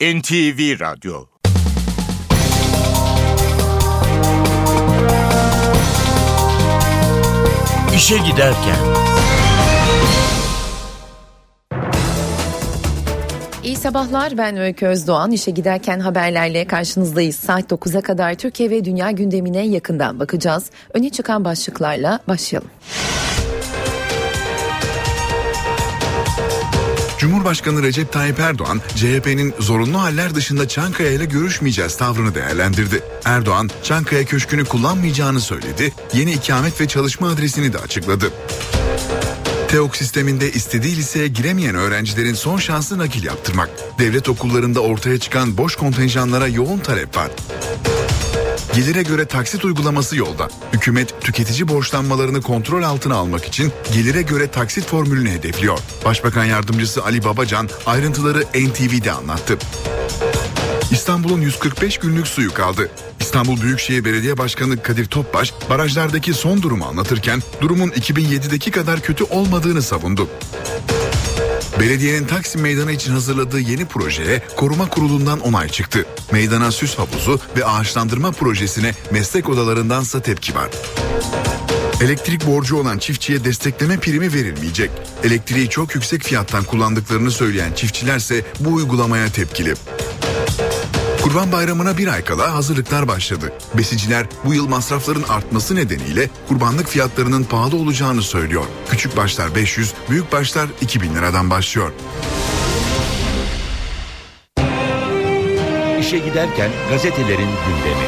NTV 0.00 0.80
Radyo 0.80 1.26
İşe 7.96 8.18
Giderken 8.18 8.76
İyi 13.64 13.76
sabahlar 13.76 14.38
ben 14.38 14.56
Öykü 14.56 14.86
Özdoğan. 14.86 15.30
İşe 15.30 15.50
giderken 15.50 16.00
haberlerle 16.00 16.66
karşınızdayız. 16.66 17.36
Saat 17.36 17.72
9'a 17.72 18.00
kadar 18.00 18.34
Türkiye 18.34 18.70
ve 18.70 18.84
dünya 18.84 19.10
gündemine 19.10 19.66
yakından 19.66 20.20
bakacağız. 20.20 20.70
Öne 20.94 21.10
çıkan 21.10 21.44
başlıklarla 21.44 22.20
başlayalım. 22.28 22.70
Cumhurbaşkanı 27.20 27.82
Recep 27.82 28.12
Tayyip 28.12 28.40
Erdoğan, 28.40 28.80
CHP'nin 28.96 29.54
zorunlu 29.58 30.00
haller 30.00 30.34
dışında 30.34 30.68
Çankaya 30.68 31.10
ile 31.10 31.24
görüşmeyeceğiz 31.24 31.96
tavrını 31.96 32.34
değerlendirdi. 32.34 33.02
Erdoğan, 33.24 33.70
Çankaya 33.82 34.24
Köşkü'nü 34.24 34.64
kullanmayacağını 34.64 35.40
söyledi, 35.40 35.92
yeni 36.12 36.32
ikamet 36.32 36.80
ve 36.80 36.88
çalışma 36.88 37.28
adresini 37.28 37.72
de 37.72 37.78
açıkladı. 37.78 38.32
TEOK 39.68 39.96
sisteminde 39.96 40.52
istediği 40.52 40.96
liseye 40.96 41.28
giremeyen 41.28 41.74
öğrencilerin 41.74 42.34
son 42.34 42.56
şansı 42.56 42.98
nakil 42.98 43.24
yaptırmak. 43.24 43.70
Devlet 43.98 44.28
okullarında 44.28 44.80
ortaya 44.80 45.18
çıkan 45.18 45.56
boş 45.56 45.76
kontenjanlara 45.76 46.46
yoğun 46.46 46.78
talep 46.78 47.16
var. 47.16 47.30
Gelire 48.74 49.02
göre 49.02 49.24
taksit 49.24 49.64
uygulaması 49.64 50.16
yolda. 50.16 50.48
Hükümet 50.72 51.20
tüketici 51.20 51.68
borçlanmalarını 51.68 52.42
kontrol 52.42 52.82
altına 52.82 53.16
almak 53.16 53.44
için 53.44 53.72
gelire 53.92 54.22
göre 54.22 54.50
taksit 54.50 54.84
formülünü 54.86 55.30
hedefliyor. 55.30 55.78
Başbakan 56.04 56.44
yardımcısı 56.44 57.04
Ali 57.04 57.24
Babacan 57.24 57.68
ayrıntıları 57.86 58.42
NTV'de 58.42 59.12
anlattı. 59.12 59.58
İstanbul'un 60.90 61.40
145 61.40 61.98
günlük 61.98 62.26
suyu 62.26 62.54
kaldı. 62.54 62.90
İstanbul 63.20 63.60
Büyükşehir 63.60 64.04
Belediye 64.04 64.38
Başkanı 64.38 64.82
Kadir 64.82 65.06
Topbaş 65.06 65.54
barajlardaki 65.70 66.34
son 66.34 66.62
durumu 66.62 66.84
anlatırken 66.84 67.42
durumun 67.60 67.88
2007'deki 67.88 68.70
kadar 68.70 69.00
kötü 69.00 69.24
olmadığını 69.24 69.82
savundu. 69.82 70.28
Belediyenin 71.80 72.26
Taksim 72.26 72.60
Meydanı 72.60 72.92
için 72.92 73.12
hazırladığı 73.12 73.60
yeni 73.60 73.84
projeye 73.84 74.42
koruma 74.56 74.88
kurulundan 74.88 75.40
onay 75.40 75.68
çıktı. 75.68 76.06
Meydana 76.32 76.72
süs 76.72 76.98
havuzu 76.98 77.40
ve 77.56 77.64
ağaçlandırma 77.64 78.32
projesine 78.32 78.94
meslek 79.10 79.48
odalarındansa 79.48 80.20
tepki 80.20 80.54
var. 80.54 80.68
Elektrik 82.00 82.46
borcu 82.46 82.76
olan 82.76 82.98
çiftçiye 82.98 83.44
destekleme 83.44 83.96
primi 83.98 84.34
verilmeyecek. 84.34 84.90
Elektriği 85.24 85.68
çok 85.68 85.94
yüksek 85.94 86.22
fiyattan 86.22 86.64
kullandıklarını 86.64 87.30
söyleyen 87.30 87.72
çiftçilerse 87.72 88.44
bu 88.60 88.70
uygulamaya 88.74 89.28
tepkili. 89.32 89.74
Kurban 91.22 91.52
Bayramı'na 91.52 91.98
bir 91.98 92.08
ay 92.08 92.24
kala 92.24 92.54
hazırlıklar 92.54 93.08
başladı. 93.08 93.52
Besiciler 93.74 94.26
bu 94.44 94.54
yıl 94.54 94.68
masrafların 94.68 95.22
artması 95.28 95.76
nedeniyle 95.76 96.30
kurbanlık 96.48 96.88
fiyatlarının 96.88 97.44
pahalı 97.44 97.76
olacağını 97.76 98.22
söylüyor. 98.22 98.64
Küçük 98.90 99.16
başlar 99.16 99.54
500, 99.54 99.94
büyük 100.10 100.32
başlar 100.32 100.68
2000 100.80 101.14
liradan 101.14 101.50
başlıyor. 101.50 101.92
İşe 106.00 106.18
Giderken 106.18 106.70
gazetelerin 106.90 107.48
gündemi. 107.66 108.06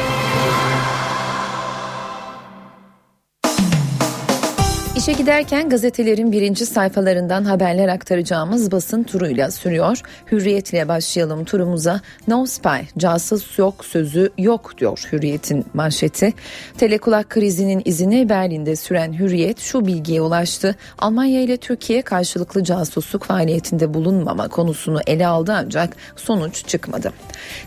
İşe 5.03 5.11
giderken 5.11 5.69
gazetelerin 5.69 6.31
birinci 6.31 6.65
sayfalarından 6.65 7.43
haberler 7.43 7.87
aktaracağımız 7.87 8.71
basın 8.71 9.03
turuyla 9.03 9.51
sürüyor. 9.51 10.01
Hürriyetle 10.31 10.87
başlayalım 10.87 11.45
turumuza. 11.45 12.01
No 12.27 12.45
spy, 12.45 12.67
casus 12.97 13.59
yok 13.59 13.85
sözü 13.85 14.29
yok 14.37 14.77
diyor 14.77 15.07
Hürriyet'in 15.11 15.65
manşeti. 15.73 16.33
Telekulak 16.77 17.29
krizinin 17.29 17.81
izini 17.85 18.29
Berlin'de 18.29 18.75
süren 18.75 19.13
Hürriyet 19.13 19.59
şu 19.59 19.85
bilgiye 19.85 20.21
ulaştı. 20.21 20.75
Almanya 20.99 21.41
ile 21.41 21.57
Türkiye 21.57 22.01
karşılıklı 22.01 22.63
casusluk 22.63 23.23
faaliyetinde 23.23 23.93
bulunmama 23.93 24.47
konusunu 24.47 24.99
ele 25.07 25.27
aldı 25.27 25.53
ancak 25.55 25.95
sonuç 26.15 26.67
çıkmadı. 26.67 27.13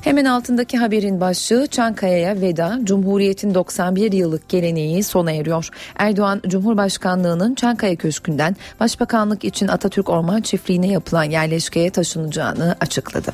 Hemen 0.01 0.25
altındaki 0.25 0.79
haberin 0.79 1.21
başlığı 1.21 1.67
Çankaya'ya 1.67 2.41
veda, 2.41 2.79
Cumhuriyet'in 2.85 3.55
91 3.55 4.13
yıllık 4.13 4.49
geleneği 4.49 5.03
sona 5.03 5.33
eriyor. 5.33 5.69
Erdoğan 5.99 6.43
Cumhurbaşkanlığı 6.49 7.26
Bakanlığı'nın 7.27 7.55
Çankaya 7.55 7.97
Köşkü'nden 7.97 8.57
Başbakanlık 8.81 9.45
için 9.45 9.69
Atatürk 9.69 10.09
Orman 10.09 10.41
Çiftliği'ne 10.41 10.87
yapılan 10.87 11.25
yerleşkeye 11.25 11.91
taşınacağını 11.91 12.77
açıkladı. 12.81 13.33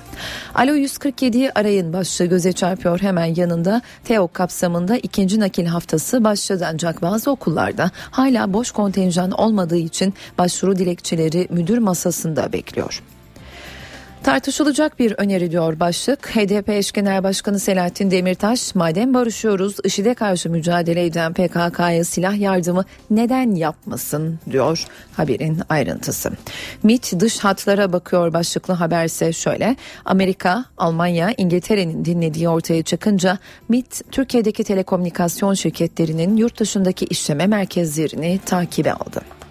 Alo 0.54 0.74
147 0.74 1.50
arayın 1.54 1.92
başlığı 1.92 2.24
göze 2.24 2.52
çarpıyor 2.52 3.00
hemen 3.00 3.34
yanında 3.34 3.82
TEOK 4.04 4.34
kapsamında 4.34 4.96
ikinci 4.96 5.40
nakil 5.40 5.66
haftası 5.66 6.24
başladı 6.24 6.66
ancak 6.72 7.02
bazı 7.02 7.30
okullarda 7.30 7.90
hala 8.10 8.52
boş 8.52 8.70
kontenjan 8.70 9.30
olmadığı 9.30 9.76
için 9.76 10.14
başvuru 10.38 10.78
dilekçeleri 10.78 11.46
müdür 11.50 11.78
masasında 11.78 12.52
bekliyor. 12.52 13.02
Tartışılacak 14.22 14.98
bir 14.98 15.14
öneri 15.18 15.50
diyor 15.50 15.80
başlık. 15.80 16.36
HDP 16.36 16.68
eş 16.68 16.92
genel 16.92 17.22
başkanı 17.22 17.60
Selahattin 17.60 18.10
Demirtaş, 18.10 18.74
madem 18.74 19.14
barışıyoruz 19.14 19.76
IŞİD'e 19.84 20.14
karşı 20.14 20.50
mücadele 20.50 21.04
eden 21.04 21.32
PKK'ya 21.32 22.04
silah 22.04 22.40
yardımı 22.40 22.84
neden 23.10 23.54
yapmasın 23.54 24.38
diyor 24.50 24.86
haberin 25.16 25.60
ayrıntısı. 25.68 26.30
MIT 26.82 27.20
dış 27.20 27.38
hatlara 27.38 27.92
bakıyor 27.92 28.32
başlıklı 28.32 28.74
haberse 28.74 29.32
şöyle. 29.32 29.76
Amerika, 30.04 30.64
Almanya, 30.78 31.34
İngiltere'nin 31.36 32.04
dinlediği 32.04 32.48
ortaya 32.48 32.82
çıkınca 32.82 33.38
MIT 33.68 34.02
Türkiye'deki 34.12 34.64
telekomünikasyon 34.64 35.54
şirketlerinin 35.54 36.36
yurt 36.36 36.60
dışındaki 36.60 37.04
işleme 37.04 37.46
merkezlerini 37.46 38.40
takibe 38.46 38.92
aldı. 38.92 39.41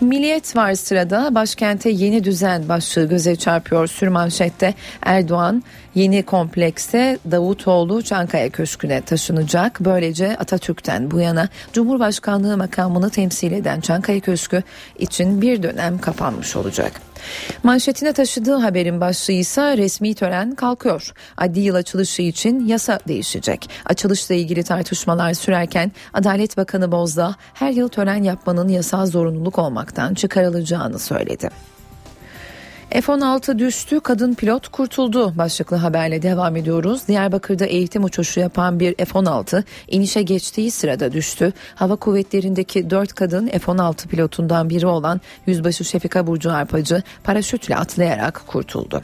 Milliyet 0.00 0.56
var 0.56 0.74
sırada 0.74 1.34
başkente 1.34 1.90
yeni 1.90 2.24
düzen 2.24 2.68
başlığı 2.68 3.08
göze 3.08 3.36
çarpıyor 3.36 3.86
sürmanşette 3.86 4.74
Erdoğan 5.02 5.62
yeni 5.94 6.22
komplekse 6.22 7.18
Davutoğlu 7.30 8.02
Çankaya 8.02 8.50
Köşkü'ne 8.50 9.00
taşınacak. 9.00 9.80
Böylece 9.80 10.36
Atatürk'ten 10.36 11.10
bu 11.10 11.20
yana 11.20 11.48
Cumhurbaşkanlığı 11.72 12.56
makamını 12.56 13.10
temsil 13.10 13.52
eden 13.52 13.80
Çankaya 13.80 14.20
Köşkü 14.20 14.62
için 14.98 15.42
bir 15.42 15.62
dönem 15.62 15.98
kapanmış 15.98 16.56
olacak. 16.56 17.07
Manşetine 17.62 18.12
taşıdığı 18.12 18.54
haberin 18.54 19.00
başlığı 19.00 19.32
ise 19.32 19.76
resmi 19.76 20.14
tören 20.14 20.54
kalkıyor. 20.54 21.12
Adli 21.36 21.60
yıl 21.60 21.74
açılışı 21.74 22.22
için 22.22 22.66
yasa 22.66 23.00
değişecek. 23.08 23.70
Açılışla 23.86 24.34
ilgili 24.34 24.62
tartışmalar 24.62 25.34
sürerken 25.34 25.92
Adalet 26.14 26.56
Bakanı 26.56 26.92
Bozdağ 26.92 27.34
her 27.54 27.70
yıl 27.70 27.88
tören 27.88 28.22
yapmanın 28.22 28.68
yasal 28.68 29.06
zorunluluk 29.06 29.58
olmaktan 29.58 30.14
çıkarılacağını 30.14 30.98
söyledi. 30.98 31.50
F-16 32.90 33.58
düştü, 33.58 34.00
kadın 34.00 34.34
pilot 34.34 34.68
kurtuldu 34.68 35.38
başlıklı 35.38 35.76
haberle 35.76 36.22
devam 36.22 36.56
ediyoruz. 36.56 37.08
Diyarbakır'da 37.08 37.66
eğitim 37.66 38.04
uçuşu 38.04 38.40
yapan 38.40 38.80
bir 38.80 38.94
F-16 38.94 39.62
inişe 39.88 40.22
geçtiği 40.22 40.70
sırada 40.70 41.12
düştü. 41.12 41.52
Hava 41.74 41.96
kuvvetlerindeki 41.96 42.90
4 42.90 43.12
kadın 43.12 43.46
F-16 43.46 44.08
pilotundan 44.08 44.70
biri 44.70 44.86
olan 44.86 45.20
Yüzbaşı 45.46 45.84
Şefika 45.84 46.26
Burcu 46.26 46.52
Arpacı 46.52 47.02
paraşütle 47.24 47.76
atlayarak 47.76 48.42
kurtuldu. 48.46 49.02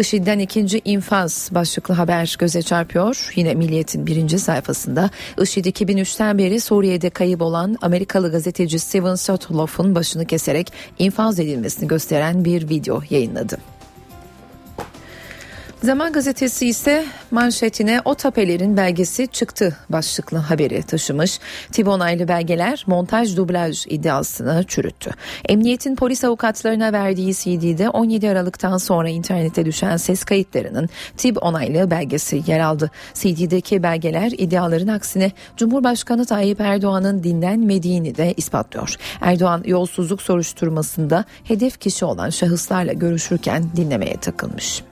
IŞİD'den 0.00 0.38
ikinci 0.38 0.80
infaz 0.84 1.48
başlıklı 1.52 1.94
haber 1.94 2.36
göze 2.38 2.62
çarpıyor. 2.62 3.32
Yine 3.36 3.54
Milliyet'in 3.54 4.06
birinci 4.06 4.38
sayfasında 4.38 5.10
IŞİD 5.42 5.64
2003'ten 5.64 6.38
beri 6.38 6.60
Suriye'de 6.60 7.10
kayıp 7.10 7.42
olan 7.42 7.76
Amerikalı 7.82 8.32
gazeteci 8.32 8.78
Steven 8.78 9.14
Sotloff'un 9.14 9.94
başını 9.94 10.26
keserek 10.26 10.72
infaz 10.98 11.40
edilmesini 11.40 11.88
gösteren 11.88 12.44
bir 12.44 12.68
video 12.68 13.02
yayınladı. 13.10 13.73
Zaman 15.84 16.12
gazetesi 16.12 16.66
ise 16.66 17.04
manşetine 17.30 18.00
o 18.04 18.14
tapelerin 18.14 18.76
belgesi 18.76 19.28
çıktı 19.28 19.76
başlıklı 19.88 20.38
haberi 20.38 20.82
taşımış. 20.82 21.40
Tip 21.72 21.88
onaylı 21.88 22.28
belgeler 22.28 22.84
montaj 22.86 23.36
dublaj 23.36 23.86
iddiasını 23.86 24.64
çürüttü. 24.68 25.10
Emniyetin 25.48 25.96
polis 25.96 26.24
avukatlarına 26.24 26.92
verdiği 26.92 27.34
CD'de 27.34 27.88
17 27.88 28.30
Aralık'tan 28.30 28.78
sonra 28.78 29.08
internete 29.08 29.64
düşen 29.64 29.96
ses 29.96 30.24
kayıtlarının 30.24 30.88
tip 31.16 31.42
onaylı 31.42 31.90
belgesi 31.90 32.42
yer 32.46 32.60
aldı. 32.60 32.90
CD'deki 33.14 33.82
belgeler 33.82 34.32
iddiaların 34.38 34.88
aksine 34.88 35.32
Cumhurbaşkanı 35.56 36.26
Tayyip 36.26 36.60
Erdoğan'ın 36.60 37.22
dinlenmediğini 37.22 38.16
de 38.16 38.34
ispatlıyor. 38.36 38.96
Erdoğan 39.20 39.62
yolsuzluk 39.66 40.22
soruşturmasında 40.22 41.24
hedef 41.44 41.80
kişi 41.80 42.04
olan 42.04 42.30
şahıslarla 42.30 42.92
görüşürken 42.92 43.64
dinlemeye 43.76 44.16
takılmış. 44.16 44.82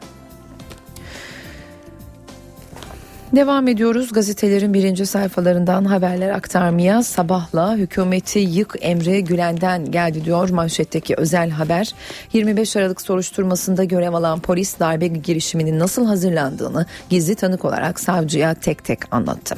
Devam 3.37 3.69
ediyoruz 3.69 4.12
gazetelerin 4.12 4.75
birinci 4.75 5.06
sayfalarından 5.06 5.84
haberler 5.84 6.31
aktarmaya 6.31 7.02
sabahla 7.02 7.76
hükümeti 7.76 8.38
yık 8.38 8.75
emri 8.81 9.25
Gülen'den 9.25 9.90
geldi 9.90 10.25
diyor 10.25 10.49
manşetteki 10.49 11.14
özel 11.17 11.50
haber. 11.50 11.94
25 12.32 12.76
Aralık 12.76 13.00
soruşturmasında 13.00 13.84
görev 13.84 14.12
alan 14.12 14.40
polis 14.40 14.81
darbe 14.81 15.06
girişiminin 15.06 15.79
nasıl 15.79 16.06
hazırlandığını 16.06 16.87
gizli 17.11 17.34
tanık 17.34 17.64
olarak 17.64 18.00
savcıya 18.00 18.55
tek 18.55 18.84
tek 18.84 19.14
anlattı. 19.14 19.55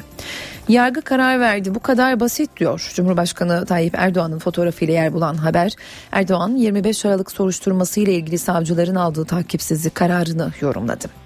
Yargı 0.69 1.03
karar 1.03 1.41
verdi 1.41 1.75
bu 1.75 1.81
kadar 1.81 2.21
basit 2.21 2.50
diyor. 2.56 2.93
Cumhurbaşkanı 2.94 3.67
Tayyip 3.67 3.94
Erdoğan'ın 3.99 4.38
fotoğrafıyla 4.38 4.94
yer 4.94 5.12
bulan 5.12 5.35
haber. 5.35 5.73
Erdoğan 6.12 6.56
25 6.56 7.05
Aralık 7.05 7.31
soruşturması 7.31 8.00
ile 8.00 8.15
ilgili 8.15 8.38
savcıların 8.38 8.94
aldığı 8.94 9.25
takipsizlik 9.25 9.94
kararını 9.94 10.53
yorumladı. 10.61 11.24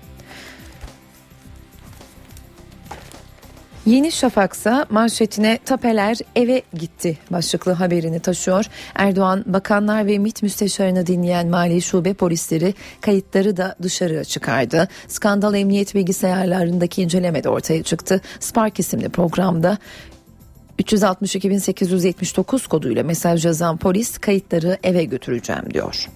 Yeni 3.89 4.13
Şafak'sa 4.13 4.87
manşetine 4.91 5.59
tapeler 5.65 6.17
eve 6.37 6.63
gitti 6.75 7.19
başlıklı 7.31 7.73
haberini 7.73 8.21
taşıyor. 8.21 8.65
Erdoğan 8.95 9.45
bakanlar 9.47 10.07
ve 10.07 10.19
MİT 10.19 10.43
müsteşarını 10.43 11.07
dinleyen 11.07 11.49
Mali 11.49 11.83
Şube 11.83 12.15
polisleri 12.15 12.75
kayıtları 13.01 13.57
da 13.57 13.77
dışarı 13.83 14.25
çıkardı. 14.25 14.89
Skandal 15.09 15.55
emniyet 15.55 15.95
bilgisayarlarındaki 15.95 17.03
inceleme 17.03 17.45
de 17.45 17.49
ortaya 17.49 17.83
çıktı. 17.83 18.21
Spark 18.41 18.79
isimli 18.79 19.09
programda 19.09 19.79
362.879 20.79 22.69
koduyla 22.69 23.03
mesaj 23.03 23.47
yazan 23.47 23.77
polis 23.77 24.19
kayıtları 24.19 24.79
eve 24.83 25.05
götüreceğim 25.05 25.75
diyor. 25.75 26.09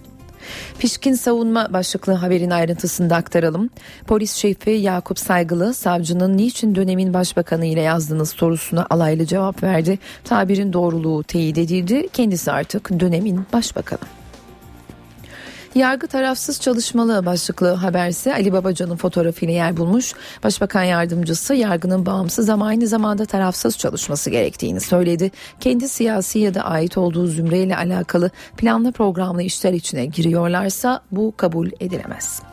Pişkin 0.79 1.15
savunma 1.15 1.73
başlıklı 1.73 2.13
haberin 2.13 2.51
ayrıntısında 2.51 3.17
aktaralım. 3.17 3.71
Polis 4.07 4.35
şefi 4.35 4.71
Yakup 4.71 5.19
Saygılı 5.19 5.75
savcının 5.75 6.37
niçin 6.37 6.75
dönemin 6.75 7.15
başbakanı 7.15 7.67
ile 7.67 7.81
yazdığınız 7.81 8.31
sorusuna 8.31 8.87
alaylı 8.91 9.27
cevap 9.27 9.63
verdi. 9.63 9.99
Tabirin 10.25 10.73
doğruluğu 10.73 11.23
teyit 11.23 11.59
edildi. 11.59 12.09
Kendisi 12.13 12.53
artık 12.53 13.01
dönemin 13.01 13.47
başbakanı. 13.53 14.22
Yargı 15.75 16.07
tarafsız 16.07 16.61
çalışmalı 16.61 17.27
başlıklı 17.27 17.73
haberse 17.73 18.35
Ali 18.35 18.53
Babacan'ın 18.53 18.97
fotoğrafıyla 18.97 19.55
yer 19.55 19.77
bulmuş. 19.77 20.13
Başbakan 20.45 20.83
yardımcısı 20.83 21.55
yargının 21.55 22.07
bağımsız 22.07 22.49
ama 22.49 22.67
aynı 22.67 22.87
zamanda 22.87 23.25
tarafsız 23.27 23.79
çalışması 23.79 24.31
gerektiğini 24.31 24.81
söyledi. 24.81 25.31
Kendi 25.61 25.89
siyasi 25.89 26.39
ya 26.39 26.55
da 26.55 26.63
ait 26.63 26.99
olduğu 26.99 27.27
zümreyle 27.27 27.77
alakalı 27.77 28.31
planlı 28.57 28.93
programlı 28.93 29.43
işler 29.43 29.73
içine 29.73 30.07
giriyorlarsa 30.07 31.01
bu 31.11 31.35
kabul 31.37 31.71
edilemez. 31.81 32.52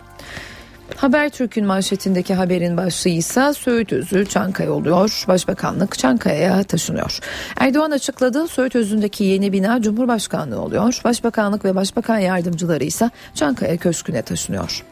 Habertürk'ün 1.01 1.65
manşetindeki 1.65 2.33
haberin 2.33 2.77
başlığı 2.77 3.09
ise 3.09 3.53
Söğüt 3.53 3.93
Özü 3.93 4.25
Çankaya 4.25 4.71
oluyor. 4.71 5.23
Başbakanlık 5.27 5.99
Çankaya'ya 5.99 6.63
taşınıyor. 6.63 7.19
Erdoğan 7.57 7.91
açıkladı 7.91 8.47
Söğüt 8.47 8.75
Özü'ndeki 8.75 9.23
yeni 9.23 9.53
bina 9.53 9.81
Cumhurbaşkanlığı 9.81 10.61
oluyor. 10.61 11.01
Başbakanlık 11.03 11.65
ve 11.65 11.75
başbakan 11.75 12.17
yardımcıları 12.17 12.83
ise 12.83 13.09
Çankaya 13.33 13.77
Köşkü'ne 13.77 14.21
taşınıyor. 14.21 14.85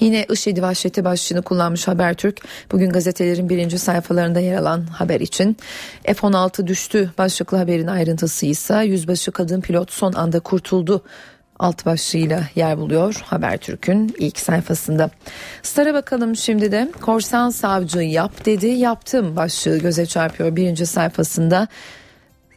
Yine 0.00 0.26
IŞİD 0.32 0.62
vahşeti 0.62 1.04
başlığını 1.04 1.42
kullanmış 1.42 1.88
Habertürk 1.88 2.40
bugün 2.72 2.90
gazetelerin 2.90 3.48
birinci 3.48 3.78
sayfalarında 3.78 4.40
yer 4.40 4.56
alan 4.56 4.86
haber 4.86 5.20
için 5.20 5.56
F-16 6.04 6.66
düştü 6.66 7.10
başlıklı 7.18 7.56
haberin 7.56 7.86
ayrıntısı 7.86 8.46
ise 8.46 8.84
yüzbaşı 8.84 9.32
kadın 9.32 9.60
pilot 9.60 9.92
son 9.92 10.12
anda 10.12 10.40
kurtuldu 10.40 11.02
alt 11.58 11.86
başlığıyla 11.86 12.42
yer 12.54 12.78
buluyor 12.78 13.22
Habertürk'ün 13.26 14.14
ilk 14.18 14.38
sayfasında. 14.38 15.10
Star'a 15.62 15.94
bakalım 15.94 16.36
şimdi 16.36 16.72
de 16.72 16.90
korsan 17.00 17.50
savcı 17.50 17.98
yap 17.98 18.44
dedi 18.44 18.66
yaptım 18.66 19.36
başlığı 19.36 19.78
göze 19.78 20.06
çarpıyor 20.06 20.56
birinci 20.56 20.86
sayfasında. 20.86 21.68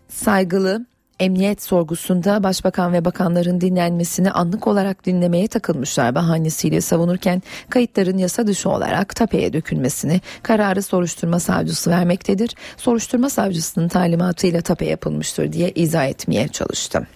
Saygılı 0.10 0.86
emniyet 1.20 1.64
sorgusunda 1.64 2.44
başbakan 2.44 2.94
ve 2.94 3.06
bakanların 3.06 3.62
dinlenmesini 3.62 4.32
anlık 4.32 4.68
olarak 4.68 5.06
dinlemeye 5.06 5.48
takılmışlar 5.48 6.16
bahanesiyle 6.16 6.82
savunurken 6.82 7.42
kayıtların 7.70 8.18
yasa 8.18 8.48
dışı 8.48 8.70
olarak 8.70 9.16
tapeye 9.16 9.54
dökülmesini 9.54 10.22
kararı 10.44 10.84
soruşturma 10.84 11.40
savcısı 11.40 11.90
vermektedir. 11.90 12.56
Soruşturma 12.78 13.30
savcısının 13.30 13.88
talimatıyla 13.88 14.62
tape 14.62 14.86
yapılmıştır 14.86 15.54
diye 15.54 15.72
izah 15.72 16.06
etmeye 16.06 16.48
çalıştım. 16.48 17.08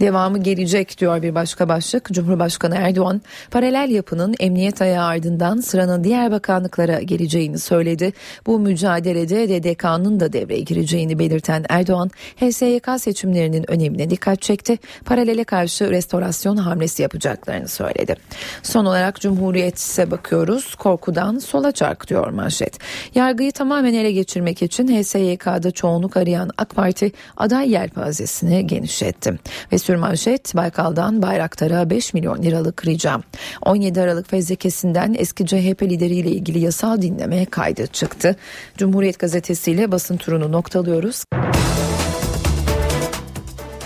Devamı 0.00 0.38
gelecek 0.38 0.98
diyor 0.98 1.22
bir 1.22 1.34
başka 1.34 1.68
başlık. 1.68 2.12
Cumhurbaşkanı 2.12 2.74
Erdoğan 2.74 3.22
paralel 3.50 3.90
yapının 3.90 4.34
emniyet 4.40 4.82
ayağı 4.82 5.06
ardından 5.06 5.60
sıranın 5.60 6.04
diğer 6.04 6.30
bakanlıklara 6.30 7.00
geleceğini 7.00 7.58
söyledi. 7.58 8.12
Bu 8.46 8.58
mücadelede 8.58 9.48
DDK'nın 9.48 10.20
da 10.20 10.32
devreye 10.32 10.60
gireceğini 10.60 11.18
belirten 11.18 11.64
Erdoğan 11.68 12.10
HSYK 12.36 12.88
seçimlerinin 12.98 13.70
önemine 13.70 14.10
dikkat 14.10 14.42
çekti. 14.42 14.78
Paralele 15.04 15.44
karşı 15.44 15.90
restorasyon 15.90 16.56
hamlesi 16.56 17.02
yapacaklarını 17.02 17.68
söyledi. 17.68 18.16
Son 18.62 18.84
olarak 18.84 19.20
Cumhuriyet'e 19.20 20.10
bakıyoruz. 20.10 20.74
Korkudan 20.74 21.38
sola 21.38 21.72
çark 21.72 22.08
diyor 22.08 22.30
manşet. 22.30 22.78
Yargıyı 23.14 23.52
tamamen 23.52 23.94
ele 23.94 24.12
geçirmek 24.12 24.62
için 24.62 25.02
HSYK'da 25.02 25.70
çoğunluk 25.70 26.16
arayan 26.16 26.50
AK 26.58 26.74
Parti 26.74 27.12
aday 27.36 27.70
yelpazesini 27.70 28.66
genişletti. 28.66 29.38
Ve 29.72 29.78
sürmanşet 29.78 30.56
Baykal'dan 30.56 31.22
Bayraktar'a 31.22 31.90
5 31.90 32.14
milyon 32.14 32.42
liralık 32.42 32.86
ricam. 32.86 33.22
17 33.62 34.00
Aralık 34.00 34.30
fezlekesinden 34.30 35.14
eski 35.18 35.46
CHP 35.46 35.82
lideriyle 35.82 36.30
ilgili 36.30 36.58
yasal 36.58 37.02
dinleme 37.02 37.44
kaydı 37.44 37.86
çıktı. 37.86 38.36
Cumhuriyet 38.76 39.18
gazetesiyle 39.18 39.92
basın 39.92 40.16
turunu 40.16 40.52
noktalıyoruz. 40.52 41.24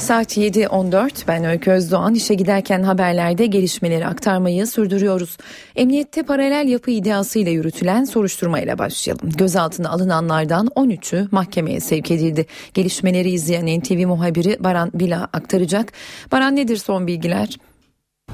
Saat 0.05 0.37
7.14 0.37 1.29
ben 1.29 1.45
Öykü 1.45 1.71
Özdoğan 1.71 2.15
işe 2.15 2.35
giderken 2.35 2.83
haberlerde 2.83 3.47
gelişmeleri 3.47 4.07
aktarmayı 4.07 4.67
sürdürüyoruz. 4.67 5.37
Emniyette 5.77 6.23
paralel 6.23 6.69
yapı 6.69 6.91
iddiasıyla 6.91 7.53
yürütülen 7.53 8.05
soruşturmayla 8.05 8.79
başlayalım. 8.79 9.31
Gözaltına 9.31 9.91
alınanlardan 9.91 10.67
13'ü 10.67 11.29
mahkemeye 11.31 11.81
sevk 11.81 12.11
edildi. 12.11 12.47
Gelişmeleri 12.75 13.31
izleyen 13.31 13.81
NTV 13.81 14.07
muhabiri 14.07 14.57
Baran 14.61 14.91
Bila 14.95 15.25
aktaracak. 15.25 15.93
Baran 16.33 16.57
nedir 16.57 16.77
son 16.77 17.07
bilgiler? 17.07 17.59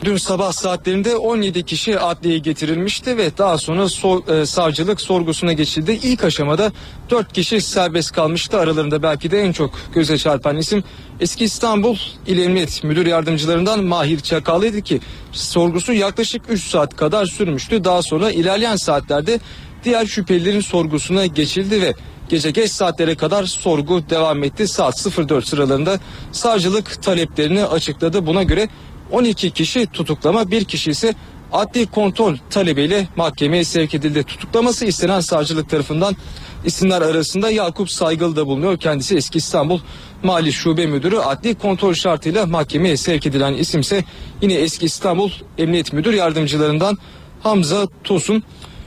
Dün 0.04 0.16
sabah 0.16 0.52
saatlerinde 0.52 1.16
17 1.16 1.62
kişi 1.62 2.00
adliyeye 2.00 2.38
getirilmişti 2.38 3.16
ve 3.16 3.38
daha 3.38 3.58
sonra 3.58 3.88
so 3.88 4.22
e, 4.28 4.46
savcılık 4.46 5.00
sorgusuna 5.00 5.52
geçildi. 5.52 5.98
İlk 6.02 6.24
aşamada 6.24 6.72
4 7.10 7.32
kişi 7.32 7.60
serbest 7.60 8.12
kalmıştı. 8.12 8.58
Aralarında 8.58 9.02
belki 9.02 9.30
de 9.30 9.40
en 9.40 9.52
çok 9.52 9.70
göze 9.94 10.18
çarpan 10.18 10.56
isim 10.56 10.84
eski 11.20 11.44
İstanbul 11.44 11.96
İl 12.26 12.38
Emniyet 12.38 12.84
Müdür 12.84 13.06
Yardımcılarından 13.06 13.84
Mahir 13.84 14.20
Çakallı'ydı 14.20 14.82
ki 14.82 15.00
sorgusu 15.32 15.92
yaklaşık 15.92 16.42
3 16.48 16.62
saat 16.62 16.96
kadar 16.96 17.26
sürmüştü. 17.26 17.84
Daha 17.84 18.02
sonra 18.02 18.30
ilerleyen 18.30 18.76
saatlerde 18.76 19.40
diğer 19.84 20.06
şüphelilerin 20.06 20.60
sorgusuna 20.60 21.26
geçildi 21.26 21.82
ve 21.82 21.94
gece 22.28 22.50
geç 22.50 22.70
saatlere 22.70 23.14
kadar 23.14 23.44
sorgu 23.44 24.10
devam 24.10 24.44
etti. 24.44 24.68
Saat 24.68 25.06
04 25.28 25.46
sıralarında 25.46 26.00
savcılık 26.32 27.02
taleplerini 27.02 27.64
açıkladı. 27.64 28.26
Buna 28.26 28.42
göre 28.42 28.68
12 29.12 29.50
kişi 29.50 29.86
tutuklama, 29.86 30.50
bir 30.50 30.64
kişi 30.64 30.90
ise 30.90 31.14
adli 31.52 31.86
kontrol 31.86 32.36
talebiyle 32.50 33.08
mahkemeye 33.16 33.64
sevk 33.64 33.94
edildi. 33.94 34.22
Tutuklaması 34.22 34.84
istenen 34.84 35.20
savcılık 35.20 35.70
tarafından 35.70 36.16
isimler 36.64 37.02
arasında 37.02 37.50
Yakup 37.50 37.90
Saygılı 37.90 38.36
da 38.36 38.46
bulunuyor. 38.46 38.78
Kendisi 38.78 39.16
eski 39.16 39.38
İstanbul 39.38 39.80
Mali 40.22 40.52
Şube 40.52 40.86
Müdürü. 40.86 41.18
Adli 41.18 41.54
kontrol 41.54 41.94
şartıyla 41.94 42.46
mahkemeye 42.46 42.96
sevk 42.96 43.26
edilen 43.26 43.54
isimse 43.54 44.04
yine 44.42 44.54
eski 44.54 44.86
İstanbul 44.86 45.30
Emniyet 45.58 45.92
Müdür 45.92 46.12
Yardımcılarından 46.12 46.98
Hamza 47.42 47.88
Tosun. 48.04 48.42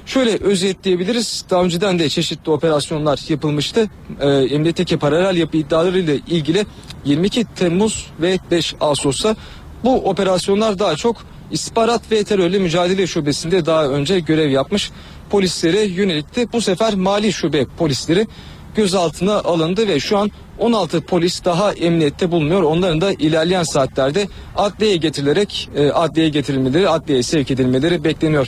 Şöyle 0.05 0.37
özetleyebiliriz. 0.37 1.45
Daha 1.49 1.63
önceden 1.63 1.99
de 1.99 2.09
çeşitli 2.09 2.51
operasyonlar 2.51 3.19
yapılmıştı. 3.29 3.89
Ee, 4.19 4.29
emniyetteki 4.29 4.97
paralel 4.97 5.37
yapı 5.37 5.57
iddialarıyla 5.57 6.13
ilgili 6.13 6.65
22 7.05 7.45
Temmuz 7.55 8.07
ve 8.21 8.39
5 8.51 8.75
Ağustos'ta 8.79 9.35
bu 9.83 10.09
operasyonlar 10.09 10.79
daha 10.79 10.95
çok 10.95 11.15
istihbarat 11.51 12.11
ve 12.11 12.23
terörle 12.23 12.59
mücadele 12.59 13.07
şubesinde 13.07 13.65
daha 13.65 13.85
önce 13.85 14.19
görev 14.19 14.49
yapmış 14.49 14.91
polislere 15.29 15.81
yönelikti. 15.81 16.53
Bu 16.53 16.61
sefer 16.61 16.95
mali 16.95 17.33
şube 17.33 17.65
polisleri 17.77 18.27
gözaltına 18.75 19.35
alındı 19.35 19.87
ve 19.87 19.99
şu 19.99 20.17
an 20.17 20.31
16 20.59 21.01
polis 21.01 21.45
daha 21.45 21.73
emniyette 21.73 22.31
bulunuyor. 22.31 22.63
Onların 22.63 23.01
da 23.01 23.11
ilerleyen 23.11 23.63
saatlerde 23.63 24.27
adliyeye 24.55 24.97
getirilerek 24.97 25.69
e, 25.75 25.91
adliyeye 25.91 26.29
getirilmeleri, 26.29 26.89
adliyeye 26.89 27.23
sevk 27.23 27.51
edilmeleri 27.51 28.03
bekleniyor. 28.03 28.47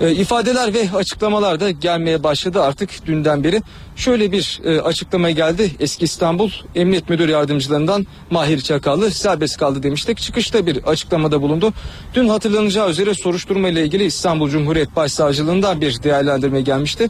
E, 0.00 0.12
ifadeler 0.12 0.74
ve 0.74 0.88
açıklamalar 0.94 1.60
da 1.60 1.70
gelmeye 1.70 2.22
başladı 2.22 2.62
artık 2.62 3.06
dünden 3.06 3.44
beri. 3.44 3.62
Şöyle 3.98 4.32
bir 4.32 4.60
e, 4.64 4.80
açıklama 4.80 5.30
geldi. 5.30 5.70
Eski 5.80 6.04
İstanbul 6.04 6.50
Emniyet 6.74 7.10
Müdür 7.10 7.28
Yardımcılarından 7.28 8.06
Mahir 8.30 8.60
Çakallı 8.60 9.10
serbest 9.10 9.56
kaldı 9.56 9.82
demiştik. 9.82 10.18
Çıkışta 10.18 10.66
bir 10.66 10.84
açıklamada 10.84 11.42
bulundu. 11.42 11.72
Dün 12.14 12.28
hatırlanacağı 12.28 12.90
üzere 12.90 13.14
soruşturma 13.14 13.68
ile 13.68 13.82
ilgili 13.82 14.04
İstanbul 14.04 14.50
Cumhuriyet 14.50 14.96
Başsavcılığından 14.96 15.80
bir 15.80 16.02
değerlendirme 16.02 16.60
gelmişti. 16.60 17.08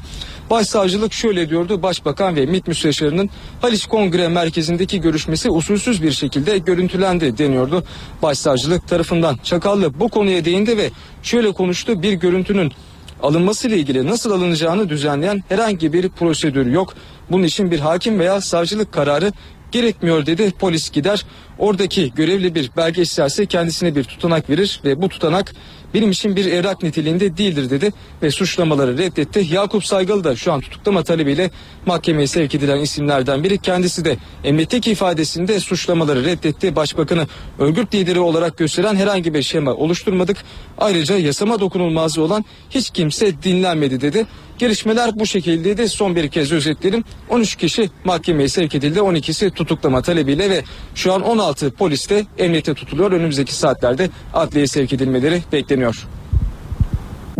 Başsavcılık 0.51 1.13
şöyle 1.13 1.49
diyordu. 1.49 1.83
Başbakan 1.83 2.37
ve 2.37 2.47
MİT 2.47 2.69
Müsteşarı'nın 2.69 3.31
Haliç 3.61 3.87
Kongre 3.87 4.29
Merkezi'ndeki 4.29 5.01
görüşmesi 5.01 5.51
usulsüz 5.51 6.03
bir 6.03 6.13
şekilde 6.13 6.59
görüntülendi 6.59 7.39
deniyordu. 7.39 7.85
Başsavcılık 8.23 8.89
tarafından 8.89 9.37
Çakallı 9.45 10.01
bu 10.01 10.09
konuya 10.09 10.45
değindi 10.45 10.77
ve 10.77 10.91
şöyle 11.23 11.53
konuştu. 11.53 12.03
Bir 12.03 12.13
görüntünün 12.13 12.73
alınması 13.23 13.69
ile 13.69 13.79
ilgili 13.79 14.07
nasıl 14.07 14.31
alınacağını 14.31 14.89
düzenleyen 14.89 15.43
herhangi 15.49 15.93
bir 15.93 16.09
prosedür 16.09 16.67
yok. 16.67 16.95
Bunun 17.31 17.45
için 17.45 17.71
bir 17.71 17.81
hakim 17.81 18.19
veya 18.19 18.41
savcılık 18.41 18.93
kararı 18.93 19.33
gerekmiyor 19.71 20.27
dedi. 20.27 20.53
Polis 20.59 20.91
gider 20.91 21.27
oradaki 21.59 22.13
görevli 22.15 22.55
bir 22.55 22.71
belge 22.77 23.03
isterse 23.03 23.47
kendisine 23.47 23.95
bir 23.95 24.05
tutanak 24.05 24.51
verir 24.51 24.81
ve 24.85 25.03
bu 25.03 25.09
tutanak 25.09 25.55
benim 25.95 26.11
için 26.11 26.37
bir 26.37 26.47
evrak 26.47 26.83
niteliğinde 26.83 27.37
değildir 27.37 27.71
dedi 27.71 27.93
ve 28.23 28.31
suçlamaları 28.31 28.99
reddetti. 28.99 29.47
Yakup 29.51 29.85
Saygalı 29.85 30.25
da 30.25 30.37
şu 30.37 30.53
an 30.53 30.61
tutuklama 30.61 31.03
talebiyle 31.03 31.51
mahkemeye 31.87 32.27
sevk 32.27 32.55
edilen 32.55 32.81
isimlerden 32.81 33.45
biri. 33.45 33.59
Kendisi 33.59 34.05
de 34.05 34.17
emniyetteki 34.45 34.91
ifadesinde 34.91 35.61
suçlamaları 35.61 36.25
reddetti. 36.25 36.77
Başbakanı 36.77 37.27
örgüt 37.59 37.95
lideri 37.95 38.21
olarak 38.21 38.59
gösteren 38.59 38.97
herhangi 38.97 39.35
bir 39.35 39.43
şema 39.43 39.75
oluşturmadık. 39.75 40.37
Ayrıca 40.79 41.19
yasama 41.19 41.61
dokunulmazlığı 41.61 42.23
olan 42.23 42.45
hiç 42.71 42.91
kimse 42.91 43.43
dinlenmedi 43.43 44.01
dedi. 44.01 44.27
Gelişmeler 44.59 45.19
bu 45.19 45.27
şekildeydi. 45.27 45.89
Son 45.89 46.17
bir 46.17 46.29
kez 46.29 46.53
özetlerim. 46.53 47.05
13 47.29 47.57
kişi 47.57 47.91
mahkemeye 48.05 48.49
sevk 48.49 48.75
edildi. 48.75 48.99
12'si 48.99 49.51
tutuklama 49.51 50.03
talebiyle 50.03 50.51
ve 50.51 50.65
şu 50.95 51.13
an 51.13 51.23
16 51.23 51.71
polis 51.71 52.11
de 52.11 52.27
emniyete 52.39 52.75
tutuluyor. 52.75 53.13
Önümüzdeki 53.13 53.55
saatlerde 53.55 54.11
adliyeye 54.35 54.67
sevk 54.67 54.93
edilmeleri 54.93 55.43
bekleniyor. 55.53 56.07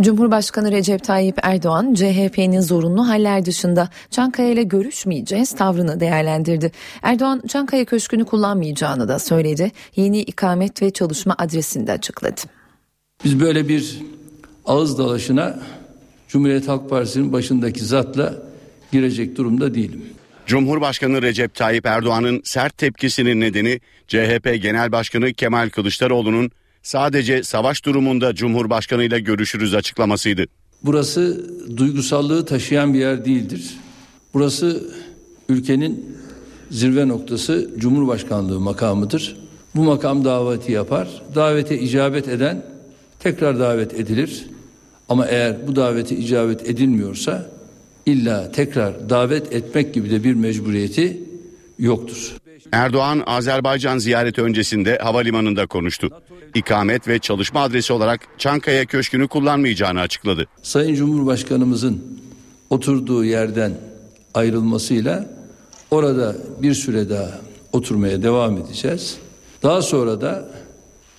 Cumhurbaşkanı 0.01 0.71
Recep 0.71 1.03
Tayyip 1.03 1.37
Erdoğan, 1.43 1.93
CHP'nin 1.93 2.61
zorunlu 2.61 3.07
haller 3.07 3.45
dışında 3.45 3.89
Çankaya 4.11 4.49
ile 4.49 4.63
görüşmeyeceğiz 4.63 5.51
tavrını 5.55 5.99
değerlendirdi. 5.99 6.71
Erdoğan, 7.01 7.41
Çankaya 7.47 7.85
Köşkü'nü 7.85 8.25
kullanmayacağını 8.25 9.07
da 9.07 9.19
söyledi. 9.19 9.71
Yeni 9.95 10.21
ikamet 10.21 10.81
ve 10.81 10.91
çalışma 10.91 11.35
adresini 11.37 11.87
de 11.87 11.91
açıkladı. 11.91 12.41
Biz 13.23 13.39
böyle 13.39 13.67
bir 13.67 13.99
ağız 14.65 14.97
dalaşına 14.97 15.59
Cumhuriyet 16.29 16.67
Halk 16.67 16.89
Partisi'nin 16.89 17.33
başındaki 17.33 17.85
zatla 17.85 18.43
girecek 18.91 19.37
durumda 19.37 19.73
değilim. 19.75 20.01
Cumhurbaşkanı 20.45 21.21
Recep 21.21 21.55
Tayyip 21.55 21.85
Erdoğan'ın 21.85 22.41
sert 22.43 22.77
tepkisinin 22.77 23.41
nedeni 23.41 23.79
CHP 24.07 24.61
Genel 24.61 24.91
Başkanı 24.91 25.33
Kemal 25.33 25.69
Kılıçdaroğlu'nun 25.69 26.51
sadece 26.83 27.43
savaş 27.43 27.85
durumunda 27.85 28.35
Cumhurbaşkanı 28.35 29.03
ile 29.03 29.19
görüşürüz 29.19 29.75
açıklamasıydı. 29.75 30.45
Burası 30.83 31.49
duygusallığı 31.77 32.45
taşıyan 32.45 32.93
bir 32.93 32.99
yer 32.99 33.25
değildir. 33.25 33.73
Burası 34.33 34.89
ülkenin 35.49 36.17
zirve 36.71 37.07
noktası 37.07 37.69
Cumhurbaşkanlığı 37.77 38.59
makamıdır. 38.59 39.37
Bu 39.75 39.83
makam 39.83 40.25
daveti 40.25 40.71
yapar. 40.71 41.07
Davete 41.35 41.79
icabet 41.79 42.27
eden 42.27 42.65
tekrar 43.19 43.59
davet 43.59 43.93
edilir. 43.93 44.45
Ama 45.09 45.25
eğer 45.25 45.67
bu 45.67 45.75
davete 45.75 46.15
icabet 46.15 46.69
edilmiyorsa 46.69 47.49
illa 48.05 48.51
tekrar 48.51 49.09
davet 49.09 49.53
etmek 49.53 49.93
gibi 49.93 50.11
de 50.11 50.23
bir 50.23 50.33
mecburiyeti 50.33 51.23
yoktur. 51.79 52.35
Erdoğan 52.71 53.23
Azerbaycan 53.25 53.97
ziyareti 53.97 54.41
öncesinde 54.41 54.97
havalimanında 54.97 55.67
konuştu. 55.67 56.09
İkamet 56.55 57.07
ve 57.07 57.19
çalışma 57.19 57.61
adresi 57.61 57.93
olarak 57.93 58.21
Çankaya 58.37 58.85
Köşkü'nü 58.85 59.27
kullanmayacağını 59.27 59.99
açıkladı. 59.99 60.47
Sayın 60.61 60.95
Cumhurbaşkanımızın 60.95 62.19
oturduğu 62.69 63.25
yerden 63.25 63.71
ayrılmasıyla 64.33 65.29
orada 65.91 66.35
bir 66.61 66.73
süre 66.73 67.09
daha 67.09 67.31
oturmaya 67.73 68.23
devam 68.23 68.57
edeceğiz. 68.57 69.17
Daha 69.63 69.81
sonra 69.81 70.21
da 70.21 70.49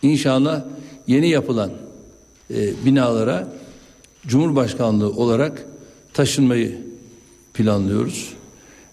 inşallah 0.02 0.62
yeni 1.06 1.28
yapılan 1.28 1.70
e, 2.50 2.84
binalara 2.84 3.48
Cumhurbaşkanlığı 4.26 5.10
olarak 5.10 5.66
taşınmayı 6.14 6.78
planlıyoruz. 7.54 8.32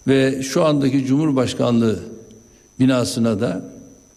Ve 0.07 0.43
şu 0.43 0.65
andaki 0.65 1.05
Cumhurbaşkanlığı 1.05 1.99
binasına 2.79 3.39
da 3.39 3.65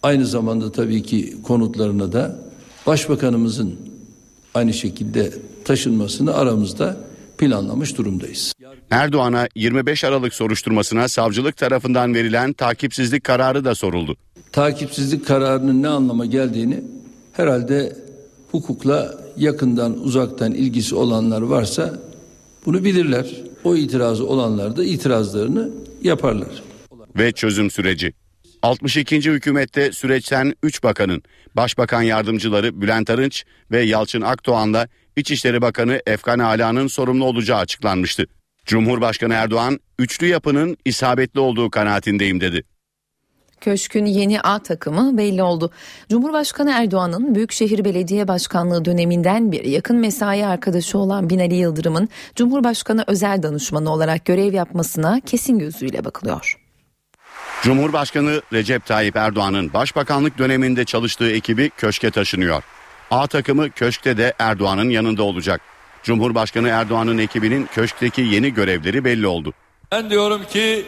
aynı 0.03 0.25
zamanda 0.25 0.71
tabii 0.71 1.03
ki 1.03 1.35
konutlarına 1.43 2.11
da 2.11 2.51
Başbakanımızın 2.87 3.75
aynı 4.53 4.73
şekilde 4.73 5.33
taşınmasını 5.65 6.33
aramızda 6.33 6.97
planlamış 7.37 7.97
durumdayız. 7.97 8.53
Erdoğan'a 8.89 9.47
25 9.55 10.03
Aralık 10.03 10.33
soruşturmasına 10.33 11.07
savcılık 11.07 11.57
tarafından 11.57 12.13
verilen 12.13 12.53
takipsizlik 12.53 13.23
kararı 13.23 13.65
da 13.65 13.75
soruldu. 13.75 14.15
Takipsizlik 14.51 15.27
kararının 15.27 15.83
ne 15.83 15.87
anlama 15.87 16.25
geldiğini 16.25 16.83
herhalde 17.33 17.95
hukukla 18.51 19.20
yakından 19.37 19.99
uzaktan 19.99 20.53
ilgisi 20.53 20.95
olanlar 20.95 21.41
varsa 21.41 21.99
bunu 22.65 22.83
bilirler. 22.83 23.35
O 23.63 23.75
itirazı 23.75 24.27
olanlar 24.27 24.77
da 24.77 24.83
itirazlarını 24.83 25.69
yaparlar. 26.01 26.63
Ve 27.17 27.31
çözüm 27.31 27.71
süreci. 27.71 28.13
62. 28.61 29.21
hükümette 29.21 29.91
süreçten 29.91 30.53
3 30.63 30.83
bakanın, 30.83 31.23
Başbakan 31.55 32.01
yardımcıları 32.01 32.81
Bülent 32.81 33.09
Arınç 33.09 33.43
ve 33.71 33.81
Yalçın 33.81 34.21
Akdoğan'la 34.21 34.87
İçişleri 35.15 35.61
Bakanı 35.61 36.01
Efkan 36.07 36.39
Ala'nın 36.39 36.87
sorumlu 36.87 37.25
olacağı 37.25 37.59
açıklanmıştı. 37.59 38.25
Cumhurbaşkanı 38.65 39.33
Erdoğan, 39.33 39.79
üçlü 39.99 40.27
yapının 40.27 40.77
isabetli 40.85 41.39
olduğu 41.39 41.69
kanaatindeyim 41.69 42.41
dedi. 42.41 42.63
Köşkün 43.61 44.05
yeni 44.05 44.41
A 44.41 44.59
takımı 44.59 45.17
belli 45.17 45.43
oldu. 45.43 45.71
Cumhurbaşkanı 46.09 46.71
Erdoğan'ın 46.71 47.35
Büyükşehir 47.35 47.85
Belediye 47.85 48.27
Başkanlığı 48.27 48.85
döneminden 48.85 49.51
bir 49.51 49.63
yakın 49.63 49.97
mesai 49.97 50.45
arkadaşı 50.45 50.97
olan 50.97 51.29
Binali 51.29 51.55
Yıldırım'ın 51.55 52.09
Cumhurbaşkanı 52.35 53.03
özel 53.07 53.43
danışmanı 53.43 53.93
olarak 53.93 54.25
görev 54.25 54.53
yapmasına 54.53 55.19
kesin 55.25 55.59
gözüyle 55.59 56.05
bakılıyor. 56.05 56.57
Cumhurbaşkanı 57.63 58.41
Recep 58.53 58.85
Tayyip 58.85 59.15
Erdoğan'ın 59.15 59.73
başbakanlık 59.73 60.37
döneminde 60.37 60.85
çalıştığı 60.85 61.31
ekibi 61.31 61.69
köşke 61.69 62.11
taşınıyor. 62.11 62.63
A 63.11 63.27
takımı 63.27 63.71
köşkte 63.71 64.17
de 64.17 64.33
Erdoğan'ın 64.39 64.89
yanında 64.89 65.23
olacak. 65.23 65.61
Cumhurbaşkanı 66.03 66.67
Erdoğan'ın 66.67 67.17
ekibinin 67.17 67.65
köşkteki 67.65 68.21
yeni 68.21 68.53
görevleri 68.53 69.05
belli 69.05 69.27
oldu. 69.27 69.53
Ben 69.91 70.09
diyorum 70.09 70.41
ki 70.49 70.85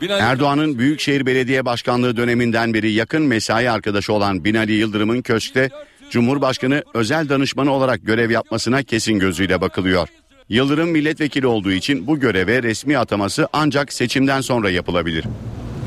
Binali 0.00 0.22
Erdoğan'ın 0.22 0.78
Büyükşehir 0.78 1.26
Belediye 1.26 1.64
Başkanlığı 1.64 2.16
döneminden 2.16 2.74
beri 2.74 2.92
yakın 2.92 3.22
mesai 3.22 3.70
arkadaşı 3.70 4.12
olan 4.12 4.44
Binali 4.44 4.72
Yıldırım'ın 4.72 5.22
köşkte 5.22 5.70
Cumhurbaşkanı 6.10 6.82
özel 6.94 7.28
danışmanı 7.28 7.72
olarak 7.72 8.06
görev 8.06 8.30
yapmasına 8.30 8.82
kesin 8.82 9.18
gözüyle 9.18 9.60
bakılıyor. 9.60 10.08
Yıldırım 10.48 10.90
milletvekili 10.90 11.46
olduğu 11.46 11.72
için 11.72 12.06
bu 12.06 12.20
göreve 12.20 12.62
resmi 12.62 12.98
ataması 12.98 13.48
ancak 13.52 13.92
seçimden 13.92 14.40
sonra 14.40 14.70
yapılabilir. 14.70 15.24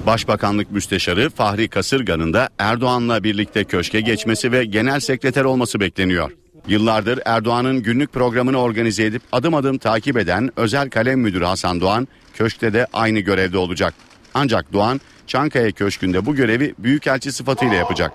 Başbakanlık 0.06 0.72
Müsteşarı 0.72 1.30
Fahri 1.30 1.68
Kasırga'nın 1.68 2.34
da 2.34 2.50
Erdoğan'la 2.60 3.24
birlikte 3.24 3.64
köşke 3.64 4.02
geçmesi 4.02 4.52
ve 4.52 4.66
genel 4.66 5.00
sekreter 5.00 5.44
olması 5.44 5.80
bekleniyor. 5.80 6.32
Yıllardır 6.68 7.20
Erdoğan'ın 7.26 7.84
günlük 7.84 8.14
programını 8.14 8.58
organize 8.58 9.06
edip 9.06 9.22
adım 9.32 9.56
adım 9.56 9.78
takip 9.78 10.18
eden 10.18 10.50
özel 10.56 10.90
kalem 10.90 11.20
müdürü 11.20 11.46
Hasan 11.46 11.82
Doğan 11.82 12.08
köşkte 12.42 12.74
de 12.74 12.88
aynı 12.94 13.20
görevde 13.20 13.58
olacak. 13.58 13.94
Ancak 14.34 14.74
Doğan 14.74 15.02
Çankaya 15.28 15.72
Köşkü'nde 15.72 16.26
bu 16.26 16.36
görevi 16.36 16.74
büyükelçi 16.78 17.32
sıfatıyla 17.32 17.76
yapacak. 17.76 18.12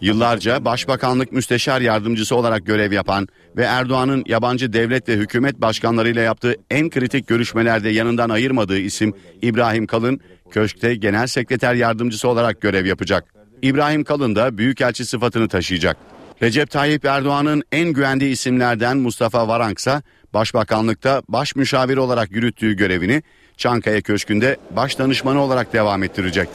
Yıllarca 0.00 0.64
Başbakanlık 0.64 1.32
Müsteşar 1.32 1.80
Yardımcısı 1.80 2.36
olarak 2.36 2.66
görev 2.66 2.92
yapan 2.92 3.28
ve 3.56 3.62
Erdoğan'ın 3.62 4.24
yabancı 4.26 4.72
devlet 4.72 5.08
ve 5.08 5.12
hükümet 5.12 5.60
başkanlarıyla 5.60 6.22
yaptığı 6.22 6.54
en 6.70 6.90
kritik 6.90 7.26
görüşmelerde 7.26 7.88
yanından 7.88 8.30
ayırmadığı 8.30 8.78
isim 8.78 9.14
İbrahim 9.42 9.86
Kalın, 9.86 10.20
köşkte 10.50 10.94
Genel 10.94 11.26
Sekreter 11.26 11.74
Yardımcısı 11.74 12.28
olarak 12.28 12.60
görev 12.60 12.86
yapacak. 12.86 13.24
İbrahim 13.62 14.04
Kalın 14.04 14.36
da 14.36 14.58
büyükelçi 14.58 15.04
sıfatını 15.04 15.48
taşıyacak. 15.48 15.96
Recep 16.42 16.70
Tayyip 16.70 17.04
Erdoğan'ın 17.04 17.62
en 17.72 17.88
güvendiği 17.88 18.32
isimlerden 18.32 18.96
Mustafa 18.96 19.48
Varanksa 19.48 20.02
Başbakanlıkta 20.34 21.22
baş 21.28 21.56
müşavir 21.56 21.96
olarak 21.96 22.32
yürüttüğü 22.32 22.76
görevini 22.76 23.22
Çankaya 23.56 24.00
Köşkü'nde 24.00 24.56
baş 24.70 24.98
danışmanı 24.98 25.40
olarak 25.40 25.72
devam 25.72 26.02
ettirecek. 26.02 26.48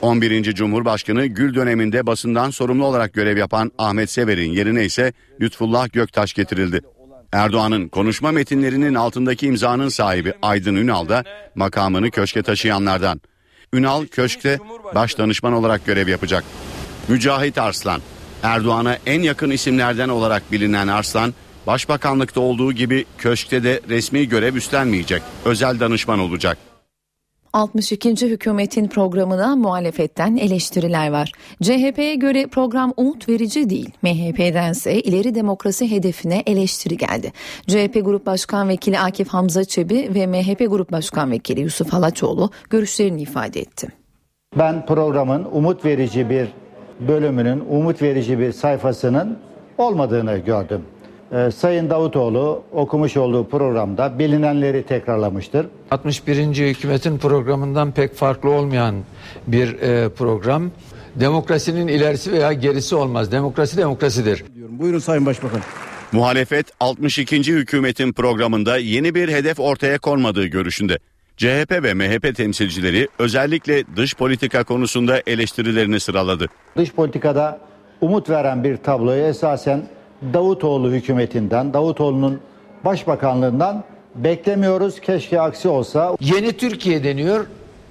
11. 0.00 0.54
Cumhurbaşkanı 0.54 1.26
Gül 1.26 1.54
döneminde 1.54 2.06
basından 2.06 2.50
sorumlu 2.50 2.86
olarak 2.86 3.14
görev 3.14 3.36
yapan 3.36 3.72
Ahmet 3.78 4.10
Sever'in 4.10 4.52
yerine 4.52 4.84
ise 4.84 5.12
Lütfullah 5.40 5.92
Göktaş 5.92 6.34
getirildi. 6.34 6.80
Erdoğan'ın 7.32 7.88
konuşma 7.88 8.32
metinlerinin 8.32 8.94
altındaki 8.94 9.46
imzanın 9.46 9.88
sahibi 9.88 10.32
Aydın 10.42 10.76
Ünal 10.76 11.08
da 11.08 11.24
makamını 11.54 12.10
köşke 12.10 12.42
taşıyanlardan. 12.42 13.20
Ünal 13.72 14.06
köşkte 14.06 14.58
baş 14.94 15.18
danışman 15.18 15.52
olarak 15.52 15.86
görev 15.86 16.08
yapacak. 16.08 16.44
Mücahit 17.08 17.58
Arslan, 17.58 18.00
Erdoğan'a 18.42 18.98
en 19.06 19.22
yakın 19.22 19.50
isimlerden 19.50 20.08
olarak 20.08 20.52
bilinen 20.52 20.88
Arslan, 20.88 21.34
Başbakanlıkta 21.66 22.40
olduğu 22.40 22.72
gibi 22.72 23.04
köşkte 23.18 23.64
de 23.64 23.80
resmi 23.88 24.28
görev 24.28 24.54
üstlenmeyecek. 24.54 25.22
Özel 25.44 25.80
danışman 25.80 26.18
olacak. 26.18 26.58
62. 27.52 28.30
hükümetin 28.30 28.88
programına 28.88 29.56
muhalefetten 29.56 30.36
eleştiriler 30.36 31.10
var. 31.10 31.32
CHP'ye 31.62 32.14
göre 32.14 32.46
program 32.46 32.92
umut 32.96 33.28
verici 33.28 33.70
değil. 33.70 33.90
MHP'dense 34.02 35.00
ileri 35.00 35.34
demokrasi 35.34 35.90
hedefine 35.90 36.42
eleştiri 36.46 36.96
geldi. 36.96 37.32
CHP 37.66 38.04
Grup 38.04 38.26
Başkan 38.26 38.68
Vekili 38.68 38.98
Akif 38.98 39.28
Hamza 39.28 39.64
Çebi 39.64 40.10
ve 40.14 40.26
MHP 40.26 40.58
Grup 40.58 40.92
Başkan 40.92 41.30
Vekili 41.30 41.60
Yusuf 41.60 41.92
Halaçoğlu 41.92 42.50
görüşlerini 42.70 43.22
ifade 43.22 43.60
etti. 43.60 43.88
Ben 44.58 44.86
programın 44.86 45.46
umut 45.52 45.84
verici 45.84 46.30
bir 46.30 46.48
bölümünün, 47.08 47.64
umut 47.70 48.02
verici 48.02 48.38
bir 48.38 48.52
sayfasının 48.52 49.38
olmadığını 49.78 50.38
gördüm. 50.38 50.82
Ee, 51.32 51.50
Sayın 51.50 51.90
Davutoğlu 51.90 52.62
okumuş 52.72 53.16
olduğu 53.16 53.48
programda 53.48 54.18
bilinenleri 54.18 54.82
tekrarlamıştır. 54.82 55.66
61. 55.90 56.46
hükümetin 56.46 57.18
programından 57.18 57.92
pek 57.92 58.14
farklı 58.14 58.50
olmayan 58.50 58.94
bir 59.46 59.80
e, 59.80 60.08
program. 60.08 60.70
Demokrasinin 61.14 61.88
ilerisi 61.88 62.32
veya 62.32 62.52
gerisi 62.52 62.94
olmaz. 62.94 63.32
Demokrasi 63.32 63.76
demokrasidir. 63.76 64.44
Buyurun 64.70 64.98
Sayın 64.98 65.26
Başbakan. 65.26 65.60
Muhalefet 66.12 66.66
62. 66.80 67.36
hükümetin 67.36 68.12
programında 68.12 68.78
yeni 68.78 69.14
bir 69.14 69.28
hedef 69.28 69.60
ortaya 69.60 69.98
konmadığı 69.98 70.46
görüşünde. 70.46 70.98
CHP 71.36 71.82
ve 71.82 71.94
MHP 71.94 72.36
temsilcileri 72.36 73.08
özellikle 73.18 73.84
dış 73.96 74.14
politika 74.14 74.64
konusunda 74.64 75.22
eleştirilerini 75.26 76.00
sıraladı. 76.00 76.46
Dış 76.76 76.92
politikada 76.92 77.60
umut 78.00 78.30
veren 78.30 78.64
bir 78.64 78.76
tabloyu 78.76 79.22
esasen 79.22 79.82
Davutoğlu 80.34 80.90
hükümetinden, 80.92 81.74
Davutoğlu'nun 81.74 82.40
başbakanlığından 82.84 83.84
beklemiyoruz. 84.14 85.00
Keşke 85.00 85.40
aksi 85.40 85.68
olsa. 85.68 86.16
Yeni 86.20 86.52
Türkiye 86.52 87.04
deniyor. 87.04 87.46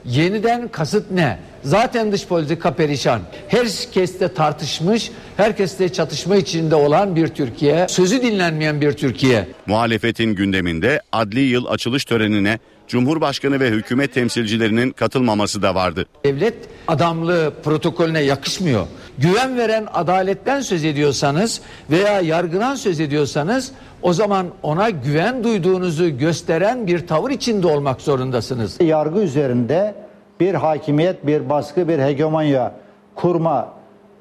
Yeniden 0.06 0.68
kasıt 0.68 1.12
ne? 1.12 1.40
Zaten 1.64 2.12
dış 2.12 2.28
politika 2.28 2.74
perişan. 2.74 3.22
Herkeste 3.48 4.28
tartışmış, 4.28 5.12
herkeste 5.38 5.90
çatışma 5.94 6.36
içinde 6.36 6.76
olan 6.76 7.16
bir 7.16 7.28
Türkiye, 7.28 7.88
sözü 7.88 8.22
dinlenmeyen 8.22 8.82
bir 8.82 8.92
Türkiye. 8.92 9.48
Muhalefetin 9.66 10.36
gündeminde 10.36 11.02
adli 11.12 11.40
yıl 11.40 11.66
açılış 11.66 12.06
törenine 12.06 12.60
Cumhurbaşkanı 12.88 13.60
ve 13.60 13.70
hükümet 13.70 14.14
temsilcilerinin 14.14 14.92
katılmaması 14.92 15.62
da 15.62 15.76
vardı. 15.76 16.06
Devlet 16.24 16.56
adamlığı 16.88 17.54
protokolüne 17.64 18.22
yakışmıyor. 18.22 18.88
Güven 19.18 19.58
veren 19.58 19.88
adaletten 19.94 20.62
söz 20.62 20.86
ediyorsanız 20.86 21.62
veya 21.92 22.22
yargıdan 22.22 22.76
söz 22.76 23.00
ediyorsanız 23.00 23.72
o 24.02 24.14
zaman 24.14 24.48
ona 24.64 24.90
güven 24.90 25.44
duyduğunuzu 25.44 26.18
gösteren 26.18 26.88
bir 26.88 27.08
tavır 27.08 27.32
içinde 27.32 27.68
olmak 27.68 28.02
zorundasınız. 28.02 28.78
Yargı 28.82 29.20
üzerinde 29.20 29.96
bir 30.40 30.54
hakimiyet, 30.54 31.28
bir 31.28 31.50
baskı, 31.50 31.88
bir 31.88 32.00
hegemonya 32.00 32.72
kurma 33.16 33.74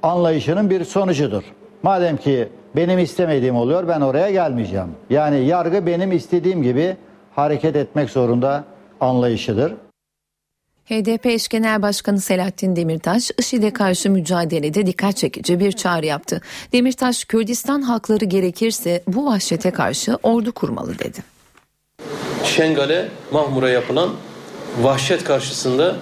anlayışının 0.03 0.71
bir 0.71 0.85
sonucudur. 0.85 1.43
Madem 1.83 2.17
ki 2.17 2.49
benim 2.77 2.99
istemediğim 2.99 3.57
oluyor 3.57 3.89
ben 3.89 4.01
oraya 4.01 4.31
gelmeyeceğim. 4.31 4.89
Yani 5.11 5.47
yargı 5.47 5.87
benim 5.87 6.13
istediğim 6.13 6.63
gibi 6.63 6.97
hareket 7.37 7.77
etmek 7.77 8.11
zorunda 8.11 8.65
anlayışıdır. 9.01 9.75
HDP 10.85 11.27
eş 11.27 11.49
genel 11.49 11.83
başkanı 11.83 12.21
Selahattin 12.21 12.77
Demirtaş, 12.77 13.31
IŞİD'e 13.39 13.73
karşı 13.73 14.11
mücadelede 14.11 14.87
dikkat 14.87 15.17
çekici 15.17 15.61
bir 15.61 15.73
çağrı 15.73 16.07
yaptı. 16.07 16.41
Demirtaş, 16.73 17.25
Kürdistan 17.25 17.83
halkları 17.83 18.25
gerekirse 18.25 19.03
bu 19.09 19.27
vahşete 19.27 19.71
karşı 19.71 20.19
ordu 20.23 20.53
kurmalı 20.53 20.99
dedi. 20.99 21.19
Şengal'e, 22.45 23.09
Mahmur'a 23.33 23.69
yapılan 23.69 24.11
vahşet 24.83 25.25
karşısında 25.25 25.97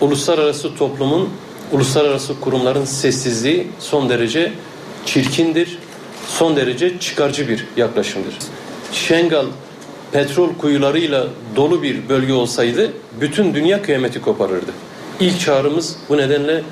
uluslararası 0.00 0.74
toplumun, 0.76 1.30
uluslararası 1.72 2.40
kurumların 2.40 2.84
sessizliği 2.84 3.68
son 3.78 4.08
derece 4.08 4.52
çirkindir, 5.06 5.78
son 6.26 6.56
derece 6.56 6.98
çıkarcı 6.98 7.48
bir 7.48 7.66
yaklaşımdır. 7.76 8.34
Şengal 8.92 9.46
petrol 10.12 10.54
kuyularıyla 10.58 11.26
dolu 11.56 11.82
bir 11.82 12.08
bölge 12.08 12.32
olsaydı 12.32 12.92
bütün 13.20 13.54
dünya 13.54 13.82
kıyameti 13.82 14.20
koparırdı. 14.20 14.70
İlk 15.20 15.40
çağrımız 15.40 15.96
bu 16.08 16.16
nedenle 16.16 16.62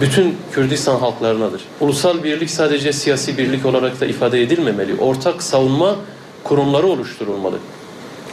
bütün 0.00 0.36
Kürdistan 0.52 0.98
halklarınadır. 0.98 1.62
Ulusal 1.80 2.24
birlik 2.24 2.50
sadece 2.50 2.92
siyasi 2.92 3.38
birlik 3.38 3.66
olarak 3.66 4.00
da 4.00 4.06
ifade 4.06 4.42
edilmemeli. 4.42 4.94
Ortak 5.00 5.42
savunma 5.42 5.96
kurumları 6.44 6.86
oluşturulmalı. 6.86 7.58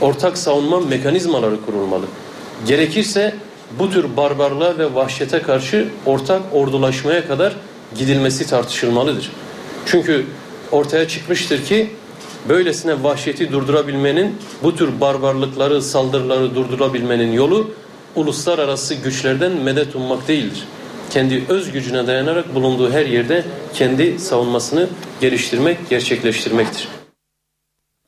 Ortak 0.02 0.38
savunma 0.38 0.80
mekanizmaları 0.80 1.66
kurulmalı. 1.66 2.06
Gerekirse 2.68 3.36
bu 3.80 3.90
tür 3.90 4.18
barbarlığa 4.18 4.78
ve 4.78 4.96
vahşete 4.96 5.42
karşı 5.42 5.88
ortak 6.06 6.42
ordulaşmaya 6.52 7.28
kadar 7.28 7.56
gidilmesi 7.98 8.48
tartışılmalıdır. 8.48 9.32
Çünkü 9.86 10.26
ortaya 10.72 11.08
çıkmıştır 11.08 11.66
ki 11.66 11.90
böylesine 12.50 13.04
vahşeti 13.04 13.52
durdurabilmenin, 13.52 14.36
bu 14.64 14.76
tür 14.76 15.02
barbarlıkları, 15.02 15.82
saldırıları 15.82 16.56
durdurabilmenin 16.56 17.32
yolu 17.32 17.72
uluslararası 18.16 18.96
güçlerden 18.96 19.52
medet 19.52 19.96
ummak 19.96 20.28
değildir. 20.28 20.64
Kendi 21.10 21.44
öz 21.50 21.72
gücüne 21.72 22.08
dayanarak 22.08 22.56
bulunduğu 22.56 22.92
her 22.92 23.06
yerde 23.06 23.44
kendi 23.74 24.20
savunmasını 24.20 24.88
geliştirmek, 25.22 25.78
gerçekleştirmektir. 25.90 26.88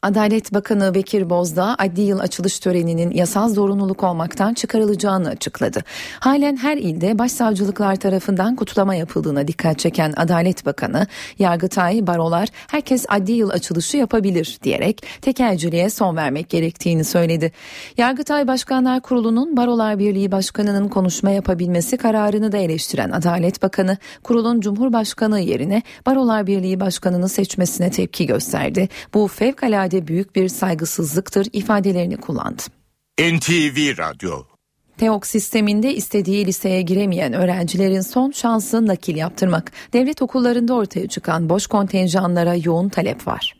Adalet 0.01 0.53
Bakanı 0.53 0.93
Bekir 0.93 1.29
Bozdağ 1.29 1.75
adli 1.79 2.01
yıl 2.01 2.19
açılış 2.19 2.59
töreninin 2.59 3.11
yasal 3.11 3.49
zorunluluk 3.49 4.03
olmaktan 4.03 4.53
çıkarılacağını 4.53 5.29
açıkladı. 5.29 5.79
Halen 6.19 6.57
her 6.57 6.77
ilde 6.77 7.19
başsavcılıklar 7.19 7.95
tarafından 7.95 8.55
kutlama 8.55 8.95
yapıldığına 8.95 9.47
dikkat 9.47 9.79
çeken 9.79 10.13
Adalet 10.17 10.65
Bakanı, 10.65 11.07
Yargıtay, 11.39 12.07
barolar 12.07 12.49
herkes 12.67 13.05
adli 13.09 13.31
yıl 13.31 13.49
açılışı 13.49 13.97
yapabilir 13.97 14.59
diyerek 14.63 15.03
tekelciliğe 15.21 15.89
son 15.89 16.15
vermek 16.15 16.49
gerektiğini 16.49 17.03
söyledi. 17.03 17.51
Yargıtay 17.97 18.47
Başkanlar 18.47 19.01
Kurulu'nun 19.01 19.57
Barolar 19.57 19.99
Birliği 19.99 20.31
Başkanı'nın 20.31 20.87
konuşma 20.87 21.29
yapabilmesi 21.29 21.97
kararını 21.97 22.51
da 22.51 22.57
eleştiren 22.57 23.11
Adalet 23.11 23.63
Bakanı, 23.63 23.97
kurulun 24.23 24.61
Cumhurbaşkanı 24.61 25.39
yerine 25.39 25.81
Barolar 26.05 26.47
Birliği 26.47 26.79
Başkanı'nı 26.79 27.29
seçmesine 27.29 27.91
tepki 27.91 28.25
gösterdi. 28.25 28.89
Bu 29.13 29.27
fevkalade 29.27 29.86
büyük 29.91 30.35
bir 30.35 30.49
saygısızlıktır 30.49 31.47
ifadelerini 31.53 32.17
kullandı. 32.17 32.61
NTV 33.19 33.97
Radyo 33.97 34.43
TEOK 34.97 35.27
sisteminde 35.27 35.95
istediği 35.95 36.45
liseye 36.45 36.81
giremeyen 36.81 37.33
öğrencilerin 37.33 38.01
son 38.01 38.31
şansı 38.31 38.87
nakil 38.87 39.15
yaptırmak. 39.15 39.71
Devlet 39.93 40.21
okullarında 40.21 40.73
ortaya 40.73 41.07
çıkan 41.07 41.49
boş 41.49 41.67
kontenjanlara 41.67 42.55
yoğun 42.55 42.89
talep 42.89 43.27
var. 43.27 43.57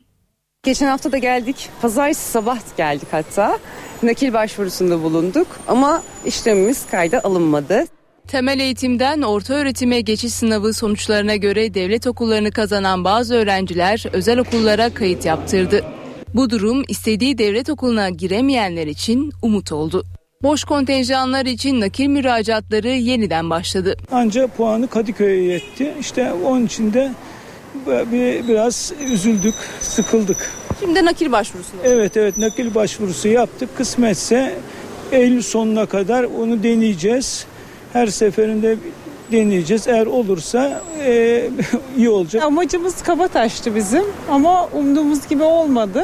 Geçen 0.64 0.88
hafta 0.88 1.12
da 1.12 1.18
geldik. 1.18 1.70
Pazartesi 1.82 2.32
sabah 2.32 2.60
geldik 2.78 3.08
hatta. 3.12 3.60
Nakil 4.04 4.34
başvurusunda 4.34 5.04
bulunduk 5.04 5.48
ama 5.68 6.04
işlemimiz 6.26 6.88
kayda 6.92 7.24
alınmadı. 7.24 7.86
Temel 8.28 8.60
eğitimden 8.60 9.22
orta 9.22 9.54
öğretime 9.54 10.02
geçiş 10.02 10.34
sınavı 10.34 10.74
sonuçlarına 10.74 11.36
göre 11.36 11.74
devlet 11.74 12.08
okullarını 12.08 12.52
kazanan 12.52 13.04
bazı 13.04 13.36
öğrenciler 13.36 14.06
özel 14.14 14.40
okullara 14.40 14.94
kayıt 14.94 15.26
yaptırdı. 15.26 15.86
Bu 16.34 16.50
durum 16.50 16.84
istediği 16.88 17.38
devlet 17.38 17.70
okuluna 17.70 18.10
giremeyenler 18.10 18.88
için 18.88 19.32
umut 19.42 19.72
oldu. 19.72 20.04
Boş 20.44 20.64
kontenjanlar 20.64 21.46
için 21.46 21.82
nakil 21.82 22.08
müracaatları 22.08 22.88
yeniden 22.88 23.50
başladı. 23.50 23.96
Ancak 24.12 24.58
puanı 24.58 24.88
Kadıköy'e 24.88 25.44
yetti. 25.44 25.94
İşte 26.00 26.34
onun 26.34 26.66
için 26.66 26.94
de 26.94 27.12
bir, 27.88 28.48
biraz 28.48 28.94
üzüldük, 29.12 29.56
sıkıldık. 29.82 30.52
Şimdi 30.80 31.06
nakil 31.06 31.32
başvurusu. 31.32 31.72
Evet 31.84 32.18
evet 32.18 32.38
nakil 32.38 32.76
başvurusu 32.76 33.28
yaptık. 33.28 33.78
Kısmetse 33.78 34.56
Eylül 35.12 35.42
sonuna 35.42 35.86
kadar 35.86 36.24
onu 36.24 36.64
deneyeceğiz. 36.64 37.46
Her 37.94 38.08
seferinde 38.08 38.78
deneyeceğiz. 39.32 39.88
Eğer 39.88 40.06
olursa 40.06 40.82
e, 41.06 41.50
iyi 41.98 42.10
olacak. 42.10 42.44
Amacımız 42.44 43.02
Kabataş'tı 43.02 43.76
bizim 43.76 44.04
ama 44.32 44.66
umduğumuz 44.66 45.28
gibi 45.28 45.44
olmadı. 45.44 46.04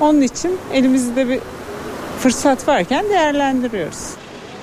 Onun 0.00 0.20
için 0.20 0.58
elimizde 0.72 1.28
bir 1.28 1.38
fırsat 2.20 2.68
varken 2.68 3.08
değerlendiriyoruz. 3.08 4.04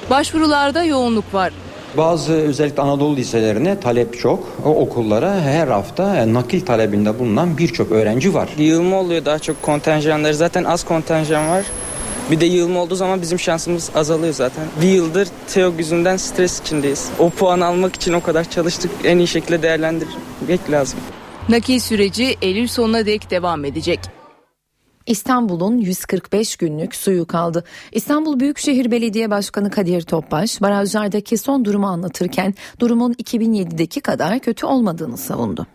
Başvurularda 0.09 0.83
yoğunluk 0.83 1.33
var. 1.33 1.53
Bazı 1.97 2.33
özellikle 2.33 2.81
Anadolu 2.83 3.15
liselerine 3.15 3.79
talep 3.79 4.19
çok. 4.19 4.47
O 4.65 4.69
okullara 4.69 5.41
her 5.41 5.67
hafta 5.67 6.15
e, 6.17 6.33
nakil 6.33 6.61
talebinde 6.65 7.19
bulunan 7.19 7.57
birçok 7.57 7.91
öğrenci 7.91 8.33
var. 8.33 8.49
Yığılma 8.57 8.99
oluyor 8.99 9.25
daha 9.25 9.39
çok 9.39 9.61
kontenjanları. 9.61 10.33
Zaten 10.33 10.63
az 10.63 10.83
kontenjan 10.83 11.49
var. 11.49 11.65
Bir 12.31 12.39
de 12.39 12.45
yığılma 12.45 12.81
olduğu 12.81 12.95
zaman 12.95 13.21
bizim 13.21 13.39
şansımız 13.39 13.91
azalıyor 13.95 14.33
zaten. 14.33 14.67
Bir 14.81 14.87
yıldır 14.87 15.27
TEOG 15.47 15.79
yüzünden 15.79 16.17
stres 16.17 16.61
içindeyiz. 16.61 17.09
O 17.19 17.29
puan 17.29 17.61
almak 17.61 17.95
için 17.95 18.13
o 18.13 18.21
kadar 18.21 18.49
çalıştık. 18.49 18.91
En 19.03 19.17
iyi 19.17 19.27
şekilde 19.27 19.61
değerlendirmek 19.61 20.71
lazım. 20.71 20.99
Nakil 21.49 21.79
süreci 21.79 22.37
Eylül 22.41 22.67
sonuna 22.67 23.05
dek 23.05 23.31
devam 23.31 23.65
edecek. 23.65 23.99
İstanbul'un 25.07 25.77
145 25.77 26.55
günlük 26.55 26.95
suyu 26.95 27.25
kaldı. 27.25 27.63
İstanbul 27.91 28.39
Büyükşehir 28.39 28.91
Belediye 28.91 29.29
Başkanı 29.29 29.71
Kadir 29.71 30.01
Topbaş 30.01 30.61
barajlardaki 30.61 31.37
son 31.37 31.65
durumu 31.65 31.87
anlatırken 31.87 32.53
durumun 32.79 33.13
2007'deki 33.13 34.01
kadar 34.01 34.39
kötü 34.39 34.65
olmadığını 34.65 35.17
savundu. 35.17 35.67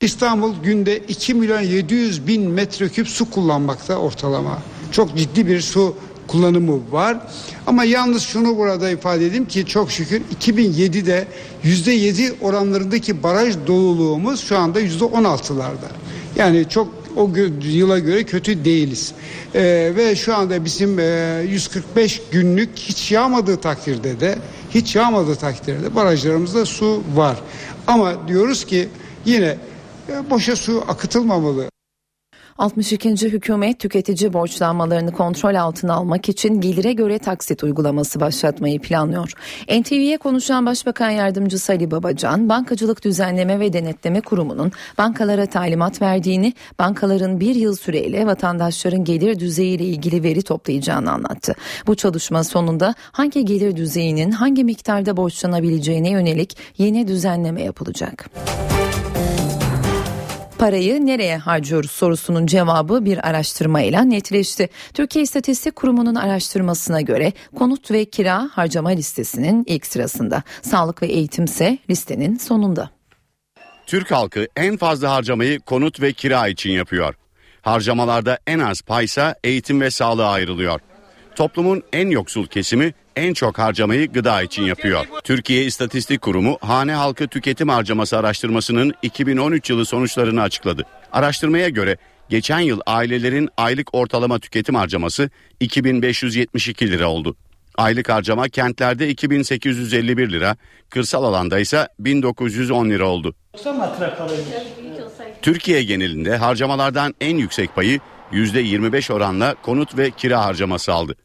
İstanbul 0.00 0.54
günde 0.62 0.98
2 0.98 1.34
milyon 1.34 1.60
700 1.60 2.26
bin 2.26 2.50
metreküp 2.50 3.08
su 3.08 3.30
kullanmakta 3.30 3.96
ortalama. 3.96 4.58
Çok 4.92 5.16
ciddi 5.16 5.46
bir 5.46 5.60
su 5.60 5.94
kullanımı 6.26 6.92
var. 6.92 7.18
Ama 7.66 7.84
yalnız 7.84 8.22
şunu 8.22 8.56
burada 8.56 8.90
ifade 8.90 9.26
edeyim 9.26 9.44
ki 9.44 9.66
çok 9.66 9.90
şükür 9.90 10.22
2007'de 10.40 11.26
%7 11.64 12.32
oranlarındaki 12.40 13.22
baraj 13.22 13.54
doluluğumuz 13.66 14.40
şu 14.40 14.58
anda 14.58 14.80
%16'larda. 14.80 15.90
Yani 16.36 16.68
çok 16.68 16.88
o 17.16 17.30
yıla 17.62 17.98
göre 17.98 18.24
kötü 18.24 18.64
değiliz. 18.64 19.12
Ee, 19.54 19.92
ve 19.96 20.16
şu 20.16 20.36
anda 20.36 20.64
bizim 20.64 20.98
e, 20.98 21.42
145 21.48 22.22
günlük 22.30 22.70
hiç 22.76 23.12
yağmadığı 23.12 23.56
takdirde 23.56 24.20
de 24.20 24.38
hiç 24.74 24.96
yağmadığı 24.96 25.36
takdirde 25.36 25.94
barajlarımızda 25.94 26.66
su 26.66 27.02
var. 27.14 27.36
Ama 27.86 28.28
diyoruz 28.28 28.64
ki 28.64 28.88
yine 29.24 29.56
e, 30.08 30.30
boşa 30.30 30.56
su 30.56 30.84
akıtılmamalı. 30.88 31.69
62. 32.60 33.10
hükümet 33.10 33.78
tüketici 33.78 34.32
borçlanmalarını 34.32 35.12
kontrol 35.12 35.54
altına 35.54 35.94
almak 35.94 36.28
için 36.28 36.60
gelire 36.60 36.92
göre 36.92 37.18
taksit 37.18 37.64
uygulaması 37.64 38.20
başlatmayı 38.20 38.80
planlıyor. 38.80 39.32
NTV'ye 39.80 40.18
konuşan 40.18 40.66
Başbakan 40.66 41.10
Yardımcısı 41.10 41.72
Ali 41.72 41.90
Babacan, 41.90 42.48
Bankacılık 42.48 43.04
Düzenleme 43.04 43.60
ve 43.60 43.72
Denetleme 43.72 44.20
Kurumu'nun 44.20 44.72
bankalara 44.98 45.46
talimat 45.46 46.02
verdiğini, 46.02 46.52
bankaların 46.78 47.40
bir 47.40 47.54
yıl 47.54 47.76
süreyle 47.76 48.26
vatandaşların 48.26 49.04
gelir 49.04 49.38
düzeyiyle 49.38 49.84
ilgili 49.84 50.22
veri 50.22 50.42
toplayacağını 50.42 51.12
anlattı. 51.12 51.54
Bu 51.86 51.94
çalışma 51.94 52.44
sonunda 52.44 52.94
hangi 53.12 53.44
gelir 53.44 53.76
düzeyinin 53.76 54.30
hangi 54.30 54.64
miktarda 54.64 55.16
borçlanabileceğine 55.16 56.10
yönelik 56.10 56.56
yeni 56.78 57.08
düzenleme 57.08 57.62
yapılacak. 57.62 58.30
Parayı 60.60 61.06
nereye 61.06 61.36
harcıyoruz 61.36 61.90
sorusunun 61.90 62.46
cevabı 62.46 63.04
bir 63.04 63.28
araştırmayla 63.28 64.02
netleşti. 64.02 64.68
Türkiye 64.94 65.22
İstatistik 65.22 65.76
Kurumu'nun 65.76 66.14
araştırmasına 66.14 67.00
göre 67.00 67.32
konut 67.58 67.90
ve 67.90 68.04
kira 68.04 68.48
harcama 68.52 68.88
listesinin 68.88 69.64
ilk 69.66 69.86
sırasında. 69.86 70.42
Sağlık 70.62 71.02
ve 71.02 71.06
eğitim 71.06 71.44
ise 71.44 71.78
listenin 71.90 72.36
sonunda. 72.36 72.90
Türk 73.86 74.10
halkı 74.10 74.46
en 74.56 74.76
fazla 74.76 75.10
harcamayı 75.10 75.60
konut 75.60 76.00
ve 76.00 76.12
kira 76.12 76.48
için 76.48 76.70
yapıyor. 76.70 77.14
Harcamalarda 77.62 78.38
en 78.46 78.58
az 78.58 78.82
paysa 78.82 79.34
eğitim 79.44 79.80
ve 79.80 79.90
sağlığa 79.90 80.30
ayrılıyor. 80.30 80.80
Toplumun 81.36 81.82
en 81.92 82.10
yoksul 82.10 82.46
kesimi 82.46 82.94
en 83.16 83.34
çok 83.34 83.58
harcamayı 83.58 84.12
gıda 84.12 84.42
için 84.42 84.62
yapıyor. 84.62 85.06
Türkiye 85.24 85.64
İstatistik 85.64 86.20
Kurumu 86.22 86.58
hane 86.60 86.92
halkı 86.92 87.28
tüketim 87.28 87.68
harcaması 87.68 88.18
araştırmasının 88.18 88.94
2013 89.02 89.70
yılı 89.70 89.86
sonuçlarını 89.86 90.42
açıkladı. 90.42 90.86
Araştırmaya 91.12 91.68
göre 91.68 91.96
geçen 92.28 92.60
yıl 92.60 92.80
ailelerin 92.86 93.48
aylık 93.56 93.94
ortalama 93.94 94.38
tüketim 94.38 94.74
harcaması 94.74 95.30
2572 95.60 96.90
lira 96.90 97.08
oldu. 97.08 97.36
Aylık 97.76 98.08
harcama 98.08 98.48
kentlerde 98.48 99.08
2851 99.08 100.30
lira, 100.32 100.56
kırsal 100.90 101.24
alanda 101.24 101.58
ise 101.58 101.88
1910 101.98 102.90
lira 102.90 103.06
oldu. 103.08 103.34
Türkiye 105.42 105.82
genelinde 105.82 106.36
harcamalardan 106.36 107.14
en 107.20 107.36
yüksek 107.36 107.74
payı 107.74 108.00
%25 108.32 109.12
oranla 109.12 109.54
konut 109.62 109.98
ve 109.98 110.10
kira 110.10 110.44
harcaması 110.44 110.92
aldı. 110.92 111.16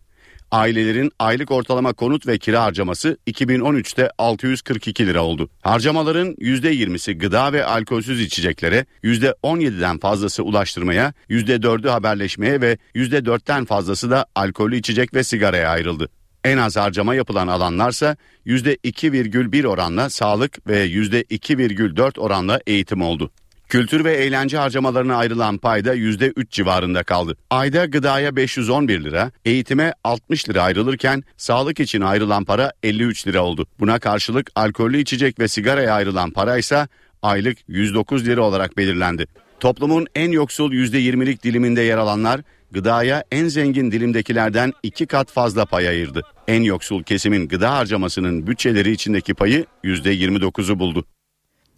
Ailelerin 0.51 1.11
aylık 1.19 1.51
ortalama 1.51 1.93
konut 1.93 2.27
ve 2.27 2.37
kira 2.37 2.63
harcaması 2.63 3.17
2013'te 3.27 4.09
642 4.17 5.07
lira 5.07 5.23
oldu. 5.23 5.49
Harcamaların 5.61 6.31
%20'si 6.33 7.13
gıda 7.13 7.53
ve 7.53 7.65
alkolsüz 7.65 8.21
içeceklere, 8.21 8.85
%17'den 9.03 9.99
fazlası 9.99 10.43
ulaştırmaya, 10.43 11.13
%4'ü 11.29 11.89
haberleşmeye 11.89 12.61
ve 12.61 12.77
%4'ten 12.95 13.65
fazlası 13.65 14.11
da 14.11 14.25
alkollü 14.35 14.77
içecek 14.77 15.13
ve 15.13 15.23
sigaraya 15.23 15.69
ayrıldı. 15.69 16.09
En 16.43 16.57
az 16.57 16.77
harcama 16.77 17.15
yapılan 17.15 17.47
alanlarsa 17.47 18.17
%2,1 18.45 19.67
oranla 19.67 20.09
sağlık 20.09 20.67
ve 20.67 20.87
%2,4 20.87 22.19
oranla 22.19 22.59
eğitim 22.67 23.01
oldu. 23.01 23.31
Kültür 23.69 24.03
ve 24.03 24.13
eğlence 24.13 24.57
harcamalarına 24.57 25.15
ayrılan 25.15 25.57
payda 25.57 25.95
%3 25.95 26.49
civarında 26.49 27.03
kaldı. 27.03 27.37
Ayda 27.49 27.85
gıdaya 27.85 28.35
511 28.35 29.03
lira, 29.03 29.31
eğitime 29.45 29.93
60 30.03 30.49
lira 30.49 30.63
ayrılırken 30.63 31.23
sağlık 31.37 31.79
için 31.79 32.01
ayrılan 32.01 32.45
para 32.45 32.71
53 32.83 33.27
lira 33.27 33.43
oldu. 33.43 33.67
Buna 33.79 33.99
karşılık 33.99 34.51
alkollü 34.55 34.97
içecek 34.97 35.39
ve 35.39 35.47
sigaraya 35.47 35.93
ayrılan 35.93 36.31
para 36.31 36.57
ise 36.57 36.87
aylık 37.21 37.57
109 37.67 38.25
lira 38.25 38.41
olarak 38.41 38.77
belirlendi. 38.77 39.27
Toplumun 39.59 40.07
en 40.15 40.31
yoksul 40.31 40.71
%20'lik 40.71 41.43
diliminde 41.43 41.81
yer 41.81 41.97
alanlar 41.97 42.41
gıdaya 42.71 43.23
en 43.31 43.47
zengin 43.47 43.91
dilimdekilerden 43.91 44.73
iki 44.83 45.05
kat 45.05 45.31
fazla 45.31 45.65
pay 45.65 45.87
ayırdı. 45.87 46.21
En 46.47 46.61
yoksul 46.61 47.03
kesimin 47.03 47.47
gıda 47.47 47.73
harcamasının 47.73 48.47
bütçeleri 48.47 48.91
içindeki 48.91 49.33
payı 49.33 49.65
%29'u 49.83 50.79
buldu. 50.79 51.05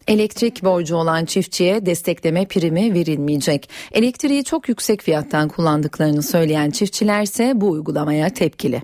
Elektrik 0.08 0.63
borcu 0.63 0.96
olan 0.96 1.26
çiftçiye 1.26 1.86
destekleme 1.86 2.46
primi 2.46 2.93
verilmeyecek. 2.93 3.70
Elektriği 3.91 4.43
çok 4.43 4.70
yüksek 4.70 5.02
fiyattan 5.02 5.50
kullandıklarını 5.50 6.24
söyleyen 6.24 6.70
çiftçiler 6.72 7.22
ise 7.22 7.52
bu 7.56 7.70
uygulamaya 7.70 8.30
tepkili. 8.30 8.82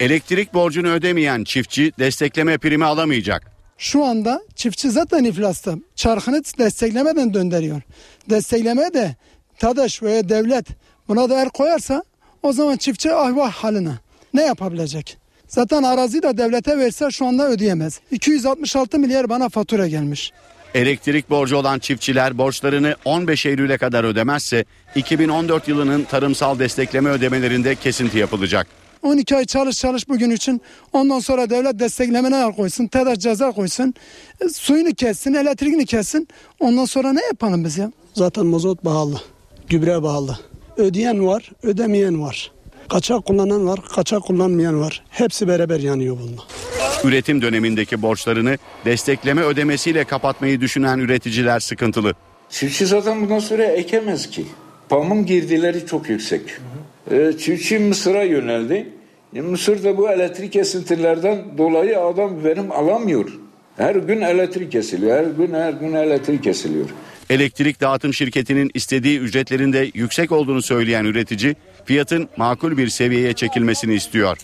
Elektrik 0.00 0.54
borcunu 0.54 0.88
ödemeyen 0.88 1.44
çiftçi 1.44 1.92
destekleme 1.98 2.58
primi 2.58 2.84
alamayacak. 2.84 3.42
Şu 3.78 4.04
anda 4.04 4.42
çiftçi 4.54 4.90
zaten 4.90 5.24
iflasta. 5.24 5.74
Çarkını 5.94 6.42
desteklemeden 6.58 7.34
döndürüyor. 7.34 7.82
Desteklemeye 8.30 8.94
de 8.94 9.16
TADAŞ 9.58 10.02
veya 10.02 10.28
devlet 10.28 10.66
buna 11.08 11.30
da 11.30 11.42
el 11.42 11.48
koyarsa 11.48 12.02
o 12.42 12.52
zaman 12.52 12.76
çiftçi 12.76 13.14
ahvah 13.14 13.52
haline. 13.52 13.92
Ne 14.34 14.42
yapabilecek? 14.42 15.18
Zaten 15.48 15.82
arazi 15.82 16.22
de 16.22 16.38
devlete 16.38 16.78
verse 16.78 17.10
şu 17.10 17.26
anda 17.26 17.48
ödeyemez. 17.48 18.00
266 18.10 18.98
milyar 18.98 19.28
bana 19.28 19.48
fatura 19.48 19.88
gelmiş. 19.88 20.32
Elektrik 20.74 21.30
borcu 21.30 21.56
olan 21.56 21.78
çiftçiler 21.78 22.38
borçlarını 22.38 22.96
15 23.04 23.46
Eylül'e 23.46 23.78
kadar 23.78 24.04
ödemezse 24.04 24.64
2014 24.94 25.68
yılının 25.68 26.04
tarımsal 26.04 26.58
destekleme 26.58 27.10
ödemelerinde 27.10 27.74
kesinti 27.74 28.18
yapılacak. 28.18 28.66
12 29.02 29.36
ay 29.36 29.44
çalış 29.44 29.78
çalış 29.78 30.08
bugün 30.08 30.30
için 30.30 30.60
ondan 30.92 31.18
sonra 31.18 31.50
devlet 31.50 31.78
desteklemene 31.78 32.52
koysun, 32.52 32.86
TEDAŞ 32.86 33.18
ceza 33.18 33.50
koysun, 33.52 33.94
e, 34.40 34.48
suyunu 34.48 34.94
kessin, 34.94 35.34
elektriğini 35.34 35.86
kessin. 35.86 36.28
Ondan 36.60 36.84
sonra 36.84 37.12
ne 37.12 37.24
yapalım 37.26 37.64
biz 37.64 37.78
ya? 37.78 37.92
Zaten 38.14 38.46
mazot 38.46 38.82
pahalı, 38.82 39.20
gübre 39.68 40.00
pahalı. 40.00 40.38
Ödeyen 40.76 41.26
var, 41.26 41.50
ödemeyen 41.62 42.22
var. 42.22 42.52
Kaçak 42.88 43.24
kullanan 43.26 43.66
var, 43.66 43.80
kaçak 43.94 44.22
kullanmayan 44.22 44.80
var. 44.80 45.04
Hepsi 45.10 45.48
beraber 45.48 45.80
yanıyor 45.80 46.18
bununla. 46.22 46.42
Üretim 47.04 47.42
dönemindeki 47.42 48.02
borçlarını 48.02 48.58
destekleme 48.84 49.42
ödemesiyle 49.42 50.04
kapatmayı 50.04 50.60
düşünen 50.60 50.98
üreticiler 50.98 51.60
sıkıntılı. 51.60 52.14
Çiftçi 52.50 52.86
zaten 52.86 53.22
bundan 53.22 53.38
sonra 53.38 53.64
ekemez 53.64 54.30
ki. 54.30 54.44
Pamuk 54.88 55.28
girdileri 55.28 55.86
çok 55.86 56.08
yüksek. 56.08 56.42
Ee, 57.10 57.32
çiftçi 57.38 57.78
Mısır'a 57.78 58.22
yöneldi. 58.22 58.88
E, 59.34 59.40
Mısır'da 59.40 59.96
bu 59.96 60.10
elektrik 60.10 60.52
kesintilerden 60.52 61.58
dolayı 61.58 62.00
adam 62.00 62.44
verim 62.44 62.72
alamıyor. 62.72 63.28
Her 63.76 63.96
gün 63.96 64.20
elektrik 64.20 64.72
kesiliyor. 64.72 65.16
Her 65.16 65.24
gün 65.24 65.54
her 65.54 65.72
gün 65.72 65.92
elektrik 65.92 66.44
kesiliyor. 66.44 66.86
Elektrik 67.30 67.80
dağıtım 67.80 68.14
şirketinin 68.14 68.70
istediği 68.74 69.18
ücretlerin 69.18 69.72
de 69.72 69.90
yüksek 69.94 70.32
olduğunu 70.32 70.62
söyleyen 70.62 71.04
üretici 71.04 71.56
fiyatın 71.84 72.28
makul 72.36 72.76
bir 72.76 72.88
seviyeye 72.88 73.32
çekilmesini 73.32 73.94
istiyor. 73.94 74.38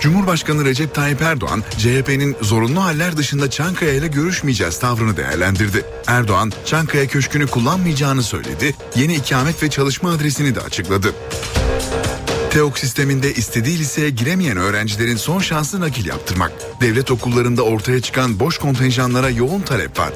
Cumhurbaşkanı 0.00 0.64
Recep 0.64 0.94
Tayyip 0.94 1.22
Erdoğan, 1.22 1.62
CHP'nin 1.78 2.36
zorunlu 2.42 2.82
haller 2.82 3.16
dışında 3.16 3.50
Çankaya 3.50 3.92
ile 3.92 4.06
görüşmeyeceğiz 4.06 4.78
tavrını 4.78 5.16
değerlendirdi. 5.16 5.84
Erdoğan, 6.06 6.52
Çankaya 6.64 7.06
Köşkü'nü 7.06 7.46
kullanmayacağını 7.46 8.22
söyledi, 8.22 8.74
yeni 8.96 9.14
ikamet 9.14 9.62
ve 9.62 9.70
çalışma 9.70 10.10
adresini 10.10 10.54
de 10.54 10.60
açıkladı. 10.60 11.14
TEOK 12.50 12.78
sisteminde 12.78 13.34
istediği 13.34 13.78
liseye 13.78 14.10
giremeyen 14.10 14.56
öğrencilerin 14.56 15.16
son 15.16 15.38
şansı 15.38 15.80
nakil 15.80 16.06
yaptırmak. 16.06 16.52
Devlet 16.80 17.10
okullarında 17.10 17.62
ortaya 17.62 18.00
çıkan 18.00 18.40
boş 18.40 18.58
kontenjanlara 18.58 19.30
yoğun 19.30 19.60
talep 19.60 19.98
var. 19.98 20.12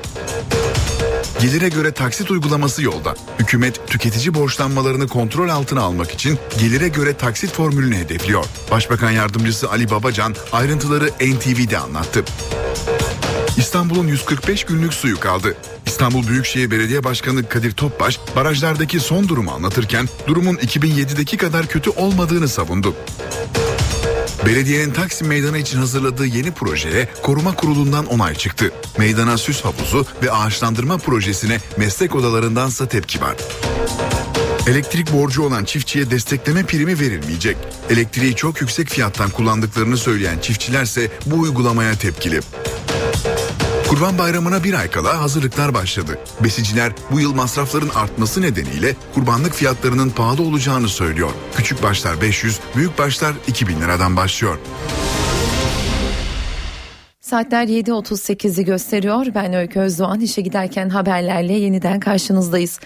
Gelire 1.45 1.69
göre 1.69 1.93
taksit 1.93 2.31
uygulaması 2.31 2.83
yolda. 2.83 3.15
Hükümet 3.39 3.89
tüketici 3.89 4.35
borçlanmalarını 4.35 5.09
kontrol 5.09 5.49
altına 5.49 5.83
almak 5.83 6.11
için 6.11 6.39
gelire 6.59 6.89
göre 6.89 7.17
taksit 7.17 7.53
formülünü 7.53 7.97
hedefliyor. 7.97 8.45
Başbakan 8.71 9.11
yardımcısı 9.11 9.71
Ali 9.71 9.91
Babacan 9.91 10.35
ayrıntıları 10.53 11.09
NTV'de 11.09 11.79
anlattı. 11.79 12.25
İstanbul'un 13.57 14.07
145 14.07 14.65
günlük 14.65 14.95
suyu 14.95 15.21
kaldı. 15.21 15.57
İstanbul 15.87 16.29
Büyükşehir 16.29 16.71
Belediye 16.71 17.05
Başkanı 17.05 17.49
Kadir 17.49 17.73
Topbaş 17.73 18.21
barajlardaki 18.37 19.01
son 19.01 19.29
durumu 19.29 19.51
anlatırken 19.51 20.09
durumun 20.27 20.55
2007'deki 20.55 21.37
kadar 21.37 21.67
kötü 21.67 21.91
olmadığını 21.91 22.49
savundu. 22.49 22.95
Belediyenin 24.47 24.93
Taksim 24.93 25.27
Meydanı 25.27 25.59
için 25.59 25.79
hazırladığı 25.79 26.27
yeni 26.27 26.51
projeye 26.51 27.09
koruma 27.23 27.55
kurulundan 27.55 28.07
onay 28.07 28.35
çıktı. 28.35 28.73
Meydana 28.99 29.39
süs 29.39 29.65
havuzu 29.65 30.07
ve 30.23 30.33
ağaçlandırma 30.33 30.99
projesine 30.99 31.61
meslek 31.77 32.15
odalarındansa 32.15 32.89
tepki 32.89 33.21
var. 33.21 33.37
Elektrik 34.67 35.13
borcu 35.13 35.43
olan 35.43 35.65
çiftçiye 35.65 36.11
destekleme 36.11 36.63
primi 36.63 37.01
verilmeyecek. 37.01 37.57
Elektriği 37.91 38.37
çok 38.37 38.61
yüksek 38.61 38.89
fiyattan 38.89 39.31
kullandıklarını 39.31 39.97
söyleyen 39.97 40.39
çiftçilerse 40.39 41.11
bu 41.27 41.37
uygulamaya 41.37 41.95
tepkili. 41.95 42.41
Kurban 43.95 44.19
Bayramı'na 44.19 44.65
bir 44.65 44.75
ay 44.75 44.91
kala 44.91 45.21
hazırlıklar 45.21 45.75
başladı. 45.75 46.19
Besiciler 46.41 46.93
bu 47.11 47.21
yıl 47.21 47.35
masrafların 47.35 47.89
artması 47.89 48.43
nedeniyle 48.43 48.97
kurbanlık 49.15 49.55
fiyatlarının 49.55 50.11
pahalı 50.11 50.43
olacağını 50.43 50.89
söylüyor. 50.89 51.31
Küçük 51.57 51.83
başlar 51.83 52.21
500, 52.21 52.61
büyük 52.77 52.99
başlar 52.99 53.35
2000 53.47 53.81
liradan 53.81 54.17
başlıyor. 54.17 54.59
Saatler 57.35 57.69
7.38'i 57.69 58.65
gösteriyor. 58.65 59.27
Ben 59.35 59.53
Öykü 59.53 59.81
Özdoğan 59.81 60.21
işe 60.21 60.43
giderken 60.43 60.89
haberlerle 60.89 61.53
yeniden 61.53 62.01
karşınızdayız. 62.01 62.81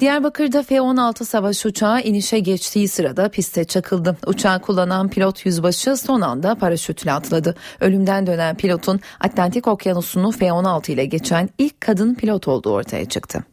Diyarbakır'da 0.00 0.62
F-16 0.62 1.24
savaş 1.24 1.66
uçağı 1.66 2.00
inişe 2.00 2.38
geçtiği 2.38 2.88
sırada 2.88 3.28
piste 3.28 3.64
çakıldı. 3.64 4.16
Uçağı 4.26 4.60
kullanan 4.60 5.08
pilot 5.08 5.46
yüzbaşı 5.46 5.96
son 5.96 6.20
anda 6.20 6.54
paraşütle 6.54 7.12
atladı. 7.12 7.54
Ölümden 7.80 8.26
dönen 8.26 8.56
pilotun 8.56 9.00
Atlantik 9.20 9.68
Okyanusu'nu 9.68 10.30
F-16 10.30 10.92
ile 10.92 11.04
geçen 11.04 11.48
ilk 11.58 11.80
kadın 11.80 12.14
pilot 12.14 12.48
olduğu 12.48 12.70
ortaya 12.70 13.04
çıktı. 13.04 13.44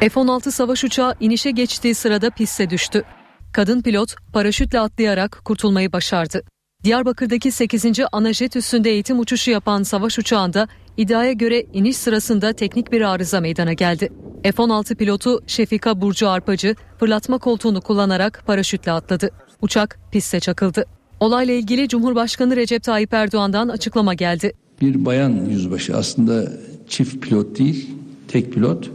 F-16 0.00 0.50
savaş 0.50 0.84
uçağı 0.84 1.14
inişe 1.20 1.50
geçtiği 1.50 1.94
sırada 1.94 2.30
piste 2.30 2.70
düştü. 2.70 3.04
Kadın 3.52 3.82
pilot 3.82 4.16
paraşütle 4.32 4.80
atlayarak 4.80 5.40
kurtulmayı 5.44 5.92
başardı. 5.92 6.42
Diyarbakır'daki 6.84 7.52
8. 7.52 7.84
anajet 8.12 8.56
üstünde 8.56 8.90
eğitim 8.90 9.18
uçuşu 9.18 9.50
yapan 9.50 9.82
savaş 9.82 10.18
uçağında 10.18 10.68
iddiaya 10.96 11.32
göre 11.32 11.66
iniş 11.72 11.96
sırasında 11.96 12.52
teknik 12.52 12.92
bir 12.92 13.00
arıza 13.00 13.40
meydana 13.40 13.72
geldi. 13.72 14.12
F-16 14.42 14.94
pilotu 14.94 15.40
Şefika 15.46 16.00
Burcu 16.00 16.28
Arpacı 16.28 16.74
fırlatma 16.98 17.38
koltuğunu 17.38 17.80
kullanarak 17.80 18.42
paraşütle 18.46 18.92
atladı. 18.92 19.30
Uçak 19.62 19.98
piste 20.12 20.40
çakıldı. 20.40 20.84
Olayla 21.20 21.54
ilgili 21.54 21.88
Cumhurbaşkanı 21.88 22.56
Recep 22.56 22.82
Tayyip 22.82 23.14
Erdoğan'dan 23.14 23.68
açıklama 23.68 24.14
geldi. 24.14 24.52
Bir 24.80 25.04
bayan 25.04 25.30
yüzbaşı 25.50 25.96
aslında 25.96 26.52
çift 26.88 27.22
pilot 27.22 27.58
değil, 27.58 27.90
tek 28.28 28.52
pilot 28.52 28.90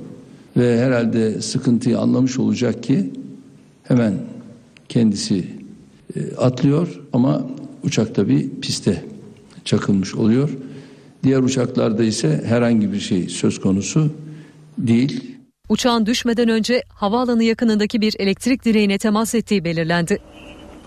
ve 0.58 0.80
herhalde 0.80 1.41
sıkıntıyı 1.41 2.00
anlamış 2.00 2.39
olacak 2.39 2.84
ki 2.84 3.13
hemen 3.84 4.13
kendisi 4.89 5.45
e, 6.15 6.36
atlıyor 6.36 7.02
ama 7.13 7.45
uçak 7.86 8.15
tabi 8.15 8.60
piste 8.60 9.06
çakılmış 9.65 10.15
oluyor. 10.15 10.50
Diğer 11.24 11.39
uçaklarda 11.39 12.04
ise 12.04 12.43
herhangi 12.45 12.93
bir 12.93 13.00
şey 13.00 13.30
söz 13.30 13.62
konusu 13.62 14.10
değil. 14.78 15.36
Uçağın 15.69 16.06
düşmeden 16.06 16.50
önce 16.50 16.84
havaalanı 16.89 17.43
yakınındaki 17.43 18.02
bir 18.02 18.15
elektrik 18.19 18.65
direğine 18.65 18.98
temas 18.98 19.36
ettiği 19.36 19.63
belirlendi. 19.63 20.17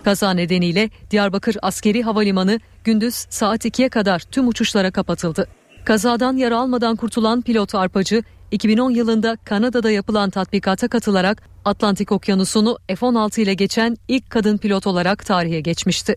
Kaza 0.03 0.31
nedeniyle 0.31 0.89
Diyarbakır 1.11 1.57
Askeri 1.61 2.03
Havalimanı 2.03 2.59
gündüz 2.83 3.13
saat 3.13 3.65
2'ye 3.65 3.89
kadar 3.89 4.19
tüm 4.19 4.47
uçuşlara 4.47 4.91
kapatıldı. 4.91 5.47
Kazadan 5.85 6.37
yara 6.37 6.57
almadan 6.57 6.95
kurtulan 6.95 7.41
pilot 7.41 7.75
Arpacı 7.75 8.23
2010 8.51 8.91
yılında 8.91 9.37
Kanada'da 9.45 9.91
yapılan 9.91 10.29
tatbikata 10.29 10.87
katılarak 10.87 11.43
Atlantik 11.65 12.11
Okyanusu'nu 12.11 12.77
F-16 12.87 13.41
ile 13.41 13.53
geçen 13.53 13.97
ilk 14.07 14.29
kadın 14.29 14.57
pilot 14.57 14.87
olarak 14.87 15.25
tarihe 15.25 15.59
geçmişti. 15.61 16.15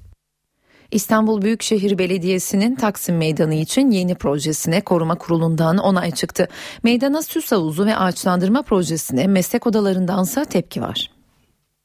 İstanbul 0.93 1.43
Büyükşehir 1.43 1.99
Belediyesi'nin 1.99 2.75
Taksim 2.75 3.17
Meydanı 3.17 3.55
için 3.55 3.91
yeni 3.91 4.15
projesine 4.15 4.81
koruma 4.81 5.15
kurulundan 5.15 5.79
onay 5.79 6.11
çıktı. 6.11 6.49
Meydana 6.83 7.23
süs 7.23 7.53
havuzu 7.53 7.87
ve 7.87 7.97
ağaçlandırma 7.97 8.63
projesine 8.63 9.27
meslek 9.27 9.67
odalarındansa 9.67 10.45
tepki 10.45 10.83
var. 10.83 11.11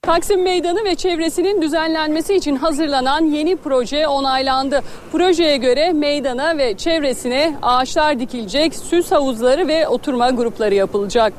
Taksim 0.01 0.43
Meydanı 0.43 0.85
ve 0.85 0.95
çevresinin 0.95 1.61
düzenlenmesi 1.61 2.35
için 2.35 2.55
hazırlanan 2.55 3.25
yeni 3.25 3.55
proje 3.55 4.07
onaylandı. 4.07 4.81
Projeye 5.11 5.57
göre 5.57 5.93
meydana 5.93 6.57
ve 6.57 6.77
çevresine 6.77 7.57
ağaçlar 7.61 8.19
dikilecek, 8.19 8.75
süs 8.75 9.11
havuzları 9.11 9.67
ve 9.67 9.87
oturma 9.87 10.29
grupları 10.29 10.75
yapılacak. 10.75 11.33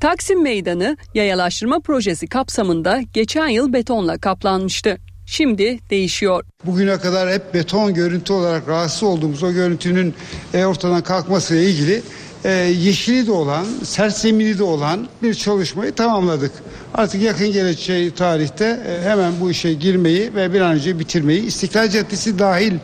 Taksim 0.00 0.42
Meydanı 0.42 0.96
yayalaştırma 1.14 1.80
projesi 1.80 2.26
kapsamında 2.26 3.00
geçen 3.14 3.48
yıl 3.48 3.72
betonla 3.72 4.18
kaplanmıştı. 4.18 4.98
Şimdi 5.32 5.78
değişiyor. 5.90 6.44
Bugüne 6.64 6.98
kadar 6.98 7.30
hep 7.30 7.54
beton 7.54 7.94
görüntü 7.94 8.32
olarak 8.32 8.68
rahatsız 8.68 9.02
olduğumuz 9.02 9.42
o 9.42 9.52
görüntünün 9.52 10.14
e, 10.54 10.64
ortadan 10.64 11.02
kalkmasıyla 11.02 11.62
ilgili 11.62 12.02
e, 12.44 12.50
yeşili 12.50 13.26
de 13.26 13.32
olan, 13.32 13.64
sert 13.84 14.16
zemini 14.16 14.58
de 14.58 14.62
olan 14.62 15.08
bir 15.22 15.34
çalışmayı 15.34 15.92
tamamladık. 15.92 16.52
Artık 16.94 17.22
yakın 17.22 17.52
gelecek 17.52 18.16
tarihte 18.16 18.64
e, 18.64 19.08
hemen 19.08 19.32
bu 19.40 19.50
işe 19.50 19.72
girmeyi 19.72 20.34
ve 20.34 20.52
bir 20.52 20.60
an 20.60 20.74
önce 20.74 20.98
bitirmeyi 20.98 21.42
İstiklal 21.46 21.88
Caddesi 21.88 22.38
dahil 22.38 22.74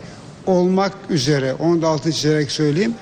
olmak 0.46 0.92
üzere 1.11 1.54
onu 1.54 1.82
da 1.82 1.88
altını 1.88 2.12
çizerek 2.12 2.50
söyleyeyim. 2.50 2.94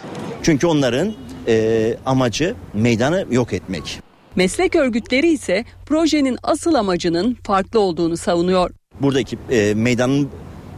Çünkü 0.43 0.67
onların 0.67 1.15
e, 1.49 1.97
amacı 2.07 2.55
meydanı 2.75 3.27
yok 3.31 3.53
etmek. 3.53 4.01
Meslek 4.37 4.77
örgütleri 4.77 5.29
ise 5.29 5.65
projenin 5.87 6.39
asıl 6.43 6.75
amacının 6.75 7.35
farklı 7.45 7.81
olduğunu 7.81 8.17
savunuyor. 8.17 8.71
Buradaki 9.01 9.39
e, 9.51 9.75
meydanın 9.75 10.29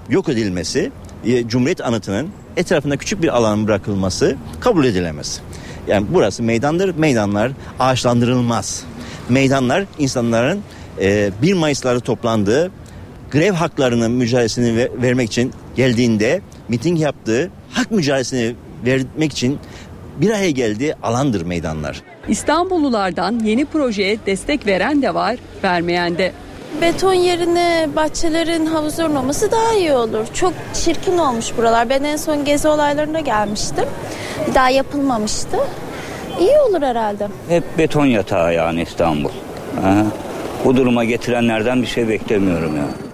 yok 0.08 0.28
edilmesi, 0.28 0.90
e, 1.24 1.48
Cumhuriyet 1.48 1.80
anıtının 1.80 2.28
etrafında 2.56 2.96
küçük 2.96 3.22
bir 3.22 3.36
alan 3.36 3.66
bırakılması 3.66 4.36
kabul 4.60 4.84
edilemez. 4.84 5.40
Yani 5.88 6.06
burası 6.10 6.42
meydandır, 6.42 6.94
meydanlar 6.94 7.52
ağaçlandırılmaz. 7.78 8.84
Meydanlar 9.28 9.84
insanların 9.98 10.60
e, 11.00 11.30
1 11.42 11.54
Mayıs'ları 11.54 12.00
toplandığı 12.00 12.70
grev 13.30 13.52
haklarının 13.52 14.10
mücadelesini 14.10 14.76
ver, 14.76 15.02
vermek 15.02 15.28
için 15.28 15.52
geldiğinde 15.76 16.40
miting 16.68 17.00
yaptığı 17.00 17.50
hak 17.72 17.90
mücadelesini 17.90 18.54
vermek 18.86 19.32
için 19.32 19.58
bir 20.20 20.30
araya 20.30 20.50
geldiği 20.50 20.94
alandır 20.94 21.42
meydanlar. 21.42 22.02
İstanbullulardan 22.28 23.38
yeni 23.38 23.64
projeye 23.64 24.18
destek 24.26 24.66
veren 24.66 25.02
de 25.02 25.14
var, 25.14 25.36
vermeyen 25.64 26.18
de. 26.18 26.32
Beton 26.80 27.14
yerine 27.14 27.88
bahçelerin 27.96 28.66
havuzların 28.66 29.14
olması 29.14 29.50
daha 29.50 29.74
iyi 29.74 29.92
olur. 29.92 30.26
Çok 30.34 30.52
çirkin 30.74 31.18
olmuş 31.18 31.56
buralar. 31.56 31.88
Ben 31.90 32.04
en 32.04 32.16
son 32.16 32.44
gezi 32.44 32.68
olaylarına 32.68 33.20
gelmiştim. 33.20 33.84
Daha 34.54 34.70
yapılmamıştı. 34.70 35.56
İyi 36.40 36.58
olur 36.68 36.82
herhalde. 36.82 37.28
Hep 37.48 37.78
beton 37.78 38.06
yatağı 38.06 38.54
yani 38.54 38.82
İstanbul. 38.82 39.30
Aha. 39.84 40.04
Bu 40.64 40.76
duruma 40.76 41.04
getirenlerden 41.04 41.82
bir 41.82 41.86
şey 41.86 42.08
beklemiyorum 42.08 42.76
ya. 42.76 42.82
Yani. 42.82 43.07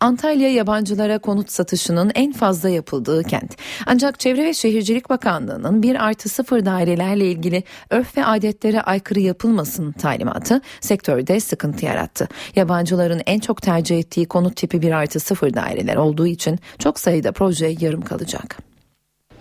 Antalya 0.00 0.48
yabancılara 0.48 1.18
konut 1.18 1.50
satışının 1.50 2.12
en 2.14 2.32
fazla 2.32 2.68
yapıldığı 2.68 3.22
kent. 3.22 3.56
Ancak 3.86 4.20
Çevre 4.20 4.44
ve 4.44 4.54
Şehircilik 4.54 5.10
Bakanlığı'nın 5.10 5.82
1 5.82 6.06
artı 6.06 6.28
0 6.28 6.64
dairelerle 6.64 7.26
ilgili 7.26 7.62
örf 7.90 8.16
ve 8.16 8.24
adetlere 8.24 8.80
aykırı 8.80 9.20
yapılmasın 9.20 9.92
talimatı 9.92 10.60
sektörde 10.80 11.40
sıkıntı 11.40 11.84
yarattı. 11.84 12.28
Yabancıların 12.56 13.20
en 13.26 13.38
çok 13.38 13.62
tercih 13.62 13.98
ettiği 13.98 14.26
konut 14.26 14.56
tipi 14.56 14.82
1 14.82 14.92
artı 14.92 15.20
0 15.20 15.54
daireler 15.54 15.96
olduğu 15.96 16.26
için 16.26 16.58
çok 16.78 17.00
sayıda 17.00 17.32
proje 17.32 17.74
yarım 17.80 18.02
kalacak. 18.02 18.58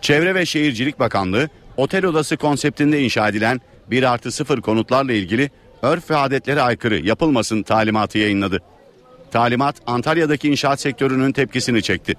Çevre 0.01 0.35
ve 0.35 0.45
Şehircilik 0.45 0.99
Bakanlığı 0.99 1.49
otel 1.77 2.05
odası 2.05 2.37
konseptinde 2.37 3.03
inşa 3.03 3.29
edilen 3.29 3.61
1 3.91 4.03
artı 4.03 4.31
0 4.31 4.61
konutlarla 4.61 5.13
ilgili 5.13 5.51
örf 5.81 6.11
ve 6.11 6.15
adetlere 6.15 6.61
aykırı 6.61 7.05
yapılmasın 7.05 7.63
talimatı 7.63 8.17
yayınladı. 8.17 8.61
Talimat 9.31 9.75
Antalya'daki 9.87 10.49
inşaat 10.49 10.79
sektörünün 10.81 11.31
tepkisini 11.31 11.81
çekti. 11.81 12.13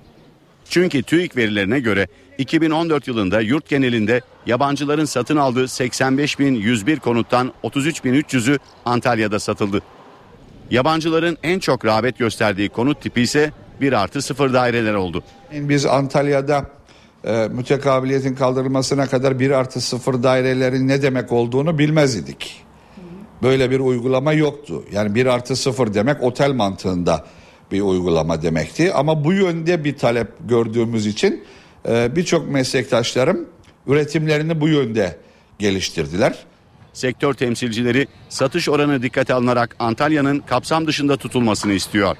Çünkü 0.70 1.02
TÜİK 1.02 1.36
verilerine 1.36 1.80
göre 1.80 2.06
2014 2.38 3.08
yılında 3.08 3.40
yurt 3.40 3.68
genelinde 3.68 4.20
yabancıların 4.46 5.04
satın 5.04 5.36
aldığı 5.36 5.64
85.101 5.64 6.98
konuttan 6.98 7.52
33.300'ü 7.64 8.58
Antalya'da 8.84 9.40
satıldı. 9.40 9.82
Yabancıların 10.70 11.38
en 11.42 11.58
çok 11.58 11.84
rağbet 11.84 12.18
gösterdiği 12.18 12.68
konut 12.68 13.00
tipi 13.02 13.20
ise 13.20 13.52
1 13.80 13.92
artı 13.92 14.22
0 14.22 14.52
daireler 14.52 14.94
oldu. 14.94 15.22
Biz 15.52 15.86
Antalya'da 15.86 16.66
e, 17.24 17.48
mütekabiliyetin 17.48 18.34
kaldırılmasına 18.34 19.06
kadar 19.06 19.38
1 19.38 19.50
artı 19.50 19.80
0 19.80 20.22
dairelerin 20.22 20.88
ne 20.88 21.02
demek 21.02 21.32
olduğunu 21.32 21.78
bilmez 21.78 22.16
idik. 22.16 22.64
Böyle 23.42 23.70
bir 23.70 23.80
uygulama 23.80 24.32
yoktu. 24.32 24.84
Yani 24.92 25.14
1 25.14 25.26
artı 25.26 25.56
0 25.56 25.94
demek 25.94 26.22
otel 26.22 26.52
mantığında 26.52 27.26
bir 27.72 27.80
uygulama 27.80 28.42
demekti. 28.42 28.92
Ama 28.92 29.24
bu 29.24 29.32
yönde 29.32 29.84
bir 29.84 29.96
talep 29.96 30.28
gördüğümüz 30.48 31.06
için 31.06 31.44
e, 31.88 32.16
birçok 32.16 32.48
meslektaşlarım 32.48 33.48
üretimlerini 33.86 34.60
bu 34.60 34.68
yönde 34.68 35.16
geliştirdiler. 35.58 36.34
Sektör 36.92 37.34
temsilcileri 37.34 38.06
satış 38.28 38.68
oranı 38.68 39.02
dikkate 39.02 39.34
alınarak 39.34 39.76
Antalya'nın 39.78 40.38
kapsam 40.38 40.86
dışında 40.86 41.16
tutulmasını 41.16 41.72
istiyor. 41.72 42.16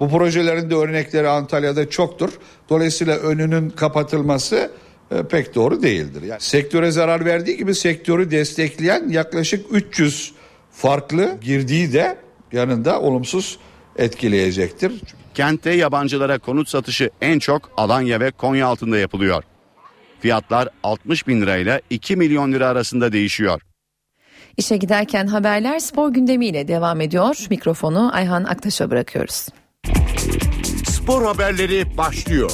Bu 0.00 0.10
projelerin 0.10 0.70
de 0.70 0.74
örnekleri 0.74 1.28
Antalya'da 1.28 1.90
çoktur. 1.90 2.30
Dolayısıyla 2.70 3.16
önünün 3.16 3.70
kapatılması 3.70 4.70
e, 5.10 5.22
pek 5.22 5.54
doğru 5.54 5.82
değildir. 5.82 6.22
Yani 6.22 6.40
sektöre 6.40 6.90
zarar 6.90 7.24
verdiği 7.24 7.56
gibi 7.56 7.74
sektörü 7.74 8.30
destekleyen 8.30 9.08
yaklaşık 9.08 9.66
300 9.70 10.32
farklı 10.72 11.38
girdiği 11.42 11.92
de 11.92 12.18
yanında 12.52 13.00
olumsuz 13.00 13.58
etkileyecektir. 13.96 14.92
Kentte 15.34 15.70
yabancılara 15.70 16.38
konut 16.38 16.68
satışı 16.68 17.10
en 17.20 17.38
çok 17.38 17.70
Alanya 17.76 18.20
ve 18.20 18.30
Konya 18.30 18.66
altında 18.66 18.98
yapılıyor. 18.98 19.44
Fiyatlar 20.20 20.68
60 20.82 21.26
bin 21.26 21.40
lirayla 21.40 21.80
2 21.90 22.16
milyon 22.16 22.52
lira 22.52 22.68
arasında 22.68 23.12
değişiyor. 23.12 23.60
İşe 24.56 24.76
giderken 24.76 25.26
haberler 25.26 25.78
spor 25.78 26.08
gündemiyle 26.12 26.68
devam 26.68 27.00
ediyor. 27.00 27.46
Mikrofonu 27.50 28.10
Ayhan 28.14 28.44
Aktaş'a 28.44 28.90
bırakıyoruz. 28.90 29.48
Spor 30.84 31.24
haberleri 31.24 31.96
başlıyor. 31.98 32.50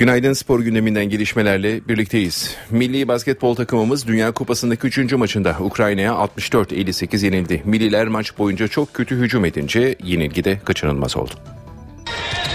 Günaydın 0.00 0.32
spor 0.32 0.60
gündeminden 0.60 1.04
gelişmelerle 1.04 1.88
birlikteyiz. 1.88 2.54
Milli 2.70 3.08
basketbol 3.08 3.54
takımımız 3.54 4.06
Dünya 4.06 4.32
Kupası'ndaki 4.32 4.86
3. 4.86 5.12
maçında 5.12 5.56
Ukrayna'ya 5.60 6.12
64-58 6.12 7.24
yenildi. 7.24 7.62
Milliler 7.64 8.08
maç 8.08 8.38
boyunca 8.38 8.68
çok 8.68 8.94
kötü 8.94 9.16
hücum 9.16 9.44
edince 9.44 9.96
yenilgi 10.04 10.44
de 10.44 10.60
kaçınılmaz 10.64 11.16
oldu. 11.16 11.30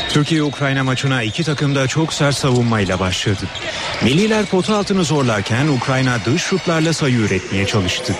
Türkiye-Ukrayna 0.09 0.83
maçına 0.83 1.23
iki 1.23 1.43
takım 1.43 1.75
da 1.75 1.87
çok 1.87 2.13
sert 2.13 2.35
savunmayla 2.35 2.99
başladı. 2.99 3.45
Milliler 4.03 4.45
pota 4.45 4.75
altını 4.75 5.03
zorlarken 5.03 5.67
Ukrayna 5.67 6.17
dış 6.25 6.41
şutlarla 6.41 6.93
sayı 6.93 7.15
üretmeye 7.15 7.65
çalıştı. 7.65 8.15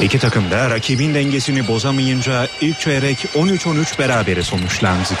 İki 0.00 0.18
takım 0.18 0.50
da 0.50 0.70
rakibin 0.70 1.14
dengesini 1.14 1.68
bozamayınca 1.68 2.48
ilk 2.60 2.80
çeyrek 2.80 3.18
13-13 3.18 3.98
berabere 3.98 4.42
sonuçlandı. 4.42 5.14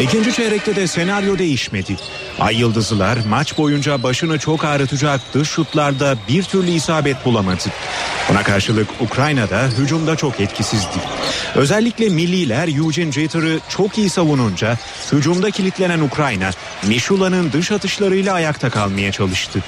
İkinci 0.00 0.32
çeyrekte 0.32 0.76
de 0.76 0.86
senaryo 0.86 1.38
değişmedi. 1.38 1.96
Ay 2.40 2.56
Yıldızlılar 2.56 3.18
maç 3.28 3.58
boyunca 3.58 4.02
başını 4.02 4.38
çok 4.38 4.64
ağrıtacak 4.64 5.20
dış 5.34 5.48
şutlarda 5.48 6.16
bir 6.28 6.42
türlü 6.42 6.70
isabet 6.70 7.24
bulamadı. 7.24 7.62
Buna 8.30 8.42
karşılık 8.42 8.88
Ukrayna'da 9.00 9.68
hücumda 9.78 10.16
çok 10.16 10.40
etkisizdi. 10.40 10.98
Özellikle 11.54 12.08
milliler 12.08 12.68
Eugene 12.68 13.12
Jetter'ı 13.12 13.60
çok 13.68 13.98
iyi 13.98 14.10
savununca 14.10 14.78
hücumda 15.12 15.50
kilitlenen 15.50 16.00
Ukrayna 16.00 16.50
Mişula'nın 16.88 17.52
dış 17.52 17.72
atışlarıyla 17.72 18.34
ayakta 18.34 18.70
kalmaya 18.70 19.12
çalıştı. 19.12 19.58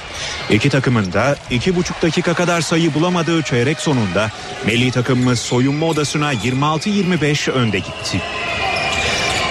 İki 0.50 0.68
takımın 0.68 1.12
da 1.12 1.36
iki 1.50 1.76
buçuk 1.76 2.02
dakika 2.02 2.34
kadar 2.34 2.60
sayı 2.60 2.94
bulamadığı 2.94 3.42
çeyrek 3.42 3.80
sonunda 3.80 4.30
milli 4.66 4.90
takımımız 4.90 5.38
soyunma 5.38 5.86
odasına 5.86 6.34
26-25 6.34 7.50
önde 7.50 7.78
gitti. 7.78 8.22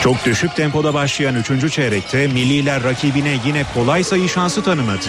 Çok 0.04 0.26
düşük 0.26 0.56
tempoda 0.56 0.94
başlayan 0.94 1.36
3. 1.36 1.74
çeyrekte 1.74 2.28
milliler 2.28 2.84
rakibine 2.84 3.38
yine 3.46 3.64
kolay 3.74 4.04
sayı 4.04 4.30
şansı 4.30 4.64
tanımadı. 4.64 5.06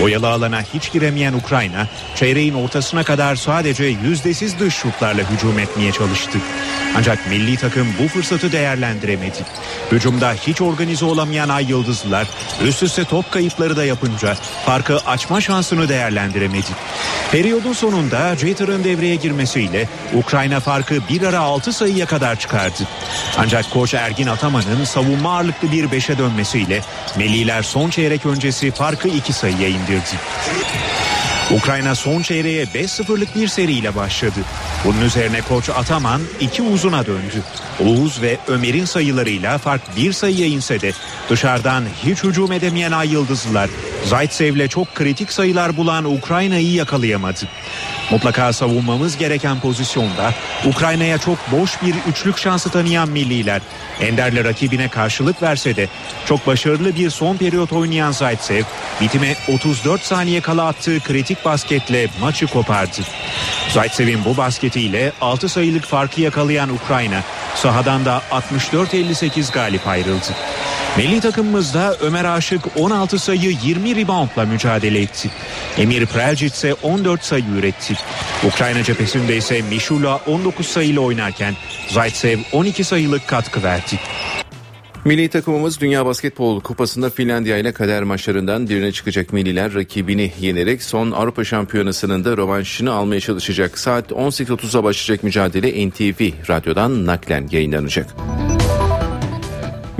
Boyalı 0.00 0.28
alana 0.28 0.62
hiç 0.62 0.92
giremeyen 0.92 1.32
Ukrayna 1.32 1.86
çeyreğin 2.14 2.54
ortasına 2.54 3.04
kadar 3.04 3.36
sadece 3.36 3.84
yüzdesiz 3.84 4.58
dış 4.58 4.74
şutlarla 4.74 5.30
hücum 5.30 5.58
etmeye 5.58 5.92
çalıştı. 5.92 6.38
Ancak 6.96 7.28
milli 7.28 7.56
takım 7.56 7.88
bu 8.02 8.08
fırsatı 8.08 8.52
değerlendiremedi. 8.52 9.38
Hücumda 9.92 10.32
hiç 10.32 10.60
organize 10.60 11.04
olamayan 11.04 11.48
Ay 11.48 11.70
Yıldızlılar 11.70 12.28
üst 12.64 12.82
üste 12.82 13.04
top 13.04 13.32
kayıpları 13.32 13.76
da 13.76 13.84
yapınca 13.84 14.34
farkı 14.66 14.96
açma 14.96 15.40
şansını 15.40 15.88
değerlendiremedi. 15.88 16.70
Periyodun 17.32 17.72
sonunda 17.72 18.36
Jetter'ın 18.36 18.84
devreye 18.84 19.16
girmesiyle 19.16 19.88
Ukrayna 20.14 20.60
farkı 20.60 20.94
bir 21.08 21.22
ara 21.22 21.38
6 21.38 21.72
sayıya 21.72 22.06
kadar 22.06 22.38
çıkardı. 22.38 22.82
Ancak 23.38 23.70
koç 23.70 23.94
Ergin 24.20 24.32
Ataman'ın 24.32 24.84
savunma 24.84 25.34
ağırlıklı 25.34 25.72
bir 25.72 25.90
beşe 25.90 26.18
dönmesiyle 26.18 26.80
Milliler 27.16 27.62
son 27.62 27.90
çeyrek 27.90 28.26
öncesi 28.26 28.70
farkı 28.70 29.08
2 29.08 29.32
sayıya 29.32 29.68
indirdi. 29.68 30.16
Ukrayna 31.50 31.94
son 31.94 32.22
çeyreğe 32.22 32.64
5-0'lık 32.64 33.36
bir 33.36 33.48
seriyle 33.48 33.96
başladı. 33.96 34.40
Bunun 34.84 35.00
üzerine 35.00 35.40
koç 35.40 35.70
Ataman 35.70 36.20
iki 36.40 36.62
uzuna 36.62 37.06
döndü. 37.06 37.42
Oğuz 37.84 38.22
ve 38.22 38.38
Ömer'in 38.48 38.84
sayılarıyla 38.84 39.58
fark 39.58 39.96
bir 39.96 40.12
sayıya 40.12 40.46
inse 40.46 40.80
de 40.80 40.92
dışarıdan 41.30 41.84
hiç 42.04 42.24
hücum 42.24 42.52
edemeyen 42.52 42.92
Ay 42.92 43.08
Yıldızlılar 43.08 43.70
Zaitsev'le 44.04 44.68
çok 44.68 44.94
kritik 44.94 45.32
sayılar 45.32 45.76
bulan 45.76 46.04
Ukrayna'yı 46.04 46.72
yakalayamadı. 46.72 47.48
Mutlaka 48.10 48.52
savunmamız 48.52 49.16
gereken 49.16 49.60
pozisyonda 49.60 50.34
Ukrayna'ya 50.66 51.18
çok 51.18 51.38
boş 51.52 51.82
bir 51.82 51.94
üçlük 52.10 52.38
şansı 52.38 52.70
tanıyan 52.70 53.08
milliler 53.08 53.60
Ender'le 54.00 54.44
rakibine 54.44 54.88
karşılık 54.88 55.42
verse 55.42 55.76
de 55.76 55.88
çok 56.26 56.46
başarılı 56.46 56.94
bir 56.94 57.10
son 57.10 57.36
periyot 57.36 57.72
oynayan 57.72 58.10
Zaitsev 58.10 58.62
bitime 59.00 59.36
34 59.48 60.02
saniye 60.02 60.40
kala 60.40 60.66
attığı 60.66 61.00
kritik 61.00 61.44
basketle 61.44 62.08
maçı 62.20 62.46
kopardı. 62.46 63.00
Zaitsev'in 63.68 64.24
bu 64.24 64.36
basketiyle 64.36 65.12
6 65.20 65.48
sayılık 65.48 65.84
farkı 65.84 66.20
yakalayan 66.20 66.68
Ukrayna 66.68 67.22
sahadan 67.54 68.04
da 68.04 68.22
64-58 68.30 69.52
galip 69.52 69.88
ayrıldı. 69.88 70.34
Milli 70.96 71.20
takımımızda 71.20 71.96
Ömer 72.00 72.24
Aşık 72.24 72.60
16 72.76 73.18
sayı 73.18 73.56
20 73.64 73.96
reboundla 73.96 74.44
mücadele 74.44 75.00
etti. 75.00 75.30
Emir 75.78 76.06
Prelcic 76.06 76.46
ise 76.46 76.74
14 76.74 77.24
sayı 77.24 77.44
üretti. 77.58 77.94
Ukrayna 78.46 78.82
cephesinde 78.82 79.36
ise 79.36 79.62
Mişula 79.62 80.20
19 80.26 80.66
sayıyla 80.66 81.00
oynarken 81.00 81.54
Zaitsev 81.88 82.38
12 82.52 82.84
sayılık 82.84 83.28
katkı 83.28 83.62
verdi. 83.62 84.00
Milli 85.04 85.28
takımımız 85.28 85.80
Dünya 85.80 86.06
Basketbol 86.06 86.60
Kupası'nda 86.60 87.10
Finlandiya 87.10 87.56
ile 87.56 87.72
kader 87.72 88.02
maçlarından 88.02 88.68
birine 88.68 88.92
çıkacak 88.92 89.32
milliler 89.32 89.74
rakibini 89.74 90.32
yenerek 90.40 90.82
son 90.82 91.10
Avrupa 91.10 91.44
Şampiyonası'nın 91.44 92.24
da 92.24 92.36
rövanşını 92.36 92.92
almaya 92.92 93.20
çalışacak. 93.20 93.78
Saat 93.78 94.10
18.30'a 94.10 94.84
başlayacak 94.84 95.24
mücadele 95.24 95.88
NTV 95.88 96.48
radyodan 96.48 97.06
naklen 97.06 97.48
yayınlanacak. 97.50 98.16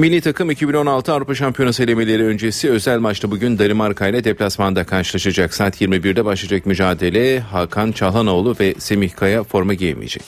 Milli 0.01 0.21
takım 0.21 0.51
2016 0.51 1.13
Avrupa 1.13 1.35
Şampiyonası 1.35 1.83
elemeleri 1.83 2.25
öncesi 2.25 2.71
özel 2.71 2.99
maçta 2.99 3.31
bugün 3.31 3.59
Danimarka 3.59 4.09
ile 4.09 4.25
deplasmanda 4.25 4.85
karşılaşacak. 4.85 5.55
Saat 5.55 5.81
21'de 5.81 6.25
başlayacak 6.25 6.67
mücadele 6.67 7.41
Hakan 7.41 7.93
Çalhanoğlu 7.93 8.57
ve 8.61 8.75
Semih 8.79 9.11
Kaya 9.17 9.45
forma 9.45 9.75
giyemeyecek. 9.75 10.23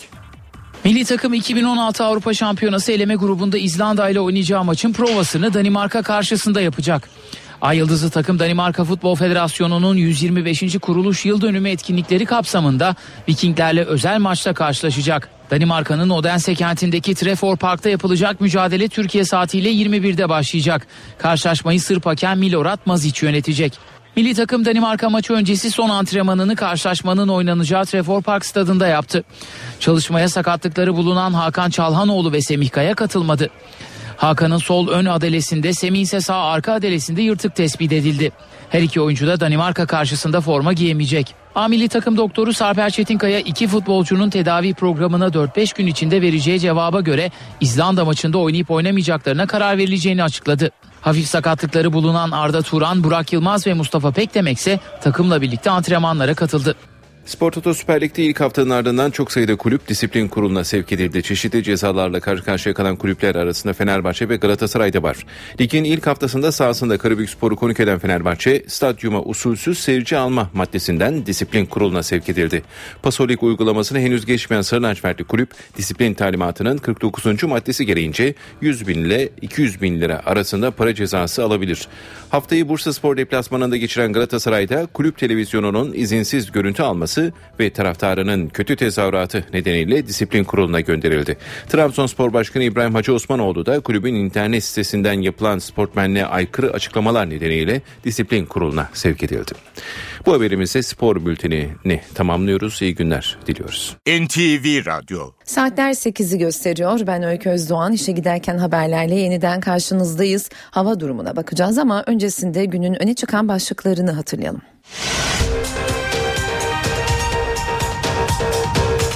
Milli 0.85 1.05
takım 1.05 1.35
2016 1.35 2.05
Avrupa 2.05 2.35
Şampiyonası 2.35 2.93
eleme 2.93 3.15
grubunda 3.15 3.59
İzlanda 3.59 4.09
ile 4.09 4.21
oynayacağı 4.21 4.65
maçın 4.65 4.93
provasını 4.93 5.55
Danimarka 5.55 6.03
karşısında 6.03 6.61
yapacak. 6.61 7.09
Ay 7.61 7.79
Yıldızlı 7.79 8.11
takım 8.11 8.39
Danimarka 8.39 8.85
Futbol 8.85 9.17
Federasyonu'nun 9.17 9.97
125. 9.97 10.79
kuruluş 10.83 11.25
yıl 11.25 11.41
dönümü 11.41 11.69
etkinlikleri 11.69 12.27
kapsamında 12.27 12.97
Vikinglerle 13.29 13.85
özel 13.85 14.19
maçta 14.19 14.55
karşılaşacak. 14.55 15.42
Danimarka'nın 15.53 16.11
Odense 16.11 16.55
kentindeki 16.55 17.15
Trefor 17.15 17.57
Park'ta 17.57 17.91
yapılacak 17.91 18.41
mücadele 18.41 18.89
Türkiye 18.89 19.25
saatiyle 19.25 19.73
21'de 19.73 20.29
başlayacak. 20.29 20.87
Karşılaşmayı 21.19 21.81
Sırp 21.81 22.07
hakem 22.07 22.39
Milorad 22.39 22.79
Mazic 22.87 23.27
yönetecek. 23.27 23.79
Milli 24.17 24.35
takım 24.35 24.65
Danimarka 24.65 25.11
maçı 25.11 25.33
öncesi 25.33 25.71
son 25.71 25.89
antrenmanını 25.89 26.57
karşılaşmanın 26.57 27.29
oynanacağı 27.29 27.85
Trefor 27.85 28.23
Park 28.23 28.47
stadında 28.47 28.87
yaptı. 28.87 29.25
Çalışmaya 29.81 30.29
sakatlıkları 30.29 30.97
bulunan 30.97 31.33
Hakan 31.33 31.71
Çalhanoğlu 31.71 32.33
ve 32.33 32.41
Semih 32.41 32.71
Kaya 32.71 32.95
katılmadı. 32.95 33.51
Hakan'ın 34.17 34.59
sol 34.59 34.89
ön 34.89 35.05
adelesinde, 35.05 35.73
Semih 35.73 36.01
ise 36.01 36.21
sağ 36.21 36.45
arka 36.45 36.73
adelesinde 36.73 37.23
yırtık 37.23 37.57
tespit 37.57 37.93
edildi. 37.93 38.33
Her 38.71 38.83
iki 38.83 39.01
oyuncu 39.01 39.27
da 39.27 39.41
Danimarka 39.41 39.87
karşısında 39.87 40.41
forma 40.41 40.73
giyemeyecek. 40.73 41.42
A 41.55 41.69
takım 41.89 42.17
doktoru 42.17 42.53
Sarper 42.53 42.91
Çetinkaya 42.91 43.41
iki 43.41 43.69
futbolcunun 43.69 44.31
tedavi 44.31 44.75
programına 44.75 45.27
4-5 45.27 45.77
gün 45.77 45.87
içinde 45.87 46.23
vereceği 46.23 46.61
cevaba 46.61 47.01
göre 47.01 47.31
İzlanda 47.61 48.05
maçında 48.05 48.39
oynayıp 48.39 48.71
oynamayacaklarına 48.71 49.47
karar 49.47 49.79
verileceğini 49.79 50.23
açıkladı. 50.23 50.71
Hafif 51.01 51.27
sakatlıkları 51.27 51.93
bulunan 51.93 52.31
Arda 52.31 52.63
Turan, 52.63 53.05
Burak 53.05 53.33
Yılmaz 53.33 53.67
ve 53.67 53.75
Mustafa 53.75 54.11
Pekdemek 54.11 54.59
ise 54.59 54.81
takımla 55.03 55.43
birlikte 55.43 55.71
antrenmanlara 55.71 56.35
katıldı. 56.35 56.77
Spor 57.27 57.53
Toto 57.53 57.75
Süper 57.75 58.01
Lig'de 58.01 58.23
ilk 58.23 58.41
haftanın 58.41 58.71
ardından 58.71 59.11
çok 59.11 59.33
sayıda 59.33 59.57
kulüp 59.57 59.89
disiplin 59.89 60.29
kuruluna 60.29 60.65
sevk 60.65 60.93
edildi. 60.93 61.23
Çeşitli 61.23 61.63
cezalarla 61.63 62.21
karşı 62.21 62.45
karşıya 62.45 62.75
kalan 62.75 62.97
kulüpler 62.97 63.35
arasında 63.35 63.73
Fenerbahçe 63.73 64.29
ve 64.29 64.37
Galatasaray'da 64.37 65.03
var. 65.03 65.27
Ligin 65.61 65.85
ilk 65.85 66.07
haftasında 66.07 66.53
sahasında 66.53 66.99
Karabük 66.99 67.31
Spor'u 67.31 67.57
konuk 67.57 67.81
eden 67.81 67.99
Fenerbahçe, 67.99 68.65
stadyuma 68.69 69.23
usulsüz 69.23 69.79
seyirci 69.79 70.17
alma 70.17 70.51
maddesinden 70.55 71.27
disiplin 71.27 71.67
kuruluna 71.67 72.03
sevk 72.03 72.29
edildi. 72.29 72.63
Pasolik 73.03 73.43
uygulamasını 73.43 73.99
henüz 73.99 74.27
geçmeyen 74.27 74.63
Sarı 74.63 74.83
Lacivertli 74.83 75.25
kulüp, 75.25 75.51
disiplin 75.77 76.15
talimatının 76.15 76.79
49. 76.79 77.43
maddesi 77.43 77.87
gereğince 77.87 78.35
100 78.61 78.89
bin 78.89 79.05
ile 79.05 79.29
200 79.43 79.83
bin 79.83 80.01
lira 80.01 80.23
arasında 80.27 80.71
para 80.71 80.95
cezası 80.95 81.45
alabilir. 81.45 81.89
Haftayı 82.31 82.69
Bursa 82.69 82.93
Spor 82.93 83.17
deplasmanında 83.17 83.77
geçiren 83.77 84.13
Galatasaray'da 84.13 84.87
kulüp 84.87 85.19
televizyonunun 85.19 85.93
izinsiz 85.93 86.53
görüntü 86.53 86.83
alması 86.83 87.12
ve 87.61 87.71
taraftarının 87.71 88.49
kötü 88.49 88.77
tezahüratı 88.77 89.45
nedeniyle 89.53 90.07
disiplin 90.07 90.45
kuruluna 90.45 90.81
gönderildi. 90.81 91.37
Trabzonspor 91.69 92.33
Başkanı 92.33 92.63
İbrahim 92.63 92.95
Hacı 92.95 93.15
Osmanoğlu 93.15 93.67
da 93.67 93.81
kulübün 93.81 94.15
internet 94.15 94.65
sitesinden 94.65 95.21
yapılan 95.21 95.59
sportmenliğe 95.59 96.27
aykırı 96.27 96.73
açıklamalar 96.73 97.31
nedeniyle 97.31 97.83
disiplin 98.05 98.47
kuruluna 98.47 98.89
sevk 98.93 99.23
edildi. 99.23 99.53
Bu 100.27 100.33
haberimizde 100.33 100.83
spor 100.83 101.27
bültenini 101.27 102.01
tamamlıyoruz. 102.15 102.83
İyi 102.83 102.95
günler 102.95 103.39
diliyoruz. 103.47 103.97
NTV 104.07 104.87
Radyo 104.87 105.31
Saatler 105.45 105.91
8'i 105.91 106.39
gösteriyor. 106.39 107.01
Ben 107.07 107.23
Öykü 107.23 107.51
Özdoğan. 107.51 107.93
İşe 107.93 108.13
giderken 108.13 108.59
haberlerle 108.59 109.15
yeniden 109.15 109.61
karşınızdayız. 109.61 110.51
Hava 110.71 111.01
durumuna 111.01 111.37
bakacağız 111.37 111.79
ama 111.79 112.05
öncesinde 112.07 112.65
günün 112.65 113.03
öne 113.03 113.15
çıkan 113.15 113.49
başlıklarını 113.49 114.11
hatırlayalım. 114.13 114.63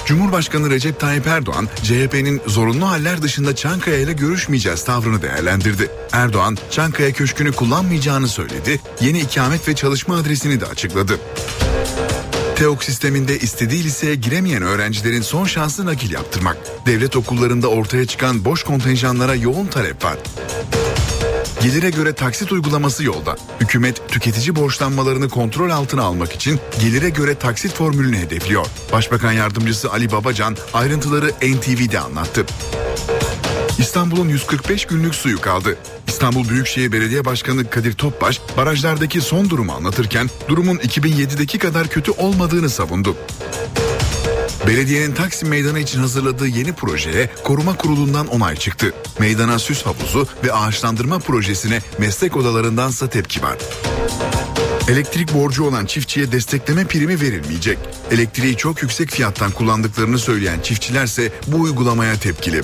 Cumhurbaşkanı 0.07 0.69
Recep 0.69 0.99
Tayyip 0.99 1.27
Erdoğan, 1.27 1.67
CHP'nin 1.83 2.41
zorunlu 2.45 2.89
haller 2.89 3.21
dışında 3.21 3.55
Çankaya 3.55 3.97
ile 3.97 4.13
görüşmeyeceğiz 4.13 4.83
tavrını 4.83 5.21
değerlendirdi. 5.21 5.89
Erdoğan, 6.11 6.57
Çankaya 6.71 7.11
Köşkü'nü 7.11 7.51
kullanmayacağını 7.51 8.27
söyledi, 8.27 8.79
yeni 9.01 9.19
ikamet 9.19 9.67
ve 9.67 9.75
çalışma 9.75 10.17
adresini 10.17 10.61
de 10.61 10.65
açıkladı. 10.65 11.19
TEOK 12.55 12.83
sisteminde 12.83 13.39
istediği 13.39 13.83
liseye 13.83 14.15
giremeyen 14.15 14.63
öğrencilerin 14.63 15.21
son 15.21 15.45
şansı 15.45 15.85
nakil 15.85 16.11
yaptırmak. 16.11 16.57
Devlet 16.85 17.15
okullarında 17.15 17.67
ortaya 17.67 18.05
çıkan 18.05 18.45
boş 18.45 18.63
kontenjanlara 18.63 19.35
yoğun 19.35 19.67
talep 19.67 20.05
var. 20.05 20.17
Gelire 21.63 21.89
göre 21.89 22.13
taksit 22.13 22.51
uygulaması 22.51 23.03
yolda. 23.03 23.35
Hükümet 23.59 24.09
tüketici 24.09 24.55
borçlanmalarını 24.55 25.29
kontrol 25.29 25.69
altına 25.69 26.03
almak 26.03 26.33
için 26.33 26.59
gelire 26.81 27.09
göre 27.09 27.35
taksit 27.35 27.73
formülünü 27.73 28.17
hedefliyor. 28.17 28.65
Başbakan 28.91 29.31
yardımcısı 29.31 29.91
Ali 29.91 30.11
Babacan 30.11 30.57
ayrıntıları 30.73 31.31
NTV'de 31.31 31.99
anlattı. 31.99 32.45
İstanbul'un 33.79 34.29
145 34.29 34.85
günlük 34.85 35.15
suyu 35.15 35.41
kaldı. 35.41 35.77
İstanbul 36.07 36.49
Büyükşehir 36.49 36.91
Belediye 36.91 37.25
Başkanı 37.25 37.69
Kadir 37.69 37.93
Topbaş 37.93 38.41
barajlardaki 38.57 39.21
son 39.21 39.49
durumu 39.49 39.73
anlatırken 39.73 40.29
durumun 40.47 40.77
2007'deki 40.77 41.59
kadar 41.59 41.87
kötü 41.87 42.11
olmadığını 42.11 42.69
savundu. 42.69 43.15
Belediyenin 44.67 45.13
Taksim 45.13 45.49
Meydanı 45.49 45.79
için 45.79 45.99
hazırladığı 45.99 46.47
yeni 46.47 46.73
projeye 46.73 47.29
koruma 47.43 47.77
kurulundan 47.77 48.27
onay 48.27 48.55
çıktı. 48.55 48.93
Meydana 49.19 49.59
süs 49.59 49.85
havuzu 49.85 50.27
ve 50.43 50.53
ağaçlandırma 50.53 51.19
projesine 51.19 51.81
meslek 51.97 52.37
odalarındansa 52.37 53.09
tepki 53.09 53.43
var. 53.43 53.57
Elektrik 54.89 55.33
borcu 55.33 55.63
olan 55.63 55.85
çiftçiye 55.85 56.31
destekleme 56.31 56.85
primi 56.85 57.21
verilmeyecek. 57.21 57.77
Elektriği 58.11 58.57
çok 58.57 58.81
yüksek 58.81 59.11
fiyattan 59.11 59.51
kullandıklarını 59.51 60.19
söyleyen 60.19 60.59
çiftçilerse 60.59 61.31
bu 61.47 61.57
uygulamaya 61.57 62.19
tepkili. 62.19 62.61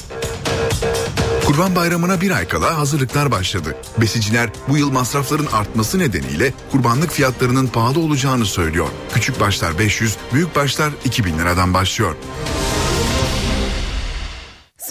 Kurban 1.45 1.75
Bayramı'na 1.75 2.21
bir 2.21 2.31
ay 2.31 2.47
kala 2.47 2.77
hazırlıklar 2.77 3.31
başladı. 3.31 3.75
Besiciler 3.97 4.49
bu 4.69 4.77
yıl 4.77 4.91
masrafların 4.91 5.45
artması 5.45 5.99
nedeniyle 5.99 6.53
kurbanlık 6.71 7.11
fiyatlarının 7.11 7.67
pahalı 7.67 7.99
olacağını 7.99 8.45
söylüyor. 8.45 8.87
Küçük 9.13 9.39
başlar 9.39 9.79
500, 9.79 10.17
büyük 10.33 10.55
başlar 10.55 10.91
2000 11.05 11.37
liradan 11.39 11.73
başlıyor. 11.73 12.15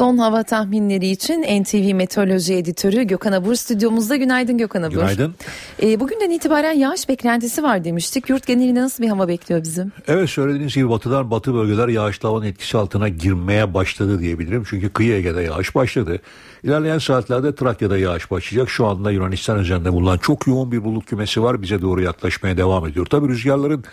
Son 0.02 0.18
hava 0.18 0.42
tahminleri 0.42 1.06
için 1.06 1.42
NTV 1.62 1.94
Meteoroloji 1.94 2.54
Editörü 2.54 3.02
Gökhan 3.02 3.32
Abur 3.32 3.54
stüdyomuzda. 3.54 4.16
Günaydın 4.16 4.58
Gökhan 4.58 4.82
Abur. 4.82 4.94
Günaydın. 4.94 5.34
Ee, 5.82 6.00
bugünden 6.00 6.30
itibaren 6.30 6.72
yağış 6.72 7.08
beklentisi 7.08 7.62
var 7.62 7.84
demiştik. 7.84 8.30
Yurt 8.30 8.46
genelinde 8.46 8.80
nasıl 8.80 9.02
bir 9.02 9.08
hava 9.08 9.28
bekliyor 9.28 9.62
bizim? 9.62 9.92
Evet 10.08 10.30
söylediğiniz 10.30 10.74
gibi 10.74 10.90
batıdan 10.90 11.30
batı 11.30 11.54
bölgeler 11.54 11.88
yağışlı 11.88 12.28
havanın 12.28 12.46
etkisi 12.46 12.78
altına 12.78 13.08
girmeye 13.08 13.74
başladı 13.74 14.20
diyebilirim. 14.20 14.64
Çünkü 14.70 14.88
kıyı 14.88 15.14
Ege'de 15.14 15.42
yağış 15.42 15.74
başladı. 15.74 16.20
İlerleyen 16.64 16.98
saatlerde 16.98 17.54
Trakya'da 17.54 17.98
yağış 17.98 18.30
başlayacak. 18.30 18.70
Şu 18.70 18.86
anda 18.86 19.10
Yunanistan 19.10 19.58
üzerinde 19.58 19.92
bulunan 19.92 20.18
çok 20.18 20.46
yoğun 20.46 20.72
bir 20.72 20.84
bulut 20.84 21.06
kümesi 21.06 21.42
var. 21.42 21.62
Bize 21.62 21.82
doğru 21.82 22.02
yaklaşmaya 22.02 22.56
devam 22.56 22.86
ediyor. 22.86 23.06
Tabii 23.06 23.28
rüzgarların 23.28 23.84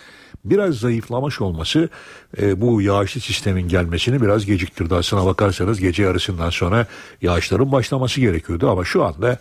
biraz 0.45 0.75
zayıflamış 0.75 1.41
olması 1.41 1.89
e, 2.41 2.61
bu 2.61 2.81
yağışlı 2.81 3.21
sistemin 3.21 3.67
gelmesini 3.67 4.21
biraz 4.21 4.45
geciktirdi. 4.45 4.95
Aslına 4.95 5.25
bakarsanız 5.25 5.79
gece 5.79 6.03
yarısından 6.03 6.49
sonra 6.49 6.87
yağışların 7.21 7.71
başlaması 7.71 8.21
gerekiyordu 8.21 8.69
ama 8.69 8.85
şu 8.85 9.03
anda 9.05 9.39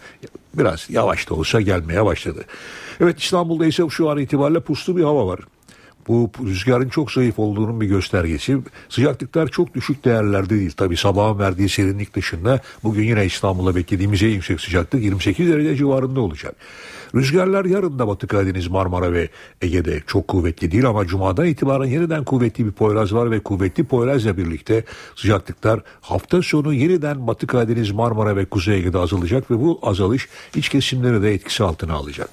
biraz 0.55 0.90
yavaş 0.90 1.30
da 1.30 1.34
olsa 1.34 1.61
gelmeye 1.61 2.05
başladı. 2.05 2.44
Evet 3.01 3.20
İstanbul'da 3.20 3.66
ise 3.66 3.82
şu 3.90 4.11
an 4.11 4.18
itibariyle 4.18 4.61
puslu 4.61 4.96
bir 4.96 5.05
hava 5.05 5.26
var. 5.26 5.40
Bu 6.09 6.30
rüzgarın 6.44 6.88
çok 6.88 7.12
zayıf 7.12 7.38
olduğunun 7.38 7.80
bir 7.80 7.86
göstergesi. 7.86 8.59
Sıcaklıklar 8.88 9.49
çok 9.49 9.74
düşük 9.74 10.05
değerlerde 10.05 10.51
değil. 10.51 10.70
Tabi 10.70 10.96
sabahın 10.96 11.38
verdiği 11.38 11.68
serinlik 11.68 12.14
dışında 12.14 12.61
bugün 12.84 13.03
yine 13.03 13.26
İstanbul'da 13.26 13.76
beklediğimiz 13.76 14.22
en 14.22 14.28
yüksek 14.28 14.61
sıcaklık 14.61 15.03
28 15.03 15.49
derece 15.49 15.76
civarında 15.76 16.20
olacak. 16.20 16.57
Rüzgarlar 17.15 17.65
yarın 17.65 17.99
da 17.99 18.09
Batı 18.09 18.27
Karadeniz, 18.27 18.69
Marmara 18.69 19.13
ve 19.13 19.29
Ege'de 19.63 20.03
çok 20.07 20.29
kuvvetli 20.29 20.71
değil 20.71 20.87
ama 20.87 21.07
Cuma'dan 21.07 21.47
itibaren 21.47 21.85
yeniden 21.85 22.25
kuvvetli 22.25 22.67
bir 22.67 22.73
Poyraz 22.73 23.15
var 23.15 23.31
ve 23.31 23.41
kuvvetli 23.41 23.85
Poyraz'la 23.85 24.37
birlikte 24.37 24.85
sıcaklıklar 25.17 25.81
hafta 26.01 26.43
sonu 26.43 26.75
yeniden 26.75 27.27
Batı 27.27 27.47
Karadeniz, 27.47 27.91
Marmara 27.91 28.37
ve 28.37 28.45
Kuzey 28.45 28.79
Ege'de 28.79 28.99
azalacak 28.99 29.51
ve 29.51 29.61
bu 29.61 29.79
azalış 29.83 30.29
iç 30.57 30.69
kesimleri 30.69 31.23
de 31.23 31.35
etkisi 31.35 31.65
altına 31.65 31.95
alacak. 31.95 32.31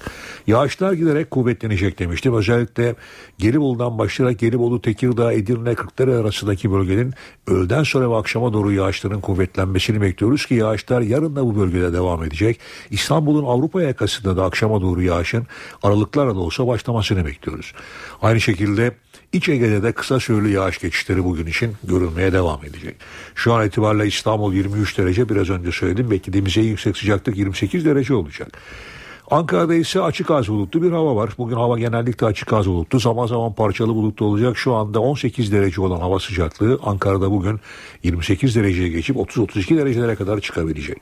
Yağışlar 0.48 0.94
giderek 0.94 1.32
kuvvetlenecek 1.32 2.00
demiştim. 2.00 2.36
Özellikle 2.36 2.96
Gelibolu'dan 3.38 3.98
başlayarak 3.98 4.40
Gelibolu, 4.40 4.82
Tekirdağ, 4.82 5.34
Edirne, 5.34 5.76
Kırklareli 5.76 6.16
arasındaki 6.16 6.72
bölgenin 6.72 7.14
öğleden 7.48 7.84
sonra 7.84 8.12
ve 8.12 8.16
akşama 8.16 8.54
doğru 8.54 8.72
yağışların 8.72 9.22
kuvvetlenmesini 9.22 10.02
bekliyoruz 10.02 10.46
ki 10.46 10.54
yağışlar 10.56 11.02
yarın 11.02 11.36
da 11.36 11.46
bu 11.46 11.56
bölgede 11.56 11.94
devam 11.94 12.24
edecek. 12.24 12.60
İstanbul'un 12.90 13.46
Avrupa 13.46 13.82
yakasında 13.82 14.38
da 14.38 14.46
akşama 14.66 14.82
doğru 14.82 15.01
yağışın 15.01 15.47
aralıklarla 15.84 16.36
da 16.36 16.39
olsa 16.39 16.68
başlamasını 16.68 17.26
bekliyoruz. 17.26 17.74
Aynı 18.22 18.41
şekilde 18.41 18.95
İç 19.34 19.49
Ege'de 19.49 19.84
de 19.84 19.91
kısa 19.91 20.20
süreli 20.20 20.53
yağış 20.53 20.80
geçişleri 20.80 21.24
bugün 21.24 21.45
için 21.45 21.74
görülmeye 21.84 22.34
devam 22.34 22.66
edecek. 22.66 22.95
Şu 23.36 23.53
an 23.53 23.68
itibariyle 23.68 24.07
İstanbul 24.07 24.53
23 24.53 24.97
derece 24.97 25.30
biraz 25.30 25.49
önce 25.49 25.72
söyledim. 25.72 26.11
Beklediğimiz 26.11 26.57
en 26.57 26.63
yüksek 26.63 26.97
sıcaklık 26.97 27.38
28 27.38 27.86
derece 27.86 28.13
olacak. 28.13 28.57
Ankara'da 29.32 29.76
ise 29.76 30.01
açık 30.01 30.32
az 30.32 30.47
bulutlu 30.47 30.82
bir 30.82 30.91
hava 30.91 31.16
var. 31.16 31.30
Bugün 31.38 31.55
hava 31.55 31.80
genellikle 31.80 32.26
açık 32.26 32.53
az 32.53 32.68
bulutlu. 32.68 32.99
Zaman 32.99 33.28
zaman 33.28 33.53
parçalı 33.53 33.95
bulutlu 33.95 34.26
olacak. 34.26 34.57
Şu 34.57 34.74
anda 34.74 34.99
18 34.99 35.51
derece 35.51 35.82
olan 35.82 35.99
hava 35.99 36.20
sıcaklığı 36.20 36.80
Ankara'da 36.84 37.32
bugün 37.32 37.59
28 38.03 38.55
dereceye 38.55 38.89
geçip 38.89 39.16
30-32 39.16 39.78
derecelere 39.78 40.16
kadar 40.16 40.39
çıkabilecek. 40.39 41.01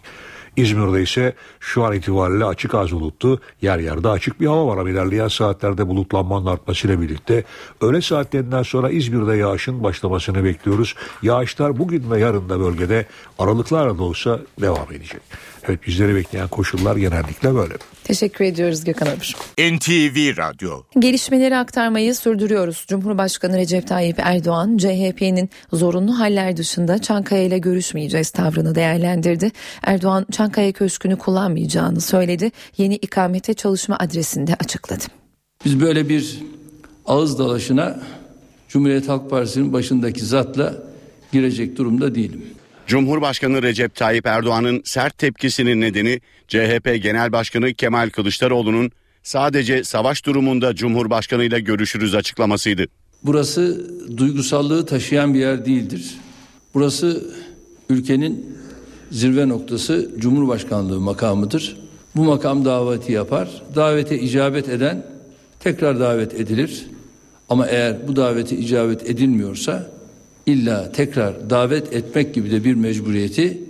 İzmir'de 0.57 1.01
ise 1.01 1.33
şu 1.59 1.83
an 1.83 1.93
itibariyle 1.93 2.45
açık 2.45 2.75
az 2.75 2.91
bulutlu 2.91 3.39
yer 3.61 3.79
yerde 3.79 4.09
açık 4.09 4.41
bir 4.41 4.47
hava 4.47 4.67
var. 4.67 4.77
Ama 4.77 4.89
ilerleyen 4.89 5.27
saatlerde 5.27 5.87
bulutlanmanın 5.87 6.45
artmasıyla 6.45 7.01
birlikte 7.01 7.43
öğle 7.81 8.01
saatlerinden 8.01 8.63
sonra 8.63 8.89
İzmir'de 8.89 9.35
yağışın 9.35 9.83
başlamasını 9.83 10.43
bekliyoruz. 10.43 10.95
Yağışlar 11.21 11.79
bugün 11.79 12.11
ve 12.11 12.19
yarın 12.19 12.49
da 12.49 12.59
bölgede 12.59 13.05
aralıklarla 13.39 13.97
da 13.97 14.03
olsa 14.03 14.39
devam 14.61 14.91
edecek. 14.91 15.21
Evet 15.67 15.87
bizleri 15.87 16.15
bekleyen 16.15 16.47
koşullar 16.47 16.95
genellikle 16.95 17.55
böyle. 17.55 17.73
Teşekkür 18.03 18.45
ediyoruz 18.45 18.83
Gökhan 18.83 19.07
Abur. 19.07 19.33
NTV 19.57 20.37
Radyo 20.37 20.83
Gelişmeleri 20.99 21.57
aktarmayı 21.57 22.15
sürdürüyoruz. 22.15 22.85
Cumhurbaşkanı 22.87 23.57
Recep 23.57 23.87
Tayyip 23.87 24.19
Erdoğan, 24.19 24.77
CHP'nin 24.77 25.49
zorunlu 25.73 26.19
haller 26.19 26.57
dışında 26.57 27.01
Çankaya 27.01 27.43
ile 27.43 27.57
görüşmeyeceğiz 27.57 28.29
tavrını 28.29 28.75
değerlendirdi. 28.75 29.51
Erdoğan 29.83 30.25
Çankaya 30.31 30.71
Köşkü'nü 30.71 31.17
kullanmayacağını 31.17 32.01
söyledi. 32.01 32.51
Yeni 32.77 32.95
ikamete 32.95 33.53
çalışma 33.53 33.97
adresinde 33.99 34.55
açıkladı. 34.55 35.03
Biz 35.65 35.81
böyle 35.81 36.09
bir 36.09 36.39
ağız 37.05 37.39
dalaşına 37.39 37.99
Cumhuriyet 38.69 39.09
Halk 39.09 39.29
Partisi'nin 39.29 39.73
başındaki 39.73 40.25
zatla 40.25 40.73
girecek 41.31 41.77
durumda 41.77 42.15
değilim. 42.15 42.45
Cumhurbaşkanı 42.93 43.61
Recep 43.61 43.95
Tayyip 43.95 44.25
Erdoğan'ın 44.25 44.81
sert 44.85 45.17
tepkisinin 45.17 45.81
nedeni 45.81 46.21
CHP 46.47 47.03
Genel 47.03 47.31
Başkanı 47.31 47.73
Kemal 47.73 48.09
Kılıçdaroğlu'nun 48.09 48.91
sadece 49.23 49.83
savaş 49.83 50.25
durumunda 50.25 50.75
Cumhurbaşkanı 50.75 51.43
ile 51.43 51.59
görüşürüz 51.59 52.15
açıklamasıydı. 52.15 52.85
Burası 53.23 53.91
duygusallığı 54.17 54.85
taşıyan 54.85 55.33
bir 55.33 55.39
yer 55.39 55.65
değildir. 55.65 56.13
Burası 56.73 57.23
ülkenin 57.89 58.57
zirve 59.11 59.49
noktası 59.49 60.11
Cumhurbaşkanlığı 60.17 60.99
makamıdır. 60.99 61.77
Bu 62.15 62.23
makam 62.23 62.65
daveti 62.65 63.11
yapar. 63.11 63.49
Davete 63.75 64.19
icabet 64.19 64.69
eden 64.69 65.05
tekrar 65.59 65.99
davet 65.99 66.33
edilir. 66.33 66.85
Ama 67.49 67.67
eğer 67.67 68.07
bu 68.07 68.15
davete 68.15 68.57
icabet 68.57 69.09
edilmiyorsa 69.09 69.91
illa 70.45 70.91
tekrar 70.91 71.49
davet 71.49 71.93
etmek 71.93 72.33
gibi 72.33 72.51
de 72.51 72.63
bir 72.63 72.73
mecburiyeti 72.73 73.63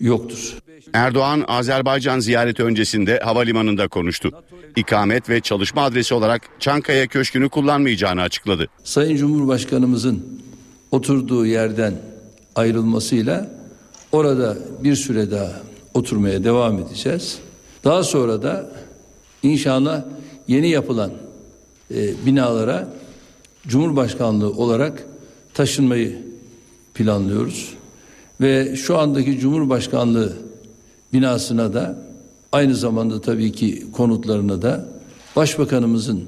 yoktur. 0.00 0.58
Erdoğan 0.92 1.44
Azerbaycan 1.48 2.20
ziyareti 2.20 2.62
öncesinde 2.62 3.18
havalimanında 3.18 3.88
konuştu. 3.88 4.30
İkamet 4.76 5.28
ve 5.28 5.40
çalışma 5.40 5.82
adresi 5.82 6.14
olarak 6.14 6.42
Çankaya 6.60 7.06
Köşkü'nü 7.06 7.48
kullanmayacağını 7.48 8.22
açıkladı. 8.22 8.66
Sayın 8.84 9.16
Cumhurbaşkanımızın 9.16 10.42
oturduğu 10.90 11.46
yerden 11.46 11.94
ayrılmasıyla 12.54 13.50
orada 14.12 14.56
bir 14.84 14.96
süre 14.96 15.30
daha 15.30 15.52
oturmaya 15.94 16.44
devam 16.44 16.78
edeceğiz. 16.78 17.38
Daha 17.84 18.02
sonra 18.02 18.42
da 18.42 18.70
inşallah 19.42 20.02
yeni 20.48 20.68
yapılan 20.68 21.12
e, 21.94 22.26
binalara 22.26 22.88
Cumhurbaşkanlığı 23.66 24.50
olarak 24.50 25.06
taşınmayı 25.54 26.18
planlıyoruz. 26.94 27.74
Ve 28.40 28.76
şu 28.76 28.98
andaki 28.98 29.38
Cumhurbaşkanlığı 29.38 30.32
binasına 31.12 31.74
da 31.74 31.98
aynı 32.52 32.74
zamanda 32.74 33.20
tabii 33.20 33.52
ki 33.52 33.86
konutlarına 33.92 34.62
da 34.62 34.94
Başbakanımızın 35.36 36.24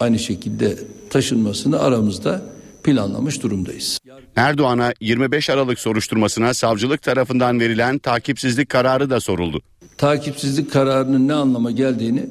aynı 0.00 0.18
şekilde 0.18 0.78
taşınmasını 1.10 1.80
aramızda 1.80 2.42
planlamış 2.82 3.42
durumdayız. 3.42 3.98
Erdoğan'a 4.36 4.92
25 5.00 5.50
Aralık 5.50 5.78
soruşturmasına 5.78 6.54
savcılık 6.54 7.02
tarafından 7.02 7.60
verilen 7.60 7.98
takipsizlik 7.98 8.68
kararı 8.68 9.10
da 9.10 9.20
soruldu. 9.20 9.60
Takipsizlik 9.96 10.72
kararının 10.72 11.28
ne 11.28 11.34
anlama 11.34 11.70
geldiğini 11.70 12.26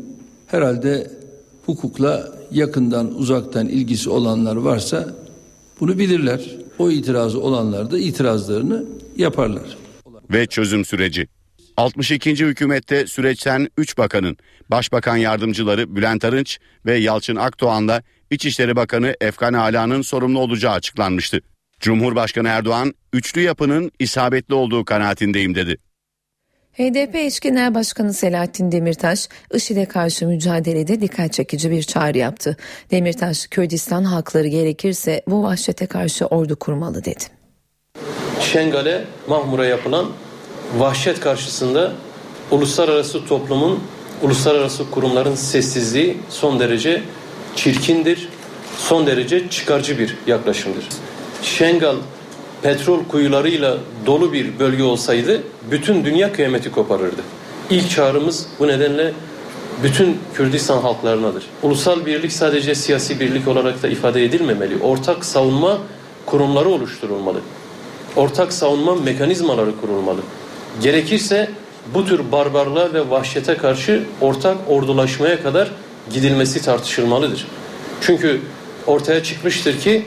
herhalde 0.47 1.11
hukukla 1.65 2.31
yakından 2.51 3.15
uzaktan 3.15 3.67
ilgisi 3.67 4.09
olanlar 4.09 4.55
varsa 4.55 5.15
bunu 5.79 5.99
bilirler. 5.99 6.41
O 6.79 6.91
itirazı 6.91 7.41
olanlar 7.41 7.91
da 7.91 7.99
itirazlarını 7.99 8.85
yaparlar. 9.17 9.77
Ve 10.31 10.47
çözüm 10.47 10.85
süreci. 10.85 11.27
62. 11.77 12.31
hükümette 12.31 13.07
süreçten 13.07 13.67
3 13.77 13.97
bakanın, 13.97 14.37
Başbakan 14.71 15.17
yardımcıları 15.17 15.95
Bülent 15.95 16.25
Arınç 16.25 16.59
ve 16.85 16.97
Yalçın 16.97 17.35
Akdoğan'la 17.35 18.03
İçişleri 18.31 18.75
Bakanı 18.75 19.15
Efkan 19.21 19.53
Ala'nın 19.53 20.01
sorumlu 20.01 20.39
olacağı 20.39 20.73
açıklanmıştı. 20.73 21.41
Cumhurbaşkanı 21.79 22.47
Erdoğan, 22.47 22.93
üçlü 23.13 23.41
yapının 23.41 23.91
isabetli 23.99 24.53
olduğu 24.53 24.85
kanaatindeyim 24.85 25.55
dedi. 25.55 25.77
HDP 26.73 27.15
eş 27.15 27.39
genel 27.39 27.75
başkanı 27.75 28.13
Selahattin 28.13 28.71
Demirtaş, 28.71 29.29
IŞİD'e 29.53 29.85
karşı 29.85 30.27
mücadelede 30.27 31.01
dikkat 31.01 31.33
çekici 31.33 31.71
bir 31.71 31.83
çağrı 31.83 32.17
yaptı. 32.17 32.57
Demirtaş, 32.91 33.47
Kürdistan 33.47 34.03
halkları 34.03 34.47
gerekirse 34.47 35.21
bu 35.27 35.43
vahşete 35.43 35.85
karşı 35.85 36.25
ordu 36.25 36.55
kurmalı 36.55 37.05
dedi. 37.05 37.23
Şengal'e, 38.41 39.03
Mahmur'a 39.27 39.65
yapılan 39.65 40.05
vahşet 40.77 41.19
karşısında 41.19 41.91
uluslararası 42.51 43.25
toplumun, 43.25 43.83
uluslararası 44.21 44.91
kurumların 44.91 45.35
sessizliği 45.35 46.17
son 46.29 46.59
derece 46.59 47.01
çirkindir, 47.55 48.29
son 48.77 49.07
derece 49.07 49.49
çıkarcı 49.49 49.99
bir 49.99 50.17
yaklaşımdır. 50.27 50.87
Şengal 51.43 51.95
petrol 52.61 53.03
kuyularıyla 53.03 53.77
dolu 54.05 54.33
bir 54.33 54.59
bölge 54.59 54.83
olsaydı 54.83 55.43
bütün 55.71 56.05
dünya 56.05 56.33
kıyameti 56.33 56.71
koparırdı. 56.71 57.21
İlk 57.69 57.89
çağrımız 57.89 58.47
bu 58.59 58.67
nedenle 58.67 59.13
bütün 59.83 60.17
Kürdistan 60.33 60.81
halklarınadır. 60.81 61.43
Ulusal 61.63 62.05
birlik 62.05 62.31
sadece 62.31 62.75
siyasi 62.75 63.19
birlik 63.19 63.47
olarak 63.47 63.83
da 63.83 63.87
ifade 63.87 64.25
edilmemeli. 64.25 64.77
Ortak 64.83 65.25
savunma 65.25 65.77
kurumları 66.25 66.69
oluşturulmalı. 66.69 67.39
Ortak 68.15 68.53
savunma 68.53 68.95
mekanizmaları 68.95 69.71
kurulmalı. 69.81 70.19
Gerekirse 70.81 71.49
bu 71.93 72.05
tür 72.05 72.31
barbarlığa 72.31 72.93
ve 72.93 73.09
vahşete 73.09 73.57
karşı 73.57 74.03
ortak 74.21 74.57
ordulaşmaya 74.67 75.43
kadar 75.43 75.71
gidilmesi 76.13 76.61
tartışılmalıdır. 76.61 77.47
Çünkü 78.01 78.41
ortaya 78.87 79.23
çıkmıştır 79.23 79.79
ki 79.79 80.05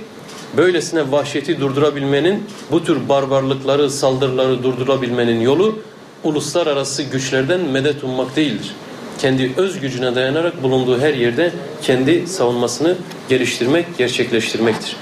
böylesine 0.57 1.13
vahşeti 1.13 1.61
durdurabilmenin, 1.61 2.45
bu 2.71 2.85
tür 2.85 3.09
barbarlıkları, 3.09 3.91
saldırıları 3.91 4.63
durdurabilmenin 4.63 5.41
yolu 5.41 5.79
uluslararası 6.25 7.03
güçlerden 7.03 7.61
medet 7.61 8.05
ummak 8.05 8.37
değildir. 8.37 8.75
Kendi 9.19 9.53
öz 9.57 9.81
gücüne 9.81 10.15
dayanarak 10.15 10.63
bulunduğu 10.63 11.01
her 11.01 11.15
yerde 11.15 11.53
kendi 11.83 12.27
savunmasını 12.27 12.97
geliştirmek, 13.29 13.87
gerçekleştirmektir. 13.99 14.97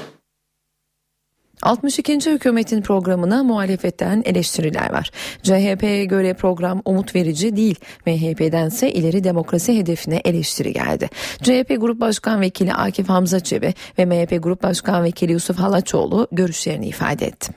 62. 1.62 2.30
hükümetin 2.30 2.82
programına 2.82 3.42
muhalefetten 3.42 4.22
eleştiriler 4.24 4.92
var. 4.92 5.10
CHP'ye 5.42 6.04
göre 6.04 6.34
program 6.34 6.82
umut 6.84 7.14
verici 7.14 7.56
değil. 7.56 7.74
MHP'dense 8.06 8.92
ileri 8.92 9.24
demokrasi 9.24 9.78
hedefine 9.78 10.20
eleştiri 10.24 10.72
geldi. 10.72 11.08
CHP 11.42 11.76
Grup 11.80 12.00
Başkan 12.00 12.40
Vekili 12.40 12.72
Akif 12.72 13.08
Hamza 13.08 13.40
Çebi 13.40 13.74
ve 13.98 14.04
MHP 14.04 14.42
Grup 14.42 14.62
Başkan 14.62 15.04
Vekili 15.04 15.32
Yusuf 15.32 15.58
Halaçoğlu 15.58 16.28
görüşlerini 16.32 16.86
ifade 16.86 17.26
etti. 17.26 17.52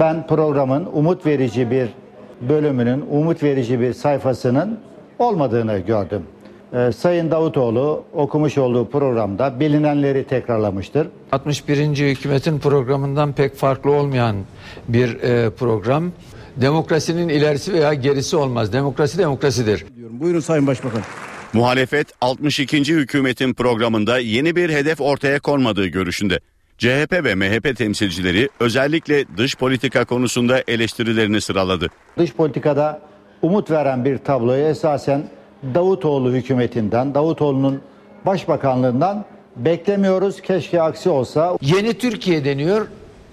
Ben 0.00 0.26
programın 0.26 0.88
umut 0.92 1.26
verici 1.26 1.70
bir 1.70 1.88
bölümünün, 2.48 3.04
umut 3.10 3.42
verici 3.42 3.80
bir 3.80 3.92
sayfasının 3.92 4.80
olmadığını 5.18 5.78
gördüm. 5.78 6.26
Ee, 6.74 6.92
Sayın 6.92 7.30
Davutoğlu 7.30 8.04
okumuş 8.12 8.58
olduğu 8.58 8.90
programda 8.90 9.60
bilinenleri 9.60 10.24
tekrarlamıştır. 10.24 11.08
61. 11.32 11.78
hükümetin 11.78 12.58
programından 12.58 13.32
pek 13.32 13.56
farklı 13.56 13.90
olmayan 13.90 14.36
bir 14.88 15.22
e, 15.22 15.50
program. 15.50 16.12
Demokrasinin 16.56 17.28
ilerisi 17.28 17.72
veya 17.72 17.94
gerisi 17.94 18.36
olmaz. 18.36 18.72
Demokrasi 18.72 19.18
demokrasidir. 19.18 19.84
Buyurun 20.10 20.40
Sayın 20.40 20.66
Başbakan. 20.66 21.02
Muhalefet 21.52 22.06
62. 22.20 22.78
hükümetin 22.94 23.54
programında 23.54 24.18
yeni 24.18 24.56
bir 24.56 24.70
hedef 24.70 25.00
ortaya 25.00 25.40
konmadığı 25.40 25.86
görüşünde. 25.86 26.38
CHP 26.78 27.12
ve 27.12 27.34
MHP 27.34 27.76
temsilcileri 27.76 28.48
özellikle 28.60 29.24
dış 29.36 29.56
politika 29.56 30.04
konusunda 30.04 30.62
eleştirilerini 30.68 31.40
sıraladı. 31.40 31.88
Dış 32.18 32.32
politikada 32.32 33.00
umut 33.42 33.70
veren 33.70 34.04
bir 34.04 34.18
tabloyu 34.18 34.64
esasen 34.64 35.22
Davutoğlu 35.74 36.32
hükümetinden, 36.32 37.14
Davutoğlu'nun 37.14 37.80
başbakanlığından 38.26 39.24
beklemiyoruz. 39.56 40.42
Keşke 40.42 40.82
aksi 40.82 41.08
olsa. 41.08 41.56
Yeni 41.62 41.94
Türkiye 41.94 42.44
deniyor. 42.44 42.86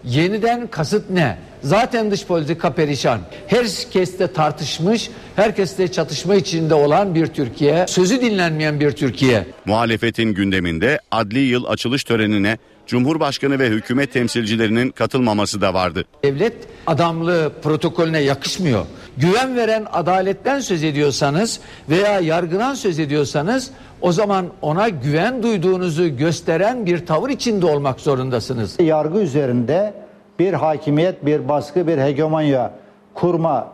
Yeniden 0.04 0.68
kasıt 0.68 1.10
ne? 1.10 1.38
Zaten 1.62 2.12
dış 2.12 2.26
politika 2.26 2.74
perişan. 2.74 3.20
Herkes 3.48 4.20
de 4.20 4.34
tartışmış, 4.34 5.10
herkes 5.36 5.78
de 5.78 5.92
çatışma 5.92 6.36
içinde 6.36 6.74
olan 6.74 7.16
bir 7.16 7.28
Türkiye, 7.28 7.88
sözü 7.88 8.22
dinlenmeyen 8.22 8.80
bir 8.80 8.92
Türkiye. 8.92 9.46
Muhalefetin 9.66 10.34
gündeminde 10.34 11.00
adli 11.12 11.40
yıl 11.40 11.66
açılış 11.66 12.04
törenine 12.04 12.58
Cumhurbaşkanı 12.88 13.60
ve 13.60 13.70
hükümet 13.70 14.14
temsilcilerinin 14.14 14.90
katılmaması 14.90 15.62
da 15.62 15.74
vardı. 15.74 16.06
Devlet 16.24 16.54
adamlığı 16.90 17.52
protokolüne 17.64 18.20
yakışmıyor. 18.20 18.86
Güven 19.18 19.56
veren 19.56 19.86
adaletten 19.94 20.60
söz 20.60 20.84
ediyorsanız 20.84 21.60
veya 21.90 22.20
yargıdan 22.20 22.74
söz 22.74 23.00
ediyorsanız 23.00 23.72
o 24.02 24.12
zaman 24.12 24.46
ona 24.62 24.90
güven 24.90 25.44
duyduğunuzu 25.44 26.18
gösteren 26.18 26.86
bir 26.86 27.06
tavır 27.06 27.30
içinde 27.30 27.66
olmak 27.66 28.00
zorundasınız. 28.00 28.80
Yargı 28.80 29.20
üzerinde 29.20 29.94
bir 30.40 30.54
hakimiyet, 30.54 31.26
bir 31.26 31.50
baskı, 31.50 31.88
bir 31.88 31.98
hegemonya 31.98 32.72
kurma 33.14 33.68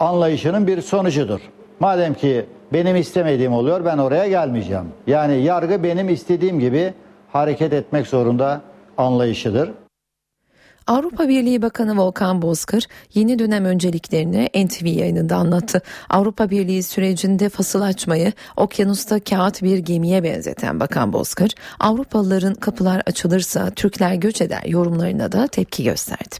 anlayışının 0.00 0.66
bir 0.66 0.82
sonucudur. 0.82 1.40
Madem 1.80 2.14
ki 2.14 2.46
benim 2.72 2.96
istemediğim 2.96 3.52
oluyor 3.52 3.84
ben 3.84 3.98
oraya 3.98 4.28
gelmeyeceğim. 4.28 4.84
Yani 5.06 5.42
yargı 5.42 5.82
benim 5.82 6.08
istediğim 6.08 6.60
gibi 6.60 6.94
hareket 7.32 7.72
etmek 7.72 8.06
zorunda 8.06 8.60
anlayışıdır. 8.98 9.70
Avrupa 10.86 11.28
Birliği 11.28 11.62
Bakanı 11.62 11.96
Volkan 11.96 12.42
Bozkır 12.42 12.86
yeni 13.14 13.38
dönem 13.38 13.64
önceliklerini 13.64 14.48
NTV 14.54 14.86
yayınında 14.86 15.36
anlattı. 15.36 15.82
Avrupa 16.10 16.50
Birliği 16.50 16.82
sürecinde 16.82 17.48
fasıl 17.48 17.80
açmayı 17.80 18.32
okyanusta 18.56 19.20
kağıt 19.20 19.62
bir 19.62 19.78
gemiye 19.78 20.22
benzeten 20.22 20.80
Bakan 20.80 21.12
Bozkır, 21.12 21.50
Avrupalıların 21.80 22.54
kapılar 22.54 23.02
açılırsa 23.06 23.70
Türkler 23.70 24.14
göç 24.14 24.40
eder 24.40 24.62
yorumlarına 24.64 25.32
da 25.32 25.46
tepki 25.46 25.84
gösterdi. 25.84 26.36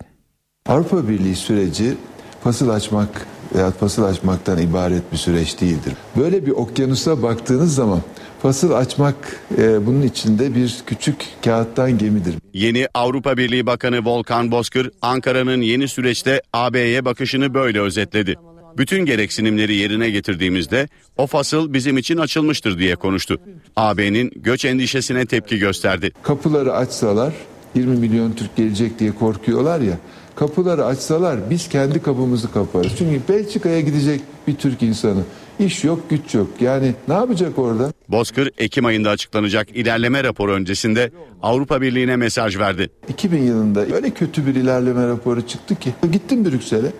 Avrupa 0.68 1.08
Birliği 1.08 1.36
süreci 1.36 1.96
fasıl 2.44 2.68
açmak 2.68 3.26
veya 3.54 3.70
fasıl 3.70 4.04
açmaktan 4.04 4.58
ibaret 4.58 5.12
bir 5.12 5.16
süreç 5.16 5.60
değildir. 5.60 5.92
Böyle 6.16 6.46
bir 6.46 6.50
okyanusa 6.50 7.22
baktığınız 7.22 7.74
zaman 7.74 8.00
fasıl 8.46 8.70
açmak 8.70 9.14
e, 9.58 9.86
bunun 9.86 10.02
içinde 10.02 10.54
bir 10.54 10.76
küçük 10.86 11.16
kağıttan 11.44 11.98
gemidir. 11.98 12.34
Yeni 12.54 12.88
Avrupa 12.94 13.36
Birliği 13.36 13.66
Bakanı 13.66 14.04
Volkan 14.04 14.50
Bozkır, 14.50 14.90
Ankara'nın 15.02 15.60
yeni 15.60 15.88
süreçte 15.88 16.42
AB'ye 16.52 17.04
bakışını 17.04 17.54
böyle 17.54 17.80
özetledi. 17.80 18.34
Bütün 18.78 19.04
gereksinimleri 19.04 19.74
yerine 19.74 20.10
getirdiğimizde 20.10 20.88
o 21.16 21.26
fasıl 21.26 21.72
bizim 21.72 21.98
için 21.98 22.16
açılmıştır 22.16 22.78
diye 22.78 22.96
konuştu. 22.96 23.40
AB'nin 23.76 24.32
göç 24.36 24.64
endişesine 24.64 25.26
tepki 25.26 25.58
gösterdi. 25.58 26.12
Kapıları 26.22 26.72
açsalar 26.72 27.32
20 27.74 27.96
milyon 27.96 28.32
Türk 28.32 28.56
gelecek 28.56 28.98
diye 28.98 29.12
korkuyorlar 29.12 29.80
ya. 29.80 29.98
Kapıları 30.36 30.84
açsalar 30.84 31.50
biz 31.50 31.68
kendi 31.68 32.02
kapımızı 32.02 32.52
kaparız. 32.52 32.92
Çünkü 32.98 33.20
Belçika'ya 33.28 33.80
gidecek 33.80 34.20
bir 34.48 34.54
Türk 34.54 34.82
insanı. 34.82 35.22
İş 35.60 35.84
yok, 35.84 36.10
güç 36.10 36.34
yok. 36.34 36.48
Yani 36.60 36.94
ne 37.08 37.14
yapacak 37.14 37.58
orada? 37.58 37.92
Bozkır, 38.08 38.50
Ekim 38.58 38.84
ayında 38.86 39.10
açıklanacak 39.10 39.68
ilerleme 39.76 40.24
raporu 40.24 40.52
öncesinde 40.52 41.10
Avrupa 41.42 41.80
Birliği'ne 41.80 42.16
mesaj 42.16 42.58
verdi. 42.58 42.90
2000 43.08 43.42
yılında 43.42 43.80
öyle 43.80 44.10
kötü 44.10 44.46
bir 44.46 44.54
ilerleme 44.54 45.06
raporu 45.06 45.46
çıktı 45.46 45.74
ki. 45.74 45.94
Gittim 46.12 46.44
Brüksel'e. 46.44 46.92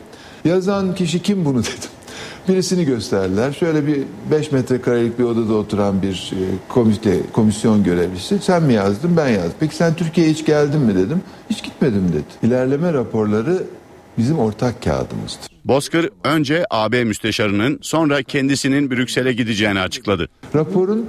Yazan 0.45 0.95
kişi 0.95 1.23
kim 1.23 1.45
bunu 1.45 1.59
dedim. 1.63 1.91
Birisini 2.49 2.85
gösterdiler. 2.85 3.53
Şöyle 3.53 3.87
bir 3.87 4.03
5 4.31 4.53
metrekarelik 4.53 5.19
bir 5.19 5.25
odada 5.25 5.55
oturan 5.55 6.03
bir 6.03 6.33
e, 6.33 6.43
komite, 6.69 7.21
komisyon 7.33 7.85
görevlisi. 7.85 8.39
Sen 8.39 8.63
mi 8.63 8.73
yazdın 8.73 9.17
ben 9.17 9.29
yazdım. 9.29 9.55
Peki 9.61 9.77
sen 9.77 9.95
Türkiye'ye 9.95 10.33
hiç 10.33 10.47
geldin 10.47 10.81
mi 10.81 10.95
dedim. 10.95 11.21
Hiç 11.51 11.63
gitmedim 11.63 12.09
dedi. 12.13 12.47
İlerleme 12.47 12.93
raporları 12.93 13.63
bizim 14.19 14.39
ortak 14.39 14.83
kağıdımızdır. 14.83 15.56
Bozkır 15.69 16.11
önce 16.25 16.65
AB 16.71 17.05
müsteşarının 17.05 17.79
sonra 17.83 18.23
kendisinin 18.23 18.91
Brüksel'e 18.91 19.33
gideceğini 19.33 19.81
açıkladı. 19.81 20.29
Raporun 20.55 21.07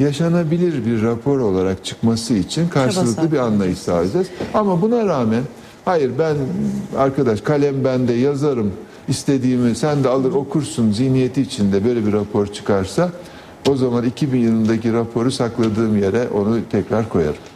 yaşanabilir 0.00 0.86
bir 0.86 1.02
rapor 1.02 1.38
olarak 1.38 1.84
çıkması 1.84 2.34
için 2.34 2.68
karşılıklı 2.68 3.32
bir 3.32 3.38
anlayış 3.38 3.78
sağlayacağız. 3.78 4.26
Ama 4.54 4.82
buna 4.82 5.06
rağmen 5.06 5.42
hayır 5.84 6.10
ben 6.18 6.36
arkadaş 6.98 7.40
kalem 7.40 7.84
bende 7.84 8.12
yazarım 8.12 8.72
istediğimi 9.08 9.74
sen 9.74 10.04
de 10.04 10.08
alır 10.08 10.32
okursun 10.32 10.92
zihniyeti 10.92 11.42
içinde 11.42 11.84
böyle 11.84 12.06
bir 12.06 12.12
rapor 12.12 12.46
çıkarsa 12.46 13.10
o 13.68 13.76
zaman 13.76 14.04
2000 14.04 14.38
yılındaki 14.38 14.92
raporu 14.92 15.30
sakladığım 15.30 15.98
yere 16.02 16.28
onu 16.28 16.58
tekrar 16.70 17.08
koyarım. 17.08 17.49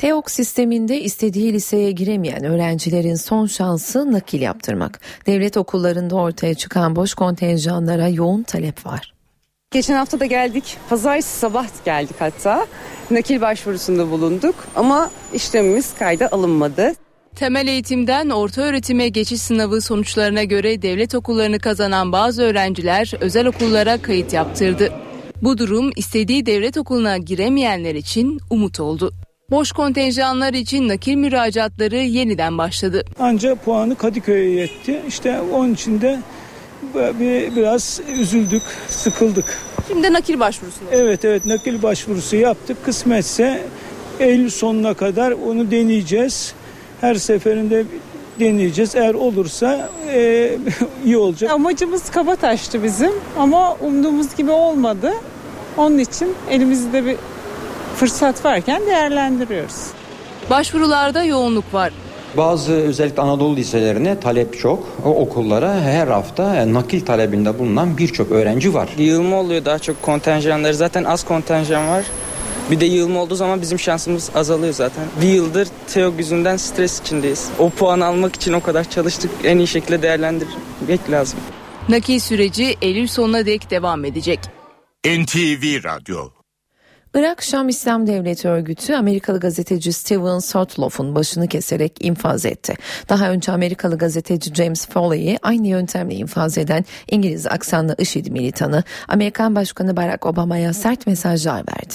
TEOK 0.00 0.30
sisteminde 0.30 1.00
istediği 1.00 1.52
liseye 1.52 1.90
giremeyen 1.90 2.44
öğrencilerin 2.44 3.14
son 3.14 3.46
şansı 3.46 4.12
nakil 4.12 4.40
yaptırmak. 4.40 5.00
Devlet 5.26 5.56
okullarında 5.56 6.14
ortaya 6.16 6.54
çıkan 6.54 6.96
boş 6.96 7.14
kontenjanlara 7.14 8.08
yoğun 8.08 8.42
talep 8.42 8.86
var. 8.86 9.14
Geçen 9.70 9.94
hafta 9.94 10.20
da 10.20 10.26
geldik. 10.26 10.76
Pazartesi 10.88 11.38
sabah 11.38 11.66
geldik 11.84 12.16
hatta. 12.18 12.66
Nakil 13.10 13.40
başvurusunda 13.40 14.10
bulunduk 14.10 14.54
ama 14.76 15.10
işlemimiz 15.34 15.94
kayda 15.98 16.28
alınmadı. 16.32 16.92
Temel 17.36 17.66
eğitimden 17.68 18.30
orta 18.30 18.62
öğretime 18.62 19.08
geçiş 19.08 19.40
sınavı 19.40 19.80
sonuçlarına 19.80 20.44
göre 20.44 20.82
devlet 20.82 21.14
okullarını 21.14 21.58
kazanan 21.58 22.12
bazı 22.12 22.42
öğrenciler 22.42 23.12
özel 23.20 23.46
okullara 23.46 24.02
kayıt 24.02 24.32
yaptırdı. 24.32 24.92
Bu 25.42 25.58
durum 25.58 25.90
istediği 25.96 26.46
devlet 26.46 26.76
okuluna 26.76 27.16
giremeyenler 27.16 27.94
için 27.94 28.40
umut 28.50 28.80
oldu. 28.80 29.12
Boş 29.50 29.72
kontenjanlar 29.72 30.54
için 30.54 30.88
nakil 30.88 31.14
müracaatları 31.14 31.96
yeniden 31.96 32.58
başladı. 32.58 33.04
Ancak 33.18 33.64
puanı 33.64 33.94
Kadıköy'e 33.94 34.50
yetti. 34.50 35.02
İşte 35.08 35.40
onun 35.40 35.74
için 35.74 36.00
de 36.00 36.20
bir, 36.94 37.56
biraz 37.56 38.00
üzüldük, 38.12 38.62
sıkıldık. 38.88 39.58
Şimdi 39.88 40.12
nakil 40.12 40.40
başvurusu. 40.40 40.80
Evet 40.92 41.24
evet 41.24 41.46
nakil 41.46 41.82
başvurusu 41.82 42.36
yaptık. 42.36 42.84
Kısmetse 42.84 43.62
Eylül 44.20 44.50
sonuna 44.50 44.94
kadar 44.94 45.32
onu 45.32 45.70
deneyeceğiz. 45.70 46.54
Her 47.00 47.14
seferinde 47.14 47.84
deneyeceğiz. 48.40 48.94
Eğer 48.96 49.14
olursa 49.14 49.90
e, 50.12 50.52
iyi 51.04 51.16
olacak. 51.16 51.50
Amacımız 51.50 52.10
Kabataş'tı 52.10 52.82
bizim 52.82 53.12
ama 53.38 53.74
umduğumuz 53.74 54.36
gibi 54.36 54.50
olmadı. 54.50 55.12
Onun 55.76 55.98
için 55.98 56.34
elimizde 56.50 57.06
bir 57.06 57.16
fırsat 58.00 58.44
varken 58.44 58.86
değerlendiriyoruz. 58.86 59.86
Başvurularda 60.50 61.24
yoğunluk 61.24 61.74
var. 61.74 61.92
Bazı 62.36 62.72
özellikle 62.72 63.22
Anadolu 63.22 63.56
liselerine 63.56 64.20
talep 64.20 64.58
çok. 64.58 64.86
O 65.04 65.08
okullara 65.08 65.80
her 65.80 66.06
hafta 66.06 66.72
nakil 66.72 67.00
talebinde 67.00 67.58
bulunan 67.58 67.98
birçok 67.98 68.30
öğrenci 68.30 68.74
var. 68.74 68.88
Yığılma 68.98 69.36
oluyor 69.36 69.64
daha 69.64 69.78
çok 69.78 70.02
kontenjanları. 70.02 70.74
Zaten 70.74 71.04
az 71.04 71.24
kontenjan 71.24 71.88
var. 71.88 72.04
Bir 72.70 72.80
de 72.80 72.84
yığılma 72.84 73.22
olduğu 73.22 73.34
zaman 73.34 73.60
bizim 73.60 73.78
şansımız 73.78 74.30
azalıyor 74.34 74.72
zaten. 74.72 75.04
Bir 75.22 75.28
yıldır 75.28 75.68
TEOG 75.88 76.18
yüzünden 76.18 76.56
stres 76.56 77.00
içindeyiz. 77.00 77.50
O 77.58 77.70
puan 77.70 78.00
almak 78.00 78.34
için 78.36 78.52
o 78.52 78.60
kadar 78.60 78.90
çalıştık. 78.90 79.30
En 79.44 79.58
iyi 79.58 79.66
şekilde 79.66 80.02
değerlendirmek 80.02 81.10
lazım. 81.10 81.40
Nakil 81.88 82.18
süreci 82.18 82.76
Eylül 82.82 83.06
sonuna 83.06 83.46
dek 83.46 83.70
devam 83.70 84.04
edecek. 84.04 84.40
NTV 85.06 85.84
Radyo 85.84 86.39
Irak 87.14 87.42
Şam 87.42 87.68
İslam 87.68 88.06
Devleti 88.06 88.48
örgütü 88.48 88.94
Amerikalı 88.94 89.40
gazeteci 89.40 89.92
Steven 89.92 90.38
Sotloff'un 90.38 91.14
başını 91.14 91.48
keserek 91.48 92.04
infaz 92.04 92.46
etti. 92.46 92.74
Daha 93.08 93.30
önce 93.30 93.52
Amerikalı 93.52 93.98
gazeteci 93.98 94.54
James 94.54 94.88
Foley'i 94.88 95.38
aynı 95.42 95.66
yöntemle 95.66 96.14
infaz 96.14 96.58
eden 96.58 96.84
İngiliz 97.10 97.46
aksanlı 97.46 97.94
IŞİD 97.98 98.26
militanı 98.26 98.84
Amerikan 99.08 99.54
Başkanı 99.54 99.96
Barack 99.96 100.26
Obama'ya 100.26 100.72
sert 100.72 101.06
mesajlar 101.06 101.58
verdi. 101.58 101.94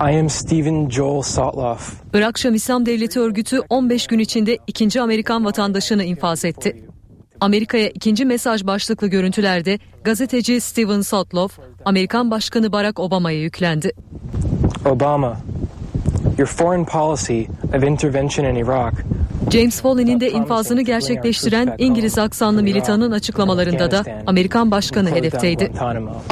I 0.00 0.18
am 0.20 0.30
Stephen 0.30 0.88
Joel 0.88 1.22
Sotloff. 1.22 1.92
Irak 2.14 2.38
Şam 2.38 2.54
İslam 2.54 2.86
Devleti 2.86 3.20
örgütü 3.20 3.60
15 3.68 4.06
gün 4.06 4.18
içinde 4.18 4.58
ikinci 4.66 5.00
Amerikan 5.00 5.44
vatandaşını 5.44 6.04
infaz 6.04 6.44
etti. 6.44 6.84
Amerika'ya 7.40 7.88
ikinci 7.88 8.24
mesaj 8.24 8.66
başlıklı 8.66 9.06
görüntülerde 9.06 9.78
gazeteci 10.04 10.60
Steven 10.60 11.00
Sotloff, 11.00 11.58
Amerikan 11.84 12.30
Başkanı 12.30 12.72
Barack 12.72 13.00
Obama'ya 13.00 13.40
yüklendi. 13.40 13.92
Obama, 14.84 15.40
your 16.38 16.48
foreign 16.48 16.84
policy 16.84 17.42
of 17.76 17.84
intervention 17.84 18.44
in 18.46 18.54
Iraq 18.54 18.92
James 19.50 19.82
Foley'nin 19.82 20.20
de 20.20 20.30
infazını 20.30 20.82
gerçekleştiren 20.82 21.74
İngiliz 21.78 22.18
aksanlı 22.18 22.62
militanın 22.62 23.12
açıklamalarında 23.12 23.90
da 23.90 24.04
Amerikan 24.26 24.70
başkanı 24.70 25.10
hedefteydi. 25.10 25.72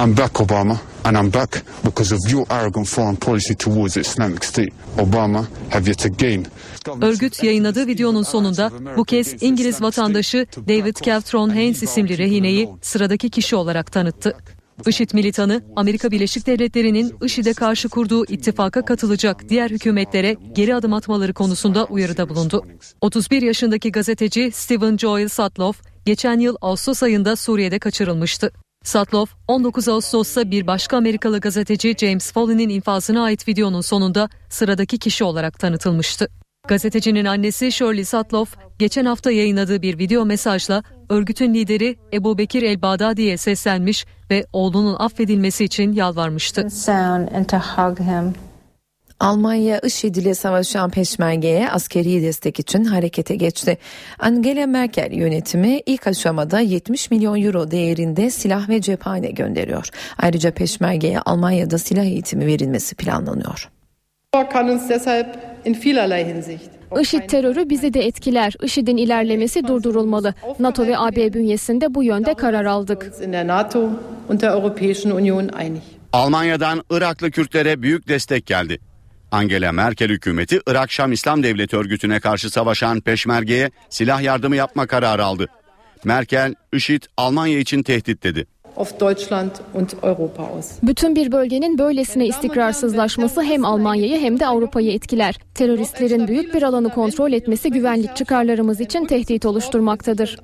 I'm 0.04 0.16
back 0.16 0.40
Obama 0.40 0.76
and 1.04 1.16
I'm 1.16 1.34
back 1.34 1.62
because 1.84 2.14
of 2.14 2.32
your 2.32 2.46
arrogant 2.50 2.86
foreign 2.86 3.16
policy 3.16 3.54
towards 3.54 3.96
Islamic 3.96 4.46
State. 4.46 4.70
Obama 4.98 5.44
have 5.70 5.88
yet 5.88 6.06
again 6.06 6.46
Örgüt 7.02 7.42
yayınladığı 7.42 7.86
videonun 7.86 8.22
sonunda 8.22 8.70
bu 8.96 9.04
kez 9.04 9.42
İngiliz 9.42 9.82
vatandaşı 9.82 10.46
David 10.68 10.96
Caltron 11.04 11.48
Haynes 11.48 11.82
isimli 11.82 12.18
rehineyi 12.18 12.68
sıradaki 12.82 13.30
kişi 13.30 13.56
olarak 13.56 13.92
tanıttı. 13.92 14.36
IŞİD 14.86 15.10
militanı 15.14 15.62
Amerika 15.76 16.10
Birleşik 16.10 16.46
Devletleri'nin 16.46 17.14
IŞİD'e 17.22 17.52
karşı 17.52 17.88
kurduğu 17.88 18.24
ittifaka 18.24 18.84
katılacak 18.84 19.48
diğer 19.48 19.70
hükümetlere 19.70 20.36
geri 20.52 20.74
adım 20.74 20.92
atmaları 20.92 21.34
konusunda 21.34 21.84
uyarıda 21.84 22.28
bulundu. 22.28 22.64
31 23.00 23.42
yaşındaki 23.42 23.92
gazeteci 23.92 24.50
Stephen 24.54 24.96
Joel 24.96 25.28
Sutloff 25.28 25.82
geçen 26.04 26.38
yıl 26.38 26.56
Ağustos 26.60 27.02
ayında 27.02 27.36
Suriye'de 27.36 27.78
kaçırılmıştı. 27.78 28.52
Sutloff 28.84 29.34
19 29.48 29.88
Ağustos'ta 29.88 30.50
bir 30.50 30.66
başka 30.66 30.96
Amerikalı 30.96 31.40
gazeteci 31.40 31.94
James 32.00 32.32
Foley'nin 32.32 32.68
infazına 32.68 33.22
ait 33.22 33.48
videonun 33.48 33.80
sonunda 33.80 34.28
sıradaki 34.48 34.98
kişi 34.98 35.24
olarak 35.24 35.58
tanıtılmıştı. 35.58 36.28
Gazetecinin 36.68 37.24
annesi 37.24 37.72
Shirley 37.72 38.04
Sutloff 38.04 38.56
geçen 38.78 39.04
hafta 39.04 39.30
yayınladığı 39.30 39.82
bir 39.82 39.98
video 39.98 40.24
mesajla 40.24 40.82
örgütün 41.08 41.54
lideri 41.54 41.96
Ebu 42.12 42.38
Bekir 42.38 42.62
El 42.62 42.82
Bağdadi'ye 42.82 43.36
seslenmiş 43.36 44.06
ve 44.30 44.46
oğlunun 44.52 44.96
affedilmesi 44.98 45.64
için 45.64 45.92
yalvarmıştı. 45.92 46.70
Almanya 49.20 49.78
IŞİD 49.78 50.14
ile 50.14 50.34
savaşan 50.34 50.90
peşmergeye 50.90 51.70
askeri 51.70 52.22
destek 52.22 52.60
için 52.60 52.84
harekete 52.84 53.36
geçti. 53.36 53.78
Angela 54.18 54.66
Merkel 54.66 55.12
yönetimi 55.12 55.80
ilk 55.86 56.06
aşamada 56.06 56.60
70 56.60 57.10
milyon 57.10 57.42
euro 57.42 57.70
değerinde 57.70 58.30
silah 58.30 58.68
ve 58.68 58.80
cephane 58.80 59.30
gönderiyor. 59.30 59.88
Ayrıca 60.18 60.50
peşmergeye 60.50 61.20
Almanya'da 61.20 61.78
silah 61.78 62.04
eğitimi 62.04 62.46
verilmesi 62.46 62.94
planlanıyor. 62.94 63.68
IŞİD 67.00 67.28
terörü 67.28 67.70
bizi 67.70 67.94
de 67.94 68.00
etkiler. 68.06 68.54
IŞİD'in 68.62 68.96
ilerlemesi 68.96 69.66
durdurulmalı. 69.66 70.34
NATO 70.58 70.86
ve 70.86 70.98
AB 70.98 71.32
bünyesinde 71.32 71.94
bu 71.94 72.04
yönde 72.04 72.34
karar 72.34 72.64
aldık. 72.64 73.12
Almanya'dan 76.12 76.82
Iraklı 76.90 77.30
Kürtlere 77.30 77.82
büyük 77.82 78.08
destek 78.08 78.46
geldi. 78.46 78.78
Angela 79.30 79.72
Merkel 79.72 80.08
hükümeti 80.08 80.60
Irak 80.66 80.90
Şam 80.92 81.12
İslam 81.12 81.42
Devleti 81.42 81.76
örgütüne 81.76 82.20
karşı 82.20 82.50
savaşan 82.50 83.00
Peşmerge'ye 83.00 83.70
silah 83.90 84.22
yardımı 84.22 84.56
yapma 84.56 84.86
kararı 84.86 85.24
aldı. 85.24 85.46
Merkel, 86.04 86.54
IŞİD 86.72 87.02
Almanya 87.16 87.58
için 87.58 87.82
tehdit 87.82 88.22
dedi. 88.22 88.46
Bütün 90.82 91.16
bir 91.16 91.32
bölgenin 91.32 91.78
böylesine 91.78 92.26
istikrarsızlaşması 92.26 93.42
hem 93.42 93.64
Almanya'yı 93.64 94.20
hem 94.20 94.40
de 94.40 94.46
Avrupa'yı 94.46 94.92
etkiler. 94.92 95.38
Teröristlerin 95.54 96.28
büyük 96.28 96.54
bir 96.54 96.62
alanı 96.62 96.88
kontrol 96.88 97.32
etmesi 97.32 97.70
güvenlik 97.70 98.16
çıkarlarımız 98.16 98.80
için 98.80 99.06
tehdit 99.06 99.46
oluşturmaktadır. 99.46 100.38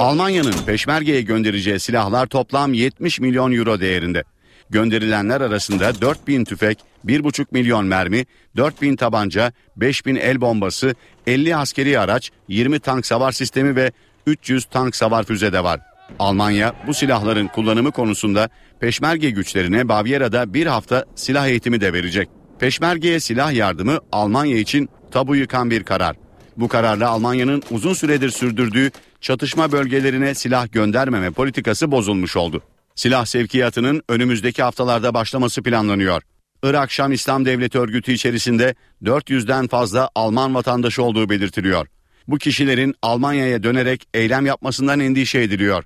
Almanya'nın 0.00 0.54
Peşmerge'ye 0.66 1.22
göndereceği 1.22 1.80
silahlar 1.80 2.26
toplam 2.26 2.72
70 2.72 3.20
milyon 3.20 3.52
euro 3.52 3.80
değerinde. 3.80 4.24
Gönderilenler 4.70 5.40
arasında 5.40 6.00
4000 6.00 6.44
tüfek, 6.44 6.78
1,5 7.06 7.46
milyon 7.50 7.86
mermi, 7.86 8.26
4000 8.56 8.96
tabanca, 8.96 9.52
5000 9.76 10.16
el 10.16 10.40
bombası, 10.40 10.94
50 11.26 11.56
askeri 11.56 11.98
araç, 11.98 12.30
20 12.48 12.80
tank 12.80 13.06
savar 13.06 13.32
sistemi 13.32 13.76
ve 13.76 13.92
300 14.26 14.64
tank 14.64 14.96
savar 14.96 15.24
füze 15.24 15.52
de 15.52 15.64
var. 15.64 15.80
Almanya 16.18 16.74
bu 16.86 16.94
silahların 16.94 17.46
kullanımı 17.46 17.92
konusunda 17.92 18.48
Peşmerge 18.80 19.30
güçlerine 19.30 19.88
Baviera'da 19.88 20.54
bir 20.54 20.66
hafta 20.66 21.04
silah 21.14 21.46
eğitimi 21.46 21.80
de 21.80 21.92
verecek. 21.92 22.28
Peşmerge'ye 22.58 23.20
silah 23.20 23.52
yardımı 23.52 23.98
Almanya 24.12 24.58
için 24.58 24.88
tabu 25.10 25.36
yıkan 25.36 25.70
bir 25.70 25.84
karar. 25.84 26.16
Bu 26.56 26.68
kararla 26.68 27.08
Almanya'nın 27.08 27.62
uzun 27.70 27.94
süredir 27.94 28.30
sürdürdüğü 28.30 28.90
çatışma 29.20 29.72
bölgelerine 29.72 30.34
silah 30.34 30.72
göndermeme 30.72 31.30
politikası 31.30 31.90
bozulmuş 31.90 32.36
oldu. 32.36 32.62
Silah 32.94 33.24
sevkiyatının 33.24 34.02
önümüzdeki 34.08 34.62
haftalarda 34.62 35.14
başlaması 35.14 35.62
planlanıyor. 35.62 36.22
Irak 36.62 36.90
Şam 36.90 37.12
İslam 37.12 37.44
Devleti 37.44 37.78
örgütü 37.78 38.12
içerisinde 38.12 38.74
400'den 39.02 39.66
fazla 39.66 40.10
Alman 40.14 40.54
vatandaşı 40.54 41.02
olduğu 41.02 41.30
belirtiliyor. 41.30 41.86
Bu 42.28 42.38
kişilerin 42.38 42.94
Almanya'ya 43.02 43.62
dönerek 43.62 44.08
eylem 44.14 44.46
yapmasından 44.46 45.00
endişe 45.00 45.40
ediliyor. 45.40 45.84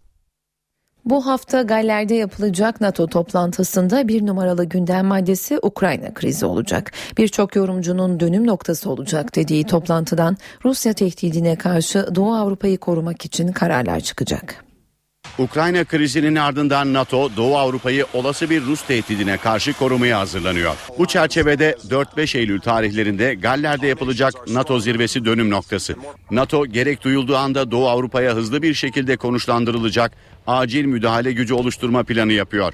Bu 1.04 1.26
hafta 1.26 1.62
Galler'de 1.62 2.14
yapılacak 2.14 2.80
NATO 2.80 3.06
toplantısında 3.06 4.08
bir 4.08 4.26
numaralı 4.26 4.64
gündem 4.64 5.06
maddesi 5.06 5.58
Ukrayna 5.62 6.14
krizi 6.14 6.46
olacak. 6.46 6.92
Birçok 7.18 7.56
yorumcunun 7.56 8.20
dönüm 8.20 8.46
noktası 8.46 8.90
olacak 8.90 9.36
dediği 9.36 9.64
toplantıdan 9.64 10.36
Rusya 10.64 10.92
tehdidine 10.92 11.56
karşı 11.56 12.14
Doğu 12.14 12.34
Avrupa'yı 12.34 12.78
korumak 12.78 13.24
için 13.24 13.52
kararlar 13.52 14.00
çıkacak. 14.00 14.67
Ukrayna 15.38 15.84
krizinin 15.84 16.36
ardından 16.36 16.92
NATO 16.92 17.36
Doğu 17.36 17.58
Avrupa'yı 17.58 18.06
olası 18.12 18.50
bir 18.50 18.62
Rus 18.62 18.82
tehdidine 18.82 19.36
karşı 19.36 19.72
korumaya 19.72 20.18
hazırlanıyor. 20.18 20.74
Bu 20.98 21.06
çerçevede 21.06 21.76
4-5 21.88 22.38
Eylül 22.38 22.60
tarihlerinde 22.60 23.34
Galler'de 23.34 23.86
yapılacak 23.86 24.34
NATO 24.48 24.80
zirvesi 24.80 25.24
dönüm 25.24 25.50
noktası. 25.50 25.94
NATO 26.30 26.66
gerek 26.66 27.04
duyulduğu 27.04 27.36
anda 27.36 27.70
Doğu 27.70 27.88
Avrupa'ya 27.88 28.34
hızlı 28.34 28.62
bir 28.62 28.74
şekilde 28.74 29.16
konuşlandırılacak 29.16 30.12
acil 30.46 30.84
müdahale 30.84 31.32
gücü 31.32 31.54
oluşturma 31.54 32.02
planı 32.02 32.32
yapıyor. 32.32 32.72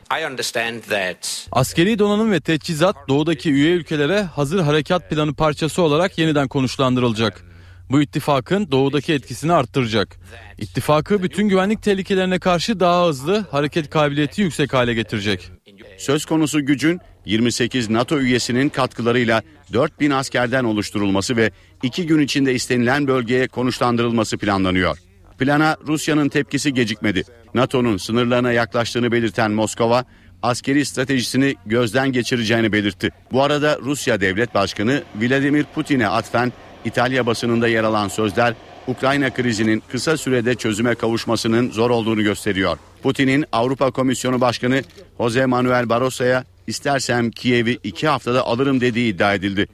Askeri 1.53 1.99
donanım 1.99 2.33
ve 2.33 2.41
teçhizat 2.41 2.97
doğudaki 3.09 3.53
üye 3.53 3.71
ülkelere 3.71 4.23
hazır 4.23 4.61
harekat 4.61 5.11
planı 5.11 5.35
parçası 5.35 5.83
olarak 5.83 6.19
yeniden 6.19 6.49
konuşlandırılacak. 6.49 7.54
Bu 7.91 8.03
ittifakın 8.03 8.71
doğudaki 8.71 9.13
etkisini 9.13 9.53
arttıracak. 9.53 10.17
İttifakı 10.59 11.23
bütün 11.23 11.49
güvenlik 11.49 11.83
tehlikelerine 11.83 12.39
karşı 12.39 12.81
daha 12.81 13.09
hızlı, 13.09 13.47
hareket 13.51 13.91
kabiliyeti 13.91 14.43
yüksek 14.43 14.73
hale 14.73 14.95
getirecek. 14.95 15.51
Söz 15.99 16.25
konusu 16.25 16.67
gücün 16.67 17.01
28 17.25 17.91
NATO 17.91 18.19
üyesinin 18.19 18.69
katkılarıyla 18.69 19.43
4000 19.73 20.11
askerden 20.11 20.65
oluşturulması 20.65 21.37
ve 21.37 21.51
2 21.83 22.07
gün 22.07 22.21
içinde 22.21 22.55
istenilen 22.55 23.07
bölgeye 23.07 23.49
konuşlandırılması 23.49 24.39
planlanıyor. 24.39 24.99
Plana 25.39 25.77
Rusya'nın 25.87 26.29
tepkisi 26.29 26.75
gecikmedi. 26.75 27.25
NATO'nun 27.55 27.97
sınırlarına 27.97 28.53
yaklaştığını 28.53 29.13
belirten 29.13 29.51
Moskova, 29.51 30.05
askeri 30.43 30.85
stratejisini 30.85 31.55
gözden 31.67 32.13
geçireceğini 32.13 32.73
belirtti. 32.73 33.11
Bu 33.33 33.43
arada 33.43 33.79
Rusya 33.83 34.21
Devlet 34.21 34.55
Başkanı 34.55 35.03
Vladimir 35.15 35.65
Putin'e 35.75 36.09
atfen 36.09 36.53
İtalya 36.85 37.27
basınında 37.27 37.69
yer 37.69 37.85
alan 37.85 38.09
sözler 38.09 38.55
Ukrayna 38.87 39.31
krizinin 39.31 39.83
kısa 39.89 40.17
sürede 40.17 40.55
çözüme 40.55 40.95
kavuşmasının 40.95 41.71
zor 41.71 41.91
olduğunu 41.91 42.23
gösteriyor. 42.23 42.79
Putin'in 43.03 43.45
Avrupa 43.53 43.91
Komisyonu 43.91 44.41
Başkanı 44.41 44.83
Jose 45.19 45.47
Manuel 45.47 45.89
Barroso'ya 45.89 46.45
istersem 46.67 47.31
Kiev'i 47.31 47.79
iki 47.85 48.09
haftada 48.09 48.47
alırım 48.47 48.81
dediği 48.81 49.15
iddia 49.15 49.35
edildi. 49.35 49.67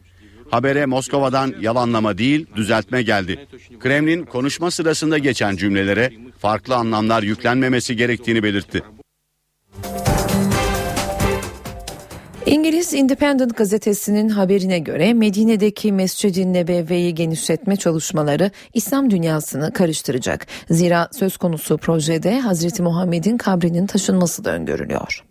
Habere 0.51 0.87
Moskova'dan 0.87 1.55
yalanlama 1.61 2.19
değil 2.19 2.47
düzeltme 2.57 3.03
geldi. 3.03 3.47
Kremlin 3.81 4.25
konuşma 4.25 4.71
sırasında 4.71 5.19
geçen 5.19 5.57
cümlelere 5.57 6.13
farklı 6.39 6.75
anlamlar 6.77 7.23
yüklenmemesi 7.23 7.97
gerektiğini 7.97 8.43
belirtti. 8.43 8.83
İngiliz 12.47 12.95
Independent 12.95 13.57
gazetesinin 13.57 14.29
haberine 14.29 14.79
göre 14.79 15.15
Medine'deki 15.15 15.93
Mescid-i 15.93 16.53
Nebevi'yi 16.53 17.15
genişletme 17.15 17.77
çalışmaları 17.77 18.51
İslam 18.75 19.11
dünyasını 19.11 19.73
karıştıracak. 19.73 20.47
Zira 20.71 21.09
söz 21.13 21.37
konusu 21.37 21.77
projede 21.79 22.41
Hazreti 22.41 22.83
Muhammed'in 22.83 23.37
kabrinin 23.39 23.87
taşınması 23.87 24.45
da 24.45 24.55
öngörülüyor. 24.55 25.25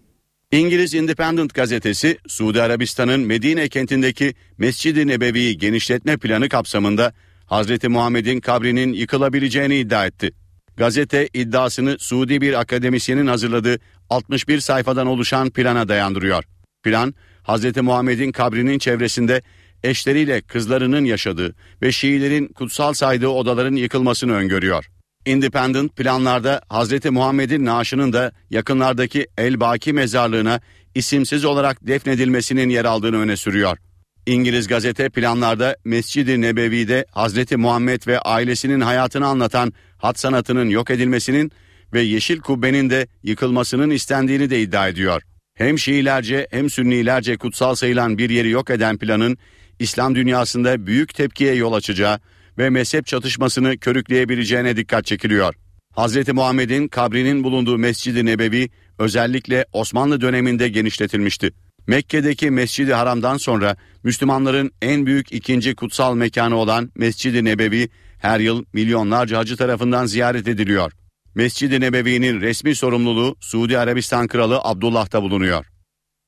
İngiliz 0.52 0.94
Independent 0.94 1.54
gazetesi 1.54 2.18
Suudi 2.28 2.62
Arabistan'ın 2.62 3.20
Medine 3.20 3.70
kentindeki 3.70 4.34
Mescid-i 4.58 5.08
Nebevi'yi 5.08 5.58
genişletme 5.58 6.18
planı 6.18 6.50
kapsamında 6.50 7.14
Hazreti 7.46 7.90
Muhammed'in 7.90 8.40
kabrinin 8.40 8.94
yıkılabileceğini 8.94 9.78
iddia 9.78 10.06
etti. 10.06 10.32
Gazete 10.78 11.30
iddiasını 11.34 12.00
Suudi 12.00 12.42
bir 12.42 12.60
akademisyenin 12.60 13.28
hazırladığı 13.28 13.80
61 14.10 14.60
sayfadan 14.60 15.08
oluşan 15.08 15.50
plana 15.50 15.88
dayandırıyor. 15.88 16.44
Plan, 16.84 17.14
Hz. 17.44 17.78
Muhammed'in 17.78 18.32
kabrinin 18.32 18.80
çevresinde 18.80 19.42
eşleriyle 19.84 20.42
kızlarının 20.42 21.06
yaşadığı 21.06 21.56
ve 21.82 21.92
Şiilerin 21.92 22.48
kutsal 22.48 22.94
saydığı 22.94 23.28
odaların 23.28 23.76
yıkılmasını 23.76 24.34
öngörüyor. 24.34 24.86
Independent 25.26 25.96
planlarda 25.96 26.62
Hz. 26.72 27.06
Muhammed'in 27.06 27.66
naaşının 27.66 28.14
da 28.14 28.32
yakınlardaki 28.50 29.28
El 29.38 29.60
Baki 29.60 29.94
mezarlığına 29.94 30.62
isimsiz 30.96 31.46
olarak 31.46 31.88
defnedilmesinin 31.88 32.70
yer 32.70 32.86
aldığını 32.86 33.18
öne 33.18 33.38
sürüyor. 33.38 33.78
İngiliz 34.26 34.68
gazete 34.68 35.10
planlarda 35.10 35.76
Mescid-i 35.86 36.42
Nebevi'de 36.42 37.06
Hz. 37.16 37.52
Muhammed 37.58 38.08
ve 38.08 38.20
ailesinin 38.20 38.82
hayatını 38.82 39.28
anlatan 39.28 39.74
hat 39.98 40.20
sanatının 40.20 40.70
yok 40.70 40.92
edilmesinin 40.92 41.52
ve 41.94 42.02
Yeşil 42.02 42.40
Kubbe'nin 42.40 42.90
de 42.90 43.08
yıkılmasının 43.24 43.90
istendiğini 43.90 44.50
de 44.50 44.62
iddia 44.62 44.88
ediyor. 44.88 45.22
Hem 45.60 45.80
Şiilerce 45.80 46.48
hem 46.52 46.70
Sünnilerce 46.70 47.38
kutsal 47.38 47.76
sayılan 47.76 48.18
bir 48.18 48.30
yeri 48.30 48.50
yok 48.50 48.70
eden 48.70 48.98
planın 48.98 49.38
İslam 49.80 50.16
dünyasında 50.16 50.86
büyük 50.88 51.14
tepkiye 51.14 51.54
yol 51.56 51.74
açacağı 51.74 52.20
ve 52.58 52.70
mezhep 52.70 53.06
çatışmasını 53.06 53.78
körükleyebileceğine 53.78 54.78
dikkat 54.78 55.06
çekiliyor. 55.06 55.56
Hz. 55.98 56.34
Muhammed'in 56.34 56.88
kabrinin 56.88 57.44
bulunduğu 57.44 57.78
Mescid-i 57.78 58.26
Nebevi 58.26 58.70
özellikle 59.00 59.66
Osmanlı 59.74 60.22
döneminde 60.22 60.70
genişletilmişti. 60.70 61.52
Mekke'deki 61.88 62.52
Mescid-i 62.52 62.94
Haram'dan 62.94 63.38
sonra 63.38 63.78
Müslümanların 64.04 64.72
en 64.82 65.06
büyük 65.06 65.32
ikinci 65.32 65.76
kutsal 65.76 66.16
mekanı 66.16 66.56
olan 66.56 66.92
Mescid-i 66.96 67.46
Nebevi 67.46 67.90
her 68.20 68.40
yıl 68.40 68.66
milyonlarca 68.74 69.38
hacı 69.38 69.58
tarafından 69.58 70.06
ziyaret 70.06 70.48
ediliyor. 70.48 70.92
Mescid-i 71.40 71.82
Nebevi'nin 71.82 72.42
resmi 72.42 72.76
sorumluluğu 72.76 73.36
Suudi 73.40 73.78
Arabistan 73.78 74.28
Kralı 74.28 74.60
Abdullah'ta 74.64 75.22
bulunuyor. 75.22 75.66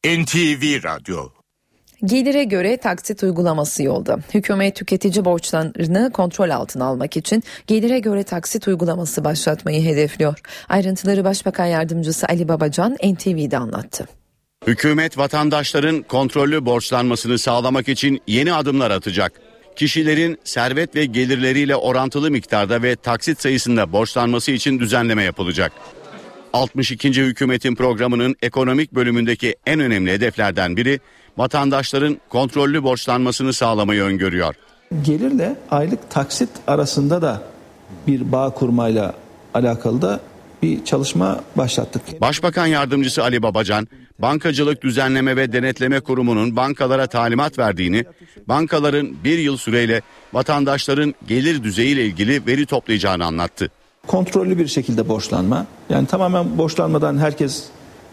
NTV 0.06 0.84
Radyo 0.84 1.30
Gelire 2.04 2.44
göre 2.44 2.78
taksit 2.78 3.24
uygulaması 3.24 3.84
yolda. 3.84 4.20
Hükümet 4.34 4.76
tüketici 4.76 5.26
borçlarını 5.26 6.12
kontrol 6.14 6.50
altına 6.50 6.86
almak 6.86 7.18
için 7.18 7.44
gelire 7.68 8.00
göre 8.00 8.24
taksit 8.24 8.68
uygulaması 8.68 9.24
başlatmayı 9.24 9.84
hedefliyor. 9.84 10.40
Ayrıntıları 10.70 11.24
Başbakan 11.24 11.66
Yardımcısı 11.66 12.28
Ali 12.28 12.48
Babacan 12.48 12.94
NTV'de 12.94 13.58
anlattı. 13.58 14.08
Hükümet 14.68 15.18
vatandaşların 15.18 16.02
kontrollü 16.02 16.66
borçlanmasını 16.66 17.38
sağlamak 17.38 17.90
için 17.90 18.22
yeni 18.28 18.54
adımlar 18.54 18.92
atacak. 18.92 19.51
Kişilerin 19.76 20.38
servet 20.44 20.96
ve 20.96 21.06
gelirleriyle 21.06 21.76
orantılı 21.76 22.32
miktarda 22.32 22.84
ve 22.84 22.96
taksit 22.96 23.42
sayısında 23.42 23.92
borçlanması 23.92 24.52
için 24.52 24.80
düzenleme 24.80 25.24
yapılacak. 25.24 25.72
62. 26.54 27.10
hükümetin 27.10 27.76
programının 27.76 28.36
ekonomik 28.42 28.92
bölümündeki 28.92 29.56
en 29.66 29.80
önemli 29.80 30.12
hedeflerden 30.12 30.78
biri 30.78 31.00
vatandaşların 31.38 32.18
kontrollü 32.30 32.84
borçlanmasını 32.84 33.54
sağlamayı 33.54 34.04
öngörüyor. 34.04 34.56
Gelirle 35.02 35.56
aylık 35.72 36.10
taksit 36.10 36.50
arasında 36.68 37.22
da 37.22 37.42
bir 38.08 38.32
bağ 38.32 38.50
kurmayla 38.50 39.14
alakalı 39.54 40.02
da 40.02 40.20
bir 40.62 40.86
çalışma 40.86 41.40
başlattık. 41.56 42.22
Başbakan 42.22 42.68
Yardımcısı 42.68 43.24
Ali 43.24 43.44
Babacan, 43.44 43.88
Bankacılık 44.20 44.84
Düzenleme 44.84 45.36
ve 45.36 45.54
Denetleme 45.54 46.00
Kurumu'nun 46.00 46.56
bankalara 46.56 47.08
talimat 47.08 47.60
verdiğini, 47.60 48.06
bankaların 48.48 49.24
bir 49.24 49.38
yıl 49.38 49.58
süreyle 49.58 50.02
vatandaşların 50.34 51.16
gelir 51.28 51.64
düzeyiyle 51.64 52.06
ilgili 52.06 52.46
veri 52.48 52.66
toplayacağını 52.66 53.26
anlattı. 53.26 53.72
Kontrollü 54.08 54.58
bir 54.58 54.68
şekilde 54.68 55.08
borçlanma. 55.10 55.66
Yani 55.90 56.08
tamamen 56.08 56.58
borçlanmadan 56.58 57.18
herkes 57.18 57.66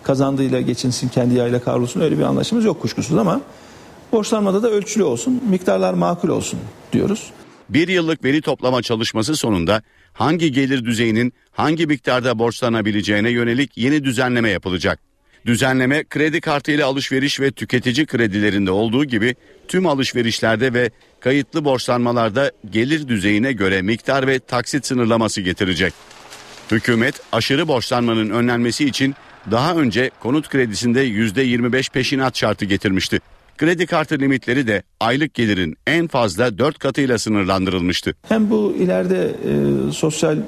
kazandığıyla 0.03 0.61
geçinsin, 0.61 1.09
kendi 1.09 1.34
yağıyla 1.34 1.61
kavrulsun 1.61 2.01
öyle 2.01 2.18
bir 2.18 2.22
anlaşımız 2.22 2.64
yok 2.64 2.82
kuşkusuz 2.82 3.18
ama 3.18 3.40
borçlanmada 4.12 4.62
da 4.62 4.70
ölçülü 4.70 5.03
olsun, 5.03 5.42
miktarlar 5.51 5.94
makul 5.94 6.28
olsun 6.28 6.61
diyoruz. 6.92 7.30
Bir 7.68 7.88
yıllık 7.88 8.24
veri 8.24 8.40
toplama 8.40 8.82
çalışması 8.82 9.36
sonunda 9.36 9.82
hangi 10.12 10.53
gelir 10.53 10.84
düzeyinin 10.84 11.32
hangi 11.53 11.86
miktarda 11.86 12.38
borçlanabileceğine 12.38 13.30
yönelik 13.30 13.78
yeni 13.78 14.05
düzenleme 14.05 14.51
yapılacak. 14.51 15.08
Düzenleme 15.49 16.05
kredi 16.05 16.40
kartı 16.40 16.72
ile 16.72 16.84
alışveriş 16.84 17.40
ve 17.40 17.51
tüketici 17.51 18.07
kredilerinde 18.07 18.70
olduğu 18.70 19.05
gibi 19.05 19.34
tüm 19.68 19.86
alışverişlerde 19.86 20.74
ve 20.74 20.90
kayıtlı 21.20 21.64
borçlanmalarda 21.64 22.53
gelir 22.70 23.09
düzeyine 23.09 23.53
göre 23.53 23.82
miktar 23.82 24.26
ve 24.26 24.38
taksit 24.38 24.86
sınırlaması 24.86 25.40
getirecek. 25.40 25.94
Hükümet 26.70 27.14
aşırı 27.32 27.68
borçlanmanın 27.68 28.30
önlenmesi 28.30 28.84
için 28.84 29.14
daha 29.51 29.74
önce 29.74 30.11
konut 30.20 30.49
kredisinde 30.49 31.07
%25 31.07 31.92
peşinat 31.92 32.38
şartı 32.38 32.64
getirmişti. 32.64 33.20
Kredi 33.59 33.86
kartı 33.86 34.18
limitleri 34.18 34.66
de 34.66 34.82
aylık 35.01 35.34
gelirin 35.34 35.76
en 35.86 36.07
fazla 36.07 36.59
4 36.59 36.78
katıyla 36.78 37.18
sınırlandırılmıştı. 37.18 38.14
Hem 38.28 38.51
bu 38.51 38.76
ileride 38.78 39.24
e, 39.26 39.92
sosyal 39.92 40.38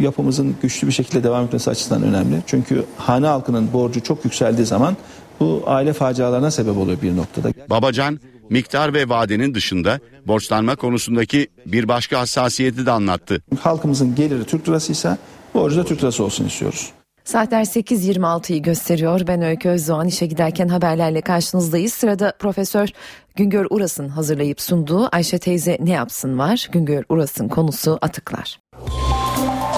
yapımızın 0.00 0.56
güçlü 0.62 0.86
bir 0.86 0.92
şekilde 0.92 1.24
devam 1.24 1.44
etmesi 1.44 1.70
açısından 1.70 2.02
önemli. 2.02 2.42
Çünkü 2.46 2.84
hane 2.96 3.26
halkının 3.26 3.72
borcu 3.72 4.02
çok 4.02 4.24
yükseldiği 4.24 4.66
zaman 4.66 4.96
bu 5.40 5.62
aile 5.66 5.92
facialarına 5.92 6.50
sebep 6.50 6.76
oluyor 6.76 7.02
bir 7.02 7.16
noktada. 7.16 7.48
Babacan, 7.70 8.20
miktar 8.50 8.94
ve 8.94 9.08
vadenin 9.08 9.54
dışında 9.54 10.00
borçlanma 10.26 10.76
konusundaki 10.76 11.48
bir 11.66 11.88
başka 11.88 12.20
hassasiyeti 12.20 12.86
de 12.86 12.90
anlattı. 12.90 13.42
Halkımızın 13.60 14.14
geliri 14.14 14.44
Türk 14.44 14.68
lirası 14.68 14.92
ise 14.92 15.16
borcu 15.54 15.76
da 15.76 15.84
Türk 15.84 16.02
lirası 16.02 16.24
olsun 16.24 16.46
istiyoruz. 16.46 16.92
Saatler 17.24 17.64
8.26'yı 17.64 18.62
gösteriyor. 18.62 19.26
Ben 19.26 19.42
Öykü 19.42 19.68
Özdoğan 19.68 20.08
işe 20.08 20.26
giderken 20.26 20.68
haberlerle 20.68 21.20
karşınızdayız. 21.20 21.92
Sırada 21.92 22.32
Profesör 22.38 22.88
Güngör 23.36 23.66
Uras'ın 23.70 24.08
hazırlayıp 24.08 24.60
sunduğu 24.60 25.08
Ayşe 25.12 25.38
teyze 25.38 25.78
ne 25.80 25.90
yapsın 25.90 26.38
var. 26.38 26.68
Güngör 26.72 27.04
Uras'ın 27.08 27.48
konusu 27.48 27.98
atıklar. 28.02 28.58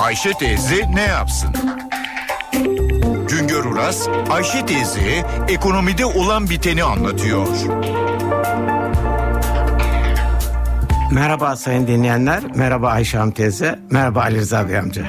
Ayşe 0.05 0.33
teyze 0.33 0.91
ne 0.95 1.03
yapsın? 1.03 1.51
Güngör 3.29 3.65
Uras, 3.65 4.09
Ayşe 4.31 4.67
teyze 4.67 5.27
ekonomide 5.49 6.05
olan 6.05 6.51
biteni 6.51 6.85
anlatıyor. 6.85 7.49
Merhaba 11.13 11.57
sayın 11.57 11.87
dinleyenler, 11.87 12.43
merhaba 12.55 12.89
Ayşe 12.89 13.19
Hanım 13.19 13.33
teyze, 13.33 13.79
merhaba 13.91 14.21
Ali 14.21 14.39
Rıza 14.39 14.69
Bey 14.69 14.79
amca. 14.79 15.07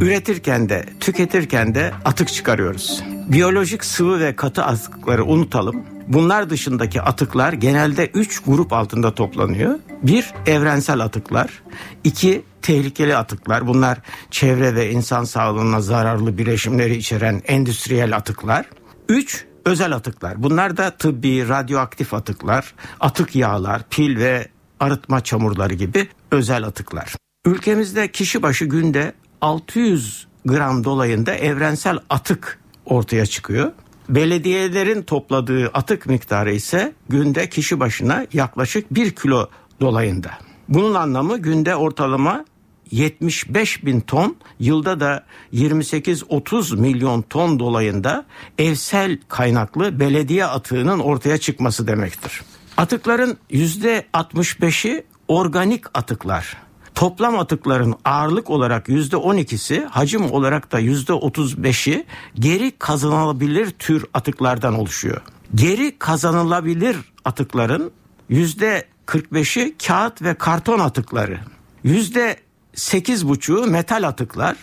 Üretirken 0.00 0.68
de 0.68 0.84
tüketirken 1.00 1.74
de 1.74 1.92
atık 2.04 2.28
çıkarıyoruz. 2.28 3.02
Biyolojik 3.28 3.84
sıvı 3.84 4.20
ve 4.20 4.36
katı 4.36 4.64
atıkları 4.64 5.24
unutalım. 5.24 5.82
Bunlar 6.08 6.50
dışındaki 6.50 7.02
atıklar 7.02 7.52
genelde 7.52 8.06
3 8.06 8.40
grup 8.40 8.72
altında 8.72 9.14
toplanıyor. 9.14 9.78
Bir, 10.02 10.34
evrensel 10.46 11.00
atıklar. 11.00 11.62
iki 12.04 12.44
tehlikeli 12.66 13.16
atıklar. 13.16 13.66
Bunlar 13.66 13.98
çevre 14.30 14.74
ve 14.74 14.90
insan 14.90 15.24
sağlığına 15.24 15.80
zararlı 15.80 16.38
bileşimleri 16.38 16.96
içeren 16.96 17.42
endüstriyel 17.46 18.16
atıklar. 18.16 18.66
Üç, 19.08 19.44
özel 19.64 19.92
atıklar. 19.92 20.42
Bunlar 20.42 20.76
da 20.76 20.90
tıbbi, 20.90 21.48
radyoaktif 21.48 22.14
atıklar, 22.14 22.74
atık 23.00 23.36
yağlar, 23.36 23.82
pil 23.90 24.16
ve 24.16 24.48
arıtma 24.80 25.24
çamurları 25.24 25.74
gibi 25.74 26.08
özel 26.30 26.64
atıklar. 26.64 27.14
Ülkemizde 27.44 28.08
kişi 28.08 28.42
başı 28.42 28.64
günde 28.64 29.12
600 29.40 30.26
gram 30.44 30.84
dolayında 30.84 31.34
evrensel 31.34 31.98
atık 32.10 32.58
ortaya 32.84 33.26
çıkıyor. 33.26 33.72
Belediyelerin 34.08 35.02
topladığı 35.02 35.68
atık 35.68 36.06
miktarı 36.06 36.52
ise 36.52 36.92
günde 37.08 37.48
kişi 37.48 37.80
başına 37.80 38.26
yaklaşık 38.32 38.94
1 38.94 39.10
kilo 39.10 39.48
dolayında. 39.80 40.30
Bunun 40.68 40.94
anlamı 40.94 41.38
günde 41.38 41.76
ortalama 41.76 42.44
75 42.90 43.84
bin 43.84 44.00
ton, 44.00 44.36
yılda 44.60 45.00
da 45.00 45.24
28-30 45.52 46.76
milyon 46.76 47.22
ton 47.22 47.58
dolayında 47.58 48.24
evsel 48.58 49.18
kaynaklı 49.28 50.00
belediye 50.00 50.44
atığının 50.44 50.98
ortaya 50.98 51.38
çıkması 51.38 51.86
demektir. 51.86 52.42
Atıkların 52.76 53.38
%65'i 53.50 55.04
organik 55.28 55.84
atıklar. 55.94 56.56
Toplam 56.94 57.38
atıkların 57.38 57.94
ağırlık 58.04 58.50
olarak 58.50 58.88
yüzde 58.88 59.16
12'si, 59.16 59.84
hacim 59.84 60.32
olarak 60.32 60.72
da 60.72 60.78
yüzde 60.78 61.12
35'i 61.12 62.04
geri 62.34 62.70
kazanılabilir 62.70 63.70
tür 63.70 64.04
atıklardan 64.14 64.74
oluşuyor. 64.74 65.20
Geri 65.54 65.98
kazanılabilir 65.98 66.96
atıkların 67.24 67.90
yüzde 68.28 68.86
45'i 69.06 69.76
kağıt 69.86 70.22
ve 70.22 70.34
karton 70.34 70.78
atıkları. 70.78 71.38
Yüzde 71.84 72.36
%8,5'u 72.76 73.66
metal 73.66 74.02
atıklar. 74.08 74.56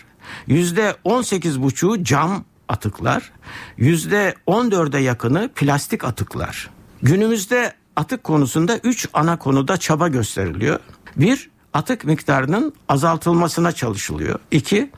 Yüzde 0.46 0.96
18,5'u 1.04 2.04
cam 2.04 2.44
atıklar. 2.68 3.32
Yüzde 3.76 4.34
14'e 4.46 5.00
yakını 5.00 5.50
plastik 5.54 6.04
atıklar. 6.04 6.70
Günümüzde 7.02 7.72
atık 7.96 8.24
konusunda 8.24 8.78
3 8.78 9.08
ana 9.12 9.38
konuda 9.38 9.76
çaba 9.76 10.08
gösteriliyor. 10.08 10.78
Bir, 11.16 11.50
atık 11.72 12.04
miktarının 12.04 12.72
azaltılmasına 12.88 13.72
çalışılıyor. 13.72 14.38
İki, 14.50 14.90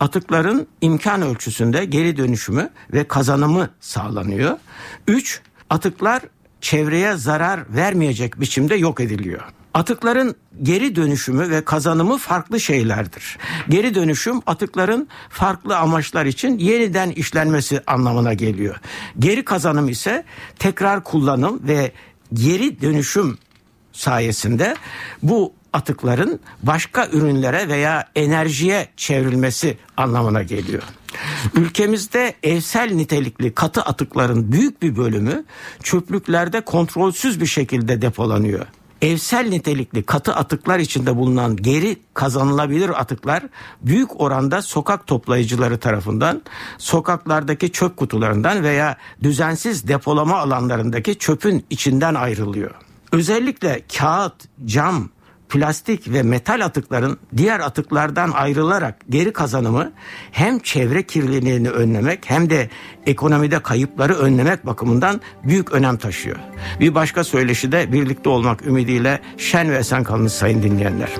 atıkların 0.00 0.66
imkan 0.80 1.22
ölçüsünde 1.22 1.84
geri 1.84 2.16
dönüşümü 2.16 2.70
ve 2.92 3.08
kazanımı 3.08 3.70
sağlanıyor. 3.80 4.58
Üç, 5.08 5.40
atıklar 5.70 6.22
çevreye 6.60 7.16
zarar 7.16 7.74
vermeyecek 7.74 8.40
biçimde 8.40 8.74
yok 8.74 9.00
ediliyor. 9.00 9.42
Atıkların 9.74 10.36
geri 10.62 10.96
dönüşümü 10.96 11.50
ve 11.50 11.64
kazanımı 11.64 12.18
farklı 12.18 12.60
şeylerdir. 12.60 13.38
Geri 13.68 13.94
dönüşüm 13.94 14.40
atıkların 14.46 15.08
farklı 15.30 15.76
amaçlar 15.76 16.26
için 16.26 16.58
yeniden 16.58 17.10
işlenmesi 17.10 17.80
anlamına 17.86 18.34
geliyor. 18.34 18.76
Geri 19.18 19.44
kazanım 19.44 19.88
ise 19.88 20.24
tekrar 20.58 21.04
kullanım 21.04 21.60
ve 21.68 21.92
geri 22.34 22.80
dönüşüm 22.80 23.38
sayesinde 23.92 24.76
bu 25.22 25.52
atıkların 25.72 26.40
başka 26.62 27.08
ürünlere 27.12 27.68
veya 27.68 28.08
enerjiye 28.14 28.88
çevrilmesi 28.96 29.78
anlamına 29.96 30.42
geliyor. 30.42 30.82
Ülkemizde 31.54 32.34
evsel 32.42 32.92
nitelikli 32.92 33.54
katı 33.54 33.82
atıkların 33.82 34.52
büyük 34.52 34.82
bir 34.82 34.96
bölümü 34.96 35.44
çöplüklerde 35.82 36.60
kontrolsüz 36.60 37.40
bir 37.40 37.46
şekilde 37.46 38.02
depolanıyor. 38.02 38.66
Evsel 39.02 39.48
nitelikli 39.48 40.02
katı 40.02 40.34
atıklar 40.34 40.78
içinde 40.78 41.16
bulunan 41.16 41.56
geri 41.56 41.96
kazanılabilir 42.14 43.00
atıklar 43.00 43.42
büyük 43.82 44.20
oranda 44.20 44.62
sokak 44.62 45.06
toplayıcıları 45.06 45.78
tarafından 45.78 46.42
sokaklardaki 46.78 47.72
çöp 47.72 47.96
kutularından 47.96 48.62
veya 48.62 48.96
düzensiz 49.22 49.88
depolama 49.88 50.38
alanlarındaki 50.38 51.18
çöpün 51.18 51.66
içinden 51.70 52.14
ayrılıyor. 52.14 52.70
Özellikle 53.12 53.82
kağıt, 53.98 54.34
cam, 54.64 55.08
plastik 55.54 56.12
ve 56.12 56.22
metal 56.22 56.64
atıkların 56.64 57.18
diğer 57.36 57.60
atıklardan 57.60 58.30
ayrılarak 58.30 58.96
geri 59.08 59.32
kazanımı 59.32 59.92
hem 60.32 60.58
çevre 60.58 61.02
kirliliğini 61.02 61.70
önlemek 61.70 62.30
hem 62.30 62.50
de 62.50 62.70
ekonomide 63.06 63.62
kayıpları 63.62 64.14
önlemek 64.14 64.66
bakımından 64.66 65.20
büyük 65.44 65.72
önem 65.72 65.96
taşıyor. 65.96 66.36
Bir 66.80 66.94
başka 66.94 67.24
söyleşi 67.24 67.72
de 67.72 67.92
birlikte 67.92 68.28
olmak 68.28 68.66
ümidiyle 68.66 69.20
şen 69.38 69.70
ve 69.70 69.76
esen 69.76 70.04
kalın 70.04 70.26
sayın 70.26 70.62
dinleyenler. 70.62 71.10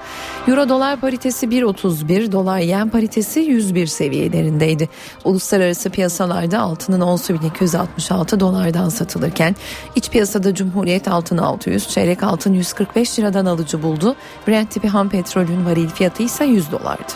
Euro 0.48 0.68
dolar 0.68 1.00
paritesi 1.00 1.46
1.31, 1.46 2.32
dolar 2.32 2.58
yen 2.58 2.88
paritesi 2.88 3.40
101 3.40 3.86
seviyelerindeydi. 3.86 4.88
Uluslararası 5.24 5.90
piyasalarda 5.90 6.60
altının 6.60 7.00
onsu 7.00 7.34
1266 7.34 8.40
dolardan 8.40 8.88
satılırken 8.88 9.56
iç 9.96 10.10
piyasada 10.10 10.54
Cumhuriyet 10.54 11.08
altın 11.08 11.38
600, 11.38 11.88
çeyrek 11.88 12.22
altın 12.22 12.52
145 12.52 13.18
liradan 13.18 13.46
alıcı 13.46 13.82
buldu. 13.82 14.16
Brent 14.48 14.70
tipi 14.70 14.87
ham 14.88 15.08
petrolün 15.08 15.66
varil 15.66 15.88
fiyatı 15.88 16.22
ise 16.22 16.44
100 16.44 16.72
dolardı. 16.72 17.12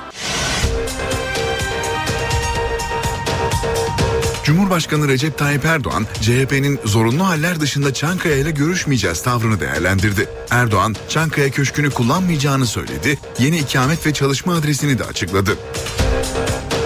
Cumhurbaşkanı 4.44 5.08
Recep 5.08 5.38
Tayyip 5.38 5.64
Erdoğan, 5.64 6.06
CHP'nin 6.20 6.80
zorunlu 6.84 7.26
haller 7.26 7.60
dışında 7.60 7.94
Çankaya 7.94 8.36
ile 8.36 8.50
görüşmeyeceğiz 8.50 9.22
tavrını 9.22 9.60
değerlendirdi. 9.60 10.28
Erdoğan, 10.50 10.96
Çankaya 11.08 11.50
Köşkü'nü 11.50 11.90
kullanmayacağını 11.90 12.66
söyledi, 12.66 13.18
yeni 13.38 13.58
ikamet 13.58 14.06
ve 14.06 14.12
çalışma 14.12 14.54
adresini 14.54 14.98
de 14.98 15.04
açıkladı. 15.04 15.58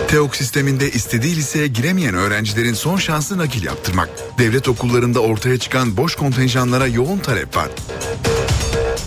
TEOK 0.09 0.37
sisteminde 0.37 0.91
istediği 0.91 1.37
liseye 1.37 1.66
giremeyen 1.66 2.14
öğrencilerin 2.14 2.74
son 2.74 2.97
şansı 2.97 3.39
nakil 3.39 3.64
yaptırmak. 3.64 4.09
Devlet 4.39 4.68
okullarında 4.68 5.20
ortaya 5.20 5.59
çıkan 5.59 5.97
boş 5.97 6.14
kontenjanlara 6.14 6.87
yoğun 6.87 7.18
talep 7.18 7.57
var. 7.57 7.68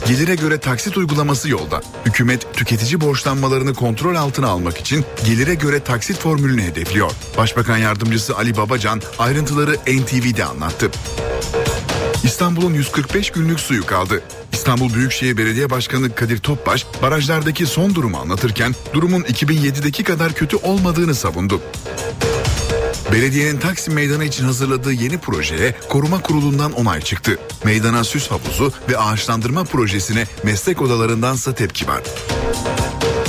Gelire 0.09 0.35
göre 0.35 0.59
taksit 0.59 0.97
uygulaması 0.97 1.49
yolda. 1.49 1.81
Hükümet 2.05 2.53
tüketici 2.53 3.01
borçlanmalarını 3.01 3.73
kontrol 3.73 4.15
altına 4.15 4.47
almak 4.47 4.77
için 4.77 5.05
gelire 5.25 5.53
göre 5.55 5.79
taksit 5.79 6.17
formülünü 6.17 6.63
hedefliyor. 6.63 7.11
Başbakan 7.37 7.77
yardımcısı 7.77 8.37
Ali 8.37 8.57
Babacan 8.57 9.01
ayrıntıları 9.19 9.75
NTV'de 9.75 10.45
anlattı. 10.45 10.91
İstanbul'un 12.23 12.73
145 12.73 13.29
günlük 13.31 13.59
suyu 13.59 13.85
kaldı. 13.85 14.21
İstanbul 14.53 14.93
Büyükşehir 14.93 15.37
Belediye 15.37 15.69
Başkanı 15.69 16.15
Kadir 16.15 16.37
Topbaş 16.37 16.85
barajlardaki 17.01 17.65
son 17.65 17.95
durumu 17.95 18.17
anlatırken 18.17 18.75
durumun 18.93 19.21
2007'deki 19.21 20.03
kadar 20.03 20.33
kötü 20.33 20.57
olmadığını 20.57 21.15
savundu. 21.15 21.61
Belediyenin 23.13 23.59
Taksim 23.59 23.93
Meydanı 23.93 24.25
için 24.25 24.43
hazırladığı 24.43 24.91
yeni 24.91 25.17
projeye 25.17 25.75
koruma 25.89 26.21
kurulundan 26.21 26.71
onay 26.71 27.01
çıktı. 27.01 27.39
Meydana 27.63 28.03
süs 28.03 28.31
havuzu 28.31 28.73
ve 28.89 28.97
ağaçlandırma 28.97 29.63
projesine 29.63 30.27
meslek 30.43 30.81
odalarındansa 30.81 31.55
tepki 31.55 31.87
var. 31.87 32.01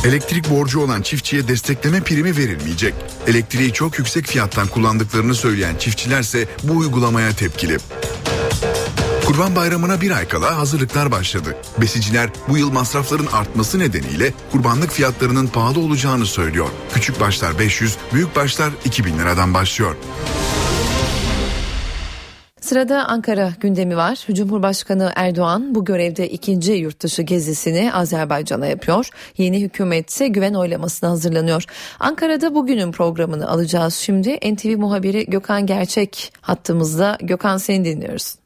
Elektrik 0.05 0.51
borcu 0.51 0.81
olan 0.81 1.03
çiftçiye 1.03 1.49
destekleme 1.49 2.01
primi 2.01 2.37
verilmeyecek. 2.37 2.95
Elektriği 3.26 3.72
çok 3.72 3.99
yüksek 3.99 4.26
fiyattan 4.26 4.66
kullandıklarını 4.66 5.35
söyleyen 5.35 5.76
çiftçilerse 5.76 6.49
bu 6.62 6.72
uygulamaya 6.72 7.33
tepkili. 7.33 7.78
Kurban 9.31 9.57
Bayramı'na 9.57 10.01
bir 10.01 10.11
ay 10.11 10.28
kala 10.28 10.59
hazırlıklar 10.59 11.11
başladı. 11.11 11.57
Besiciler 11.81 12.31
bu 12.49 12.59
yıl 12.59 12.72
masrafların 12.72 13.26
artması 13.26 13.78
nedeniyle 13.78 14.33
kurbanlık 14.53 14.91
fiyatlarının 14.91 15.47
pahalı 15.47 15.81
olacağını 15.81 16.26
söylüyor. 16.26 16.68
Küçük 16.95 17.20
başlar 17.20 17.59
500, 17.59 17.97
büyük 18.14 18.37
başlar 18.37 18.70
2000 18.85 19.18
liradan 19.18 19.55
başlıyor. 19.55 19.97
Sırada 22.61 23.05
Ankara 23.09 23.53
gündemi 23.61 23.97
var. 23.97 24.26
Cumhurbaşkanı 24.33 25.12
Erdoğan 25.16 25.74
bu 25.74 25.85
görevde 25.85 26.28
ikinci 26.28 26.72
yurtdışı 26.72 27.22
gezisini 27.22 27.93
Azerbaycan'a 27.93 28.66
yapıyor. 28.66 29.09
Yeni 29.39 29.61
hükümet 29.61 30.11
ise 30.11 30.28
güven 30.28 30.55
oylamasına 30.55 31.11
hazırlanıyor. 31.11 31.64
Ankara'da 32.01 32.55
bugünün 32.55 32.93
programını 32.93 33.49
alacağız 33.49 33.95
şimdi. 33.95 34.55
NTV 34.55 34.78
muhabiri 34.78 35.26
Gökhan 35.26 35.66
Gerçek 35.66 36.33
hattımızda. 36.41 37.18
Gökhan 37.20 37.59
seni 37.59 37.85
dinliyoruz. 37.85 38.39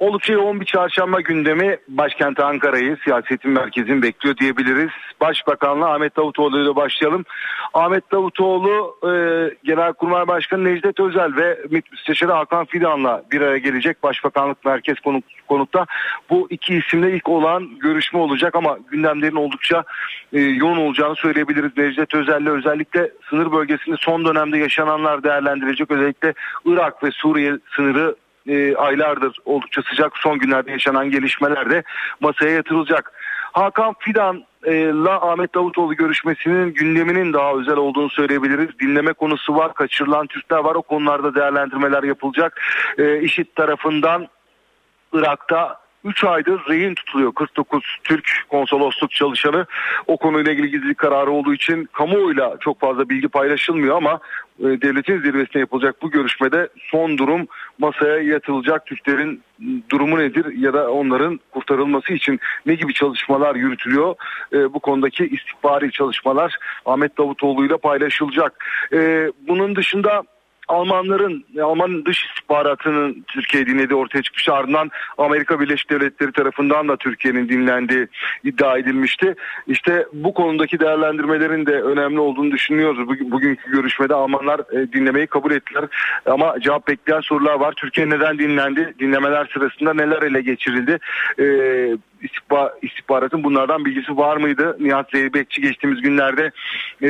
Oldukça 0.00 0.32
yoğun 0.32 0.60
bir 0.60 0.66
çarşamba 0.66 1.20
gündemi 1.20 1.76
başkent 1.88 2.40
Ankara'yı 2.40 2.96
siyasetin 3.04 3.50
merkezini 3.50 4.02
bekliyor 4.02 4.36
diyebiliriz. 4.36 4.90
Başbakanla 5.20 5.92
Ahmet 5.92 6.16
Davutoğlu 6.16 6.62
ile 6.62 6.76
başlayalım. 6.76 7.24
Ahmet 7.74 8.12
Davutoğlu 8.12 8.96
e, 9.02 9.10
Genelkurmay 9.64 10.28
Başkanı 10.28 10.64
Necdet 10.64 11.00
Özel 11.00 11.36
ve 11.36 11.58
MİT 11.70 11.92
Müsteşarı 11.92 12.32
Hakan 12.32 12.64
Fidan'la 12.64 13.22
bir 13.32 13.40
araya 13.40 13.58
gelecek. 13.58 14.02
Başbakanlık 14.02 14.64
Merkez 14.64 15.00
konuk, 15.00 15.24
konukta. 15.48 15.86
Bu 16.30 16.46
iki 16.50 16.74
isimle 16.74 17.12
ilk 17.12 17.28
olan 17.28 17.78
görüşme 17.78 18.18
olacak 18.18 18.54
ama 18.54 18.78
gündemlerin 18.90 19.36
oldukça 19.36 19.84
e, 20.32 20.40
yoğun 20.40 20.76
olacağını 20.76 21.16
söyleyebiliriz. 21.16 21.76
Necdet 21.76 22.14
Özel'le 22.14 22.46
özellikle 22.46 23.10
sınır 23.30 23.52
bölgesinde 23.52 23.96
son 23.98 24.24
dönemde 24.24 24.58
yaşananlar 24.58 25.22
değerlendirecek. 25.22 25.90
Özellikle 25.90 26.34
Irak 26.64 27.04
ve 27.04 27.10
Suriye 27.10 27.52
sınırı 27.76 28.14
e, 28.46 28.76
aylardır 28.76 29.36
oldukça 29.44 29.82
sıcak 29.82 30.18
son 30.18 30.38
günlerde 30.38 30.70
yaşanan 30.70 31.10
gelişmeler 31.10 31.70
de 31.70 31.82
masaya 32.20 32.50
yatırılacak. 32.50 33.12
Hakan 33.52 33.94
Fidan 33.98 34.44
la 35.04 35.30
Ahmet 35.30 35.54
Davutoğlu 35.54 35.94
görüşmesinin 35.94 36.74
gündeminin 36.74 37.32
daha 37.32 37.54
özel 37.54 37.76
olduğunu 37.76 38.10
söyleyebiliriz. 38.10 38.78
Dinleme 38.78 39.12
konusu 39.12 39.56
var, 39.56 39.74
kaçırılan 39.74 40.26
Türkler 40.26 40.58
var. 40.58 40.74
O 40.74 40.82
konularda 40.82 41.34
değerlendirmeler 41.34 42.02
yapılacak. 42.02 42.60
E, 42.98 43.20
IŞİD 43.20 43.46
tarafından 43.54 44.28
Irak'ta 45.12 45.79
3 46.04 46.24
aydır 46.24 46.60
rehin 46.68 46.94
tutuluyor 46.94 47.32
49 47.32 47.96
Türk 48.04 48.44
konsolosluk 48.48 49.10
çalışanı. 49.10 49.66
O 50.06 50.16
konuyla 50.16 50.52
ilgili 50.52 50.70
gizlilik 50.70 50.98
kararı 50.98 51.30
olduğu 51.30 51.54
için 51.54 51.88
kamuoyuyla 51.92 52.56
çok 52.60 52.80
fazla 52.80 53.08
bilgi 53.08 53.28
paylaşılmıyor 53.28 53.96
ama 53.96 54.20
e, 54.60 54.64
devletin 54.64 55.20
zirvesine 55.20 55.60
yapılacak 55.60 56.02
bu 56.02 56.10
görüşmede 56.10 56.68
son 56.90 57.18
durum 57.18 57.46
masaya 57.78 58.18
yatılacak. 58.18 58.86
Türklerin 58.86 59.42
durumu 59.90 60.18
nedir 60.18 60.58
ya 60.58 60.72
da 60.72 60.90
onların 60.90 61.40
kurtarılması 61.50 62.12
için 62.12 62.40
ne 62.66 62.74
gibi 62.74 62.94
çalışmalar 62.94 63.54
yürütülüyor? 63.54 64.14
E, 64.52 64.74
bu 64.74 64.80
konudaki 64.80 65.26
istihbari 65.26 65.92
çalışmalar 65.92 66.56
Ahmet 66.86 67.18
Davutoğlu 67.18 67.66
ile 67.66 67.76
paylaşılacak. 67.76 68.64
E, 68.92 69.30
bunun 69.48 69.76
dışında 69.76 70.22
Almanların, 70.70 71.44
Alman 71.62 72.04
dış 72.04 72.24
istihbaratının 72.24 73.24
Türkiye 73.28 73.66
dinlediği 73.66 73.98
ortaya 73.98 74.22
çıkmış. 74.22 74.48
Ardından 74.48 74.90
Amerika 75.18 75.60
Birleşik 75.60 75.90
Devletleri 75.90 76.32
tarafından 76.32 76.88
da 76.88 76.96
Türkiye'nin 76.96 77.48
dinlendiği 77.48 78.06
iddia 78.44 78.78
edilmişti. 78.78 79.34
İşte 79.66 80.06
bu 80.12 80.34
konudaki 80.34 80.80
değerlendirmelerin 80.80 81.66
de 81.66 81.82
önemli 81.82 82.20
olduğunu 82.20 82.50
düşünüyoruz. 82.50 83.08
Bugün, 83.08 83.30
bugünkü 83.30 83.70
görüşmede 83.70 84.14
Almanlar 84.14 84.60
e, 84.60 84.92
dinlemeyi 84.92 85.26
kabul 85.26 85.52
ettiler. 85.52 85.84
Ama 86.26 86.60
cevap 86.60 86.88
bekleyen 86.88 87.20
sorular 87.20 87.54
var. 87.54 87.72
Türkiye 87.76 88.10
neden 88.10 88.38
dinlendi? 88.38 88.94
Dinlemeler 88.98 89.50
sırasında 89.54 89.94
neler 89.94 90.22
ele 90.22 90.40
geçirildi? 90.40 90.98
E, 91.38 91.44
istihba, 91.44 92.09
istihbaratın 92.82 93.44
bunlardan 93.44 93.84
bilgisi 93.84 94.16
var 94.16 94.36
mıydı? 94.36 94.76
Nihat 94.80 95.10
Zeybekçi 95.10 95.62
geçtiğimiz 95.62 96.02
günlerde 96.02 96.50
e, 97.02 97.08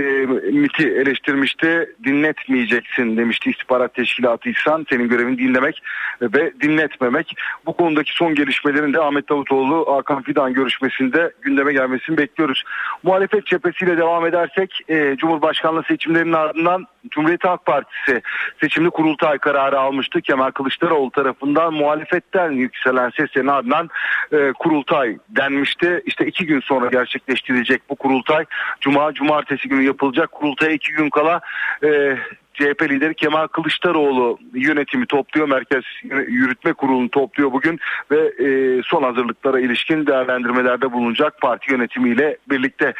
MIT'i 0.52 0.88
eleştirmişti. 0.88 1.94
Dinletmeyeceksin 2.04 3.16
demişti 3.16 3.50
istihbarat 3.50 3.94
teşkilatıysan 3.94 4.86
senin 4.90 5.08
görevin 5.08 5.38
dinlemek 5.38 5.82
ve 6.22 6.52
dinletmemek. 6.61 7.34
Bu 7.66 7.72
konudaki 7.72 8.12
son 8.12 8.34
gelişmelerin 8.34 8.92
de 8.92 9.00
Ahmet 9.00 9.28
Davutoğlu 9.28 9.96
Hakan 9.96 10.22
Fidan 10.22 10.54
görüşmesinde 10.54 11.32
gündeme 11.42 11.72
gelmesini 11.72 12.16
bekliyoruz. 12.16 12.62
Muhalefet 13.02 13.46
cephesiyle 13.46 13.96
devam 13.96 14.26
edersek 14.26 14.80
e, 14.88 15.16
Cumhurbaşkanlığı 15.16 15.82
seçimlerinin 15.82 16.32
ardından 16.32 16.86
Cumhuriyet 17.11 17.44
Halk 17.44 17.66
Partisi 17.66 18.22
seçimli 18.61 18.90
kurultay 18.90 19.38
kararı 19.38 19.80
almıştı. 19.80 20.20
Kemal 20.20 20.51
Kılıçdaroğlu 20.51 21.11
tarafından 21.11 21.74
muhalefetten 21.74 22.51
yükselen 22.51 23.11
seslerin 23.11 23.46
ardından 23.46 23.90
e, 24.32 24.53
kurultay 24.53 25.18
denmişti. 25.28 26.03
İşte 26.07 26.26
iki 26.26 26.46
gün 26.46 26.61
sonra 26.61 26.86
gerçekleştirilecek 26.86 27.82
bu 27.90 27.96
kurultay. 27.96 28.44
Cuma, 28.80 29.14
cumartesi 29.14 29.68
günü 29.68 29.82
yapılacak. 29.82 30.32
Kurultaya 30.32 30.72
iki 30.72 30.92
gün 30.92 31.11
kala 31.11 31.40
e, 31.84 32.16
CHP 32.55 32.82
lideri 32.82 33.14
Kemal 33.14 33.46
Kılıçdaroğlu 33.46 34.38
yönetimi 34.55 35.07
topluyor. 35.07 35.48
Merkez 35.48 35.84
Yürütme 36.28 36.72
Kurulu'nu 36.72 37.09
topluyor 37.09 37.53
bugün 37.53 37.80
ve 38.11 38.18
e, 38.18 38.80
son 38.84 39.03
hazırlıklara 39.03 39.61
ilişkin 39.61 40.07
değerlendirmelerde 40.07 40.92
bulunacak 40.92 41.40
parti 41.40 41.72
yönetimiyle 41.72 42.36
birlikte. 42.51 42.94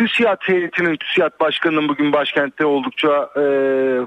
TÜSİAD 0.00 0.38
heyetinin, 0.40 0.96
TÜSİAD 0.96 1.40
Başkanı'nın 1.40 1.88
bugün 1.88 2.12
başkentte 2.12 2.64
oldukça 2.64 3.30
e, 3.36 3.42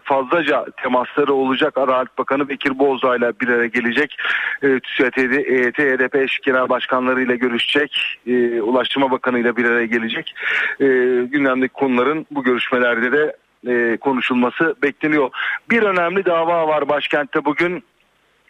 fazlaca 0.04 0.66
temasları 0.84 1.34
olacak. 1.34 1.78
Adalet 1.78 2.18
Bakanı 2.18 2.50
Bekir 2.50 2.80
Bozdağ 2.80 3.16
ile 3.16 3.40
bir 3.40 3.48
araya 3.48 3.68
gelecek. 3.68 4.18
E, 4.64 4.80
TÜSİAD 4.80 5.18
heyeti, 5.18 5.84
HDP 5.84 6.16
eş 6.16 6.40
genel 6.40 6.70
başkanlarıyla 6.70 7.36
görüşecek. 7.36 8.20
E, 8.28 8.62
Ulaştırma 8.62 9.12
Bakanı 9.12 9.40
ile 9.40 9.56
bir 9.56 9.66
araya 9.66 9.86
gelecek. 9.86 10.36
E, 10.80 10.86
gündemdeki 11.32 11.74
konuların 11.74 12.26
bu 12.32 12.44
görüşmelerde 12.44 13.12
de 13.12 13.36
e, 13.68 13.98
konuşulması 13.98 14.76
bekleniyor. 14.84 15.30
Bir 15.70 15.84
önemli 15.84 16.26
dava 16.26 16.68
var 16.68 16.90
başkentte 16.90 17.46
bugün. 17.46 17.84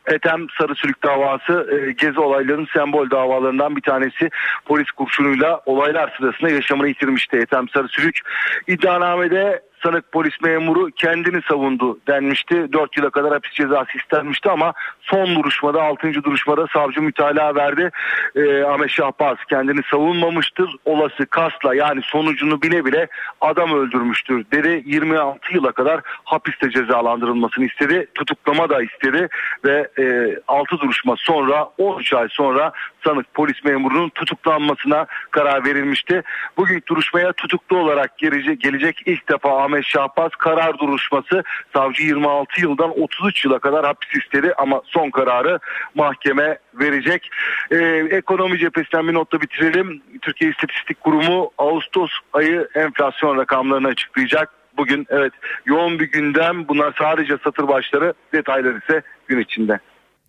Ethem 0.07 0.47
Sarısülük 0.57 1.03
davası 1.03 1.69
e, 1.71 1.91
gezi 1.91 2.19
olaylarının 2.19 2.67
sembol 2.73 3.09
davalarından 3.09 3.75
bir 3.75 3.81
tanesi. 3.81 4.29
Polis 4.65 4.91
kurşunuyla 4.91 5.61
olaylar 5.65 6.13
sırasında 6.17 6.49
yaşamını 6.49 6.87
yitirmişti 6.87 7.37
Ethem 7.37 7.69
Sarısülük. 7.69 8.19
İddianamede 8.67 9.61
sanık 9.83 10.11
polis 10.11 10.41
memuru 10.41 10.89
kendini 10.91 11.41
savundu 11.41 11.99
denmişti. 12.07 12.73
4 12.73 12.97
yıla 12.97 13.09
kadar 13.09 13.33
hapis 13.33 13.51
cezası 13.51 13.97
istenmişti 13.97 14.49
ama 14.49 14.73
son 15.01 15.35
duruşmada 15.35 15.83
6. 15.83 16.13
duruşmada 16.23 16.67
savcı 16.73 17.01
mütalaa 17.01 17.55
verdi. 17.55 17.91
Ee, 18.35 18.63
Ahmet 18.63 18.89
Şahbaz 18.89 19.37
kendini 19.49 19.81
savunmamıştır. 19.91 20.75
Olası 20.85 21.25
kasla 21.25 21.75
yani 21.75 22.01
sonucunu 22.03 22.61
bile 22.61 22.85
bile 22.85 23.07
adam 23.41 23.73
öldürmüştür 23.73 24.45
dedi. 24.51 24.83
26 24.85 25.53
yıla 25.53 25.71
kadar 25.71 26.01
hapiste 26.23 26.69
cezalandırılmasını 26.69 27.65
istedi. 27.65 28.07
Tutuklama 28.15 28.69
da 28.69 28.83
istedi 28.83 29.27
ve 29.65 29.87
e, 29.99 30.37
6 30.47 30.79
duruşma 30.79 31.15
sonra 31.17 31.69
13 31.77 32.13
ay 32.13 32.27
sonra 32.31 32.71
sanık 33.05 33.33
polis 33.33 33.63
memurunun 33.63 34.09
tutuklanmasına 34.09 35.05
karar 35.31 35.65
verilmişti. 35.65 36.23
Bugün 36.57 36.83
duruşmaya 36.87 37.33
tutuklu 37.33 37.77
olarak 37.77 38.17
gelecek, 38.17 38.61
gelecek 38.61 39.01
ilk 39.05 39.29
defa 39.29 39.63
Ahmet 39.63 39.72
Şahbaz 39.81 40.31
karar 40.37 40.79
duruşması 40.79 41.43
savcı 41.73 42.03
26 42.03 42.61
yıldan 42.61 42.99
33 42.99 43.45
yıla 43.45 43.59
kadar 43.59 43.85
hapis 43.85 44.23
istedi 44.23 44.53
ama 44.57 44.81
son 44.85 45.09
kararı 45.09 45.59
mahkeme 45.95 46.57
verecek. 46.73 47.29
Ee, 47.71 47.77
ekonomi 48.11 48.59
cephesinden 48.59 49.07
bir 49.07 49.13
notla 49.13 49.41
bitirelim. 49.41 50.01
Türkiye 50.21 50.51
İstatistik 50.51 51.01
Kurumu 51.01 51.51
Ağustos 51.57 52.11
ayı 52.33 52.67
enflasyon 52.75 53.37
rakamlarını 53.37 53.87
açıklayacak. 53.87 54.49
Bugün 54.77 55.07
evet 55.09 55.33
yoğun 55.65 55.99
bir 55.99 56.11
gündem. 56.11 56.67
Bunlar 56.67 56.93
sadece 56.97 57.37
satır 57.43 57.67
başları. 57.67 58.13
Detaylar 58.33 58.75
ise 58.75 59.01
gün 59.27 59.39
içinde. 59.39 59.79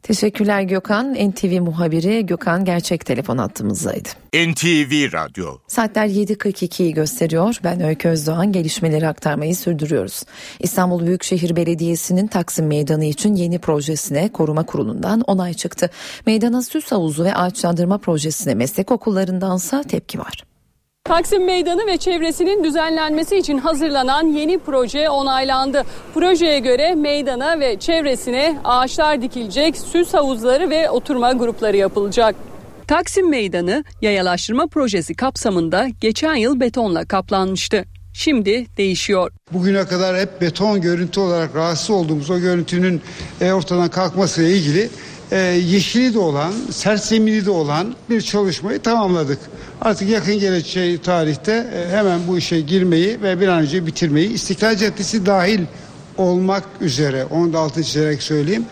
Teşekkürler 0.05 0.63
Gökhan. 0.63 1.15
NTV 1.15 1.61
muhabiri 1.61 2.27
Gökhan 2.27 2.65
Gerçek 2.65 3.07
telefon 3.07 3.39
attığımızdaydı. 3.39 4.09
NTV 4.35 5.13
Radyo. 5.13 5.59
Saatler 5.69 6.07
7.42'yi 6.07 6.95
gösteriyor. 6.95 7.59
Ben 7.65 7.81
Öykü 7.81 8.09
Özdoğan 8.09 8.53
gelişmeleri 8.53 9.09
aktarmayı 9.09 9.57
sürdürüyoruz. 9.57 10.23
İstanbul 10.61 11.07
Büyükşehir 11.07 11.57
Belediyesi'nin 11.57 12.27
Taksim 12.27 12.67
Meydanı 12.67 13.05
için 13.05 13.35
yeni 13.35 13.59
projesine 13.59 14.29
koruma 14.29 14.67
kurulundan 14.67 15.21
onay 15.21 15.55
çıktı. 15.55 15.91
Meydana 16.27 16.63
süs 16.63 16.93
havuzu 16.93 17.25
ve 17.25 17.35
ağaçlandırma 17.35 17.99
projesine 17.99 18.55
meslek 18.55 18.91
okullarındansa 18.91 19.83
tepki 19.83 20.19
var. 20.19 20.54
Taksim 21.09 21.45
Meydanı 21.45 21.87
ve 21.87 21.97
çevresinin 21.97 22.65
düzenlenmesi 22.65 23.37
için 23.37 23.59
hazırlanan 23.59 24.27
yeni 24.27 24.59
proje 24.59 25.11
onaylandı. 25.11 25.83
Projeye 26.15 26.59
göre 26.59 26.95
meydana 26.95 27.61
ve 27.61 27.79
çevresine 27.79 28.59
ağaçlar 28.65 29.23
dikilecek, 29.23 29.77
süs 29.77 30.15
havuzları 30.15 30.71
ve 30.71 30.91
oturma 30.91 31.33
grupları 31.33 31.77
yapılacak. 31.77 32.35
Taksim 32.89 33.31
Meydanı 33.31 33.85
yayalaştırma 34.03 34.67
projesi 34.67 35.15
kapsamında 35.15 35.89
geçen 36.01 36.35
yıl 36.35 36.61
betonla 36.61 37.05
kaplanmıştı. 37.05 37.85
Şimdi 38.15 38.67
değişiyor. 38.77 39.33
Bugüne 39.53 39.87
kadar 39.87 40.17
hep 40.17 40.41
beton 40.41 40.81
görüntü 40.81 41.21
olarak 41.21 41.55
rahatsız 41.55 41.91
olduğumuz 41.91 42.31
o 42.31 42.39
görüntünün 42.39 43.01
e, 43.41 43.53
ortadan 43.53 43.89
kalkmasıyla 43.89 44.51
ilgili 44.51 44.91
e, 45.33 45.39
yeşili 45.67 46.15
de 46.15 46.19
olan, 46.19 46.53
sert 46.71 47.05
zemini 47.05 47.47
de 47.47 47.51
olan 47.51 47.95
bir 48.11 48.21
çalışmayı 48.21 48.79
tamamladık. 48.79 49.39
Artık 49.81 50.11
yakın 50.11 50.39
gelecek 50.39 51.05
tarihte 51.05 51.53
e, 51.53 51.97
hemen 51.97 52.21
bu 52.29 52.39
işe 52.39 52.61
girmeyi 52.61 53.23
ve 53.23 53.41
bir 53.41 53.49
an 53.49 53.63
önce 53.63 53.87
bitirmeyi 53.87 54.29
İstiklal 54.29 54.77
Caddesi 54.77 55.27
dahil 55.27 55.61
olmak 56.17 56.65
üzere 56.81 57.25
onu 57.25 57.53
da 57.53 57.59
altını 57.59 57.85
çizerek 57.85 58.23
söyleyeyim. 58.23 58.65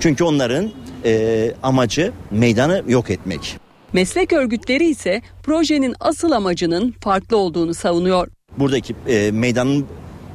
Çünkü 0.00 0.24
onların 0.24 0.70
e, 1.04 1.54
amacı 1.62 2.12
meydanı 2.30 2.82
yok 2.88 3.10
etmek. 3.10 3.56
Meslek 3.92 4.32
örgütleri 4.32 4.88
ise 4.88 5.22
projenin 5.42 5.94
asıl 6.00 6.30
amacının 6.30 6.94
farklı 7.00 7.36
olduğunu 7.36 7.74
savunuyor. 7.74 8.28
Buradaki 8.58 8.94
e, 9.08 9.30
meydanın 9.30 9.86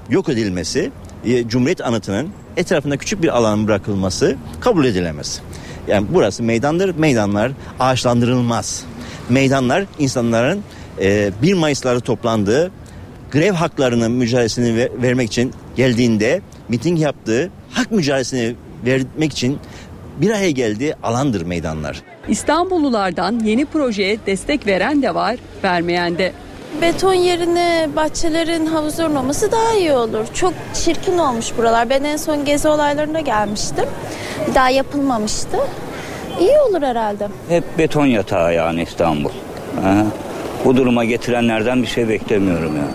yok 0.09 0.29
edilmesi, 0.29 0.91
e, 1.25 1.47
Cumhuriyet 1.47 1.81
anıtının 1.81 2.29
etrafında 2.57 2.97
küçük 2.97 3.23
bir 3.23 3.37
alan 3.37 3.67
bırakılması 3.67 4.35
kabul 4.61 4.85
edilemez. 4.85 5.41
Yani 5.87 6.07
burası 6.09 6.43
meydandır, 6.43 6.95
meydanlar 6.95 7.51
ağaçlandırılmaz. 7.79 8.85
Meydanlar 9.29 9.85
insanların 9.99 10.63
e, 11.01 11.31
1 11.41 11.53
Mayıs'ları 11.53 11.99
toplandığı 11.99 12.71
grev 13.31 13.53
haklarının 13.53 14.11
mücadelesini 14.11 14.75
ver, 14.75 14.89
vermek 15.01 15.27
için 15.27 15.53
geldiğinde 15.75 16.41
miting 16.69 16.99
yaptığı 16.99 17.49
hak 17.71 17.91
mücadelesini 17.91 18.55
vermek 18.85 19.31
için 19.31 19.59
bir 20.21 20.29
araya 20.29 20.51
geldiği 20.51 20.95
alandır 21.03 21.41
meydanlar. 21.41 22.01
İstanbullulardan 22.27 23.39
yeni 23.39 23.65
projeye 23.65 24.17
destek 24.25 24.67
veren 24.67 25.01
de 25.01 25.15
var, 25.15 25.35
vermeyen 25.63 26.17
de. 26.17 26.33
Beton 26.81 27.13
yerine 27.13 27.89
bahçelerin 27.95 28.65
havuzların 28.65 29.15
olması 29.15 29.51
daha 29.51 29.73
iyi 29.73 29.93
olur. 29.93 30.25
Çok 30.33 30.53
çirkin 30.73 31.17
olmuş 31.17 31.57
buralar. 31.57 31.89
Ben 31.89 32.03
en 32.03 32.17
son 32.17 32.45
gezi 32.45 32.67
olaylarında 32.67 33.19
gelmiştim. 33.19 33.85
Bir 34.49 34.55
daha 34.55 34.69
yapılmamıştı. 34.69 35.57
İyi 36.39 36.59
olur 36.69 36.81
herhalde. 36.81 37.27
Hep 37.49 37.77
beton 37.77 38.05
yatağı 38.05 38.53
yani 38.53 38.81
İstanbul. 38.83 39.29
Ha. 39.81 40.05
Bu 40.65 40.77
duruma 40.77 41.05
getirenlerden 41.05 41.81
bir 41.81 41.87
şey 41.87 42.09
beklemiyorum 42.09 42.75
ya. 42.75 42.87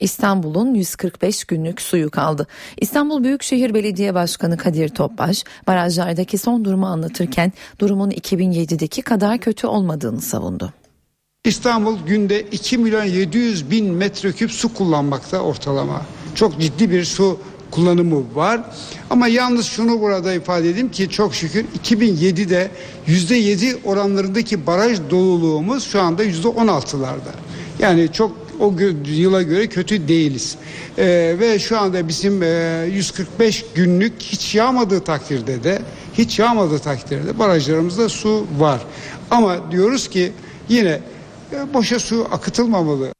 İstanbul'un 0.00 0.74
145 0.74 1.44
günlük 1.44 1.80
suyu 1.82 2.10
kaldı. 2.10 2.46
İstanbul 2.76 3.24
Büyükşehir 3.24 3.74
Belediye 3.74 4.14
Başkanı 4.14 4.56
Kadir 4.56 4.88
Topbaş 4.88 5.44
barajlardaki 5.66 6.38
son 6.38 6.64
durumu 6.64 6.86
anlatırken 6.86 7.52
durumun 7.78 8.10
2007'deki 8.10 9.02
kadar 9.02 9.38
kötü 9.38 9.66
olmadığını 9.66 10.20
savundu. 10.20 10.72
İstanbul 11.44 11.98
günde 12.06 12.40
2 12.42 12.78
milyon 12.78 13.04
700 13.04 13.70
bin 13.70 13.94
metreküp 13.94 14.50
su 14.50 14.74
kullanmakta 14.74 15.40
ortalama. 15.40 16.02
Çok 16.34 16.60
ciddi 16.60 16.90
bir 16.90 17.04
su 17.04 17.38
kullanımı 17.70 18.34
var. 18.34 18.60
Ama 19.10 19.28
yalnız 19.28 19.66
şunu 19.66 20.00
burada 20.00 20.34
ifade 20.34 20.70
edeyim 20.70 20.90
ki 20.90 21.10
çok 21.10 21.34
şükür 21.34 21.64
2007'de 21.84 22.70
%7 23.08 23.76
oranlarındaki 23.84 24.66
baraj 24.66 24.98
doluluğumuz 25.10 25.84
şu 25.84 26.00
anda 26.00 26.24
%16'larda. 26.24 27.32
Yani 27.78 28.12
çok 28.12 28.36
o 28.60 28.74
yıla 29.06 29.42
göre 29.42 29.66
kötü 29.66 30.08
değiliz. 30.08 30.56
Ee, 30.98 31.36
ve 31.40 31.58
şu 31.58 31.78
anda 31.78 32.08
bizim 32.08 32.42
e, 32.42 32.86
145 32.92 33.64
günlük 33.74 34.12
hiç 34.22 34.54
yağmadığı 34.54 35.00
takdirde 35.00 35.64
de 35.64 35.82
hiç 36.18 36.38
yağmadığı 36.38 36.78
takdirde 36.78 37.38
barajlarımızda 37.38 38.08
su 38.08 38.46
var. 38.58 38.80
Ama 39.30 39.72
diyoruz 39.72 40.08
ki 40.08 40.32
yine 40.68 41.00
boşa 41.74 41.98
su 41.98 42.28
akıtılmamalı. 42.30 43.12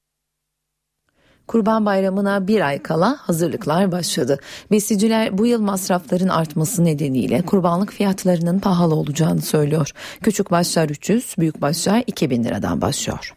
Kurban 1.47 1.87
Bayramı'na 1.87 2.49
bir 2.49 2.61
ay 2.61 2.83
kala 2.83 3.17
hazırlıklar 3.21 3.93
başladı. 3.93 4.39
Besiciler 4.71 5.39
bu 5.39 5.47
yıl 5.47 5.61
masrafların 5.61 6.29
artması 6.29 6.85
nedeniyle 6.85 7.43
kurbanlık 7.43 7.93
fiyatlarının 7.93 8.59
pahalı 8.59 8.95
olacağını 8.95 9.43
söylüyor. 9.43 9.91
Küçük 10.23 10.51
başlar 10.51 10.89
300, 10.89 11.35
büyük 11.39 11.61
başlar 11.61 12.05
2000 12.07 12.45
liradan 12.45 12.81
başlıyor. 12.81 13.35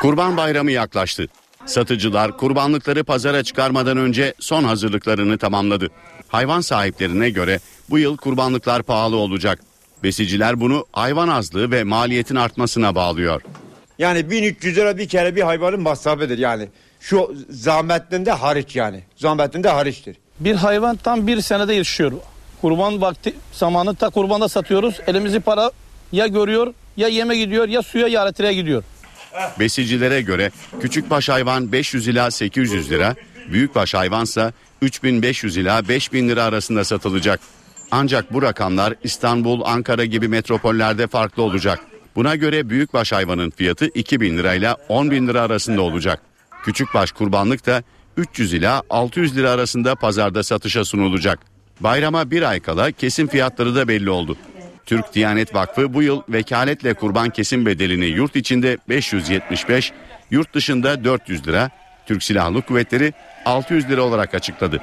Kurban 0.00 0.36
Bayramı 0.36 0.70
yaklaştı. 0.70 1.26
Satıcılar 1.66 2.36
kurbanlıkları 2.36 3.04
pazara 3.04 3.42
çıkarmadan 3.42 3.96
önce 3.96 4.34
son 4.38 4.64
hazırlıklarını 4.64 5.38
tamamladı. 5.38 5.88
Hayvan 6.28 6.60
sahiplerine 6.60 7.30
göre 7.30 7.60
bu 7.90 7.98
yıl 7.98 8.16
kurbanlıklar 8.16 8.82
pahalı 8.82 9.16
olacak. 9.16 9.60
Besiciler 10.02 10.60
bunu 10.60 10.86
hayvan 10.92 11.28
azlığı 11.28 11.70
ve 11.70 11.84
maliyetin 11.84 12.36
artmasına 12.36 12.94
bağlıyor. 12.94 13.42
Yani 13.98 14.30
1300 14.30 14.76
lira 14.76 14.98
bir 14.98 15.08
kere 15.08 15.36
bir 15.36 15.42
hayvanın 15.42 15.80
masrafıdır 15.80 16.38
yani. 16.38 16.68
Şu 17.00 17.36
zahmetinde 17.50 18.32
hariç 18.32 18.76
yani. 18.76 19.02
Zahmetinde 19.16 19.68
hariçtir. 19.68 20.16
Bir 20.40 20.54
hayvan 20.54 20.96
tam 20.96 21.26
bir 21.26 21.40
senede 21.40 21.74
yaşıyor. 21.74 22.12
Kurban 22.60 23.00
vakti 23.00 23.34
zamanı 23.52 23.94
ta 23.94 24.10
kurbanda 24.10 24.48
satıyoruz. 24.48 25.00
Elimizi 25.06 25.40
para 25.40 25.70
ya 26.12 26.26
görüyor 26.26 26.74
ya 26.96 27.08
yeme 27.08 27.36
gidiyor 27.36 27.68
ya 27.68 27.82
suya 27.82 28.08
ya 28.08 28.22
elektriğe 28.22 28.54
gidiyor. 28.54 28.84
Besicilere 29.58 30.20
göre 30.20 30.50
küçükbaş 30.80 31.28
hayvan 31.28 31.72
500 31.72 32.08
ila 32.08 32.30
800 32.30 32.90
lira, 32.90 33.14
büyükbaş 33.52 33.94
hayvansa 33.94 34.52
3500 34.82 35.56
ila 35.56 35.88
5000 35.88 36.28
lira 36.28 36.44
arasında 36.44 36.84
satılacak. 36.84 37.40
Ancak 37.90 38.32
bu 38.32 38.42
rakamlar 38.42 38.94
İstanbul, 39.04 39.60
Ankara 39.64 40.04
gibi 40.04 40.28
metropollerde 40.28 41.06
farklı 41.06 41.42
olacak. 41.42 41.80
Buna 42.18 42.36
göre 42.36 42.70
büyükbaş 42.70 43.12
hayvanın 43.12 43.50
fiyatı 43.50 43.86
2000 43.86 44.38
lirayla 44.38 44.76
10 44.88 45.10
bin 45.10 45.28
lira 45.28 45.40
arasında 45.40 45.82
olacak. 45.82 46.20
Küçükbaş 46.64 47.12
kurbanlık 47.12 47.66
da 47.66 47.82
300 48.16 48.54
ila 48.54 48.82
600 48.90 49.36
lira 49.36 49.50
arasında 49.50 49.94
pazarda 49.94 50.42
satışa 50.42 50.84
sunulacak. 50.84 51.38
Bayrama 51.80 52.30
bir 52.30 52.42
ay 52.42 52.60
kala 52.60 52.92
kesim 52.92 53.28
fiyatları 53.28 53.74
da 53.74 53.88
belli 53.88 54.10
oldu. 54.10 54.36
Türk 54.86 55.14
Diyanet 55.14 55.54
Vakfı 55.54 55.94
bu 55.94 56.02
yıl 56.02 56.22
vekaletle 56.28 56.94
kurban 56.94 57.30
kesim 57.30 57.66
bedelini 57.66 58.06
yurt 58.06 58.36
içinde 58.36 58.78
575, 58.88 59.92
yurt 60.30 60.54
dışında 60.54 61.04
400 61.04 61.46
lira, 61.46 61.70
Türk 62.06 62.22
Silahlı 62.22 62.62
Kuvvetleri 62.62 63.12
600 63.44 63.88
lira 63.88 64.02
olarak 64.02 64.34
açıkladı. 64.34 64.80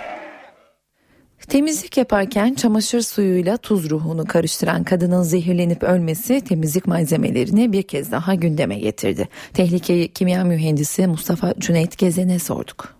Temizlik 1.49 1.97
yaparken 1.97 2.53
çamaşır 2.53 3.01
suyuyla 3.01 3.57
tuz 3.57 3.89
ruhunu 3.89 4.25
karıştıran 4.25 4.83
kadının 4.83 5.23
zehirlenip 5.23 5.83
ölmesi 5.83 6.41
temizlik 6.41 6.87
malzemelerini 6.87 7.71
bir 7.71 7.83
kez 7.83 8.11
daha 8.11 8.35
gündeme 8.35 8.79
getirdi. 8.79 9.29
Tehlikeyi 9.53 10.07
kimya 10.07 10.43
mühendisi 10.43 11.07
Mustafa 11.07 11.53
Cüneyt 11.59 11.97
Gezen'e 11.97 12.39
sorduk. 12.39 12.95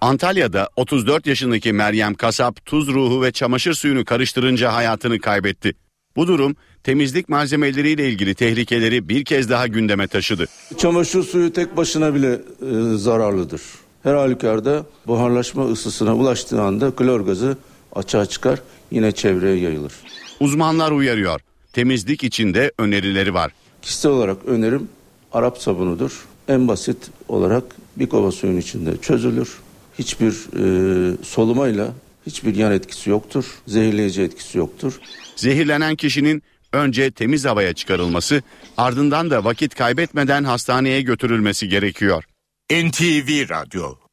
Antalya'da 0.00 0.68
34 0.76 1.26
yaşındaki 1.26 1.72
Meryem 1.72 2.14
Kasap 2.14 2.66
tuz 2.66 2.88
ruhu 2.88 3.22
ve 3.22 3.32
çamaşır 3.32 3.74
suyunu 3.74 4.04
karıştırınca 4.04 4.72
hayatını 4.72 5.18
kaybetti. 5.18 5.74
Bu 6.16 6.26
durum 6.26 6.56
temizlik 6.82 7.28
malzemeleriyle 7.28 8.08
ilgili 8.08 8.34
tehlikeleri 8.34 9.08
bir 9.08 9.24
kez 9.24 9.50
daha 9.50 9.66
gündeme 9.66 10.06
taşıdı. 10.06 10.46
Çamaşır 10.78 11.22
suyu 11.22 11.52
tek 11.52 11.76
başına 11.76 12.14
bile 12.14 12.32
e, 12.32 12.96
zararlıdır. 12.96 13.62
Her 14.02 14.14
halükarda 14.14 14.86
buharlaşma 15.06 15.64
ısısına 15.64 16.16
ulaştığı 16.16 16.62
anda 16.62 16.90
klor 16.90 17.20
gazı 17.20 17.56
açığa 17.94 18.26
çıkar 18.26 18.60
yine 18.90 19.12
çevreye 19.12 19.56
yayılır. 19.56 19.92
Uzmanlar 20.40 20.90
uyarıyor. 20.90 21.40
Temizlik 21.72 22.24
içinde 22.24 22.72
önerileri 22.78 23.34
var. 23.34 23.52
Kişisel 23.82 24.12
olarak 24.12 24.36
önerim 24.46 24.88
Arap 25.32 25.58
sabunudur. 25.58 26.26
En 26.48 26.68
basit 26.68 27.10
olarak 27.28 27.64
bir 27.96 28.08
kova 28.08 28.32
suyun 28.32 28.56
içinde 28.56 28.96
çözülür. 28.96 29.58
Hiçbir 29.98 30.32
e, 30.32 31.16
solumayla 31.22 31.92
hiçbir 32.26 32.54
yan 32.54 32.72
etkisi 32.72 33.10
yoktur. 33.10 33.44
Zehirleyici 33.66 34.22
etkisi 34.22 34.58
yoktur. 34.58 35.00
Zehirlenen 35.36 35.96
kişinin 35.96 36.42
önce 36.72 37.10
temiz 37.10 37.44
havaya 37.44 37.72
çıkarılması, 37.72 38.42
ardından 38.76 39.30
da 39.30 39.44
vakit 39.44 39.74
kaybetmeden 39.74 40.44
hastaneye 40.44 41.02
götürülmesi 41.02 41.68
gerekiyor. 41.68 42.24
NTV 42.70 43.48
Radyo 43.48 44.03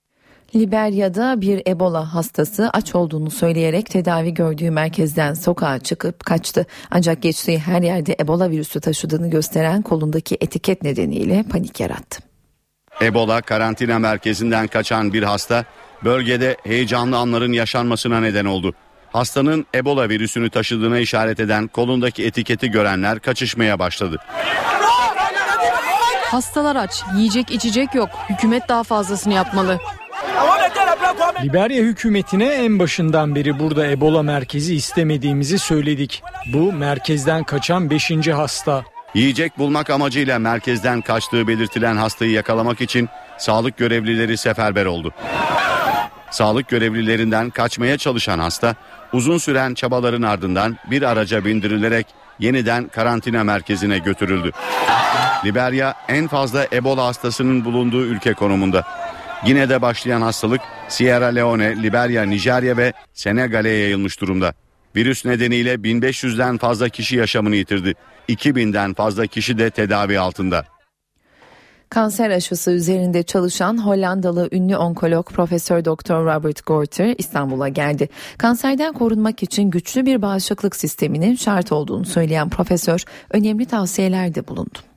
Liberya'da 0.55 1.41
bir 1.41 1.61
Ebola 1.67 2.13
hastası 2.13 2.69
aç 2.73 2.95
olduğunu 2.95 3.31
söyleyerek 3.31 3.89
tedavi 3.89 4.33
gördüğü 4.33 4.71
merkezden 4.71 5.33
sokağa 5.33 5.79
çıkıp 5.79 6.25
kaçtı. 6.25 6.65
Ancak 6.91 7.21
geçtiği 7.21 7.59
her 7.59 7.81
yerde 7.81 8.15
Ebola 8.19 8.49
virüsü 8.49 8.81
taşıdığını 8.81 9.29
gösteren 9.29 9.81
kolundaki 9.81 10.37
etiket 10.41 10.83
nedeniyle 10.83 11.43
panik 11.51 11.79
yarattı. 11.79 12.19
Ebola 13.01 13.41
karantina 13.41 13.99
merkezinden 13.99 14.67
kaçan 14.67 15.13
bir 15.13 15.23
hasta 15.23 15.65
bölgede 16.03 16.57
heyecanlı 16.63 17.17
anların 17.17 17.53
yaşanmasına 17.53 18.19
neden 18.19 18.45
oldu. 18.45 18.73
Hastanın 19.11 19.65
Ebola 19.75 20.09
virüsünü 20.09 20.49
taşıdığına 20.49 20.99
işaret 20.99 21.39
eden 21.39 21.67
kolundaki 21.67 22.25
etiketi 22.25 22.71
görenler 22.71 23.19
kaçışmaya 23.19 23.79
başladı. 23.79 24.17
Hastalar 26.31 26.75
aç, 26.75 27.03
yiyecek 27.17 27.51
içecek 27.51 27.95
yok. 27.95 28.09
Hükümet 28.29 28.69
daha 28.69 28.83
fazlasını 28.83 29.33
yapmalı. 29.33 29.79
Liberya 31.43 31.83
hükümetine 31.83 32.45
en 32.45 32.79
başından 32.79 33.35
beri 33.35 33.59
burada 33.59 33.87
Ebola 33.87 34.23
merkezi 34.23 34.75
istemediğimizi 34.75 35.59
söyledik. 35.59 36.23
Bu 36.53 36.73
merkezden 36.73 37.43
kaçan 37.43 37.89
5. 37.89 38.11
hasta. 38.27 38.83
Yiyecek 39.13 39.57
bulmak 39.57 39.89
amacıyla 39.89 40.39
merkezden 40.39 41.01
kaçtığı 41.01 41.47
belirtilen 41.47 41.95
hastayı 41.95 42.31
yakalamak 42.31 42.81
için 42.81 43.09
sağlık 43.37 43.77
görevlileri 43.77 44.37
seferber 44.37 44.85
oldu. 44.85 45.13
Sağlık 46.31 46.67
görevlilerinden 46.69 47.49
kaçmaya 47.49 47.97
çalışan 47.97 48.39
hasta 48.39 48.75
uzun 49.13 49.37
süren 49.37 49.73
çabaların 49.73 50.21
ardından 50.21 50.77
bir 50.91 51.01
araca 51.01 51.45
bindirilerek 51.45 52.07
yeniden 52.39 52.87
karantina 52.87 53.43
merkezine 53.43 53.97
götürüldü. 53.99 54.51
Liberya 55.45 55.95
en 56.07 56.27
fazla 56.27 56.67
Ebola 56.73 57.05
hastasının 57.05 57.65
bulunduğu 57.65 58.05
ülke 58.05 58.33
konumunda. 58.33 58.83
Gine'de 59.45 59.81
başlayan 59.81 60.21
hastalık 60.21 60.61
Sierra 60.87 61.25
Leone, 61.25 61.83
Liberya, 61.83 62.23
Nijerya 62.23 62.77
ve 62.77 62.93
Senegal'e 63.13 63.69
yayılmış 63.69 64.21
durumda. 64.21 64.53
Virüs 64.95 65.25
nedeniyle 65.25 65.73
1500'den 65.73 66.57
fazla 66.57 66.89
kişi 66.89 67.15
yaşamını 67.15 67.55
yitirdi. 67.55 67.93
2000'den 68.29 68.93
fazla 68.93 69.27
kişi 69.27 69.57
de 69.57 69.69
tedavi 69.69 70.19
altında. 70.19 70.65
Kanser 71.89 72.29
aşısı 72.29 72.71
üzerinde 72.71 73.23
çalışan 73.23 73.85
Hollandalı 73.85 74.49
ünlü 74.51 74.77
onkolog 74.77 75.31
Profesör 75.31 75.85
Doktor 75.85 76.25
Robert 76.25 76.65
Gorter 76.65 77.15
İstanbul'a 77.17 77.69
geldi. 77.69 78.09
Kanserden 78.37 78.93
korunmak 78.93 79.43
için 79.43 79.69
güçlü 79.69 80.05
bir 80.05 80.21
bağışıklık 80.21 80.75
sisteminin 80.75 81.35
şart 81.35 81.71
olduğunu 81.71 82.05
söyleyen 82.05 82.49
profesör 82.49 83.03
önemli 83.31 83.65
tavsiyelerde 83.65 84.47
bulundu. 84.47 84.90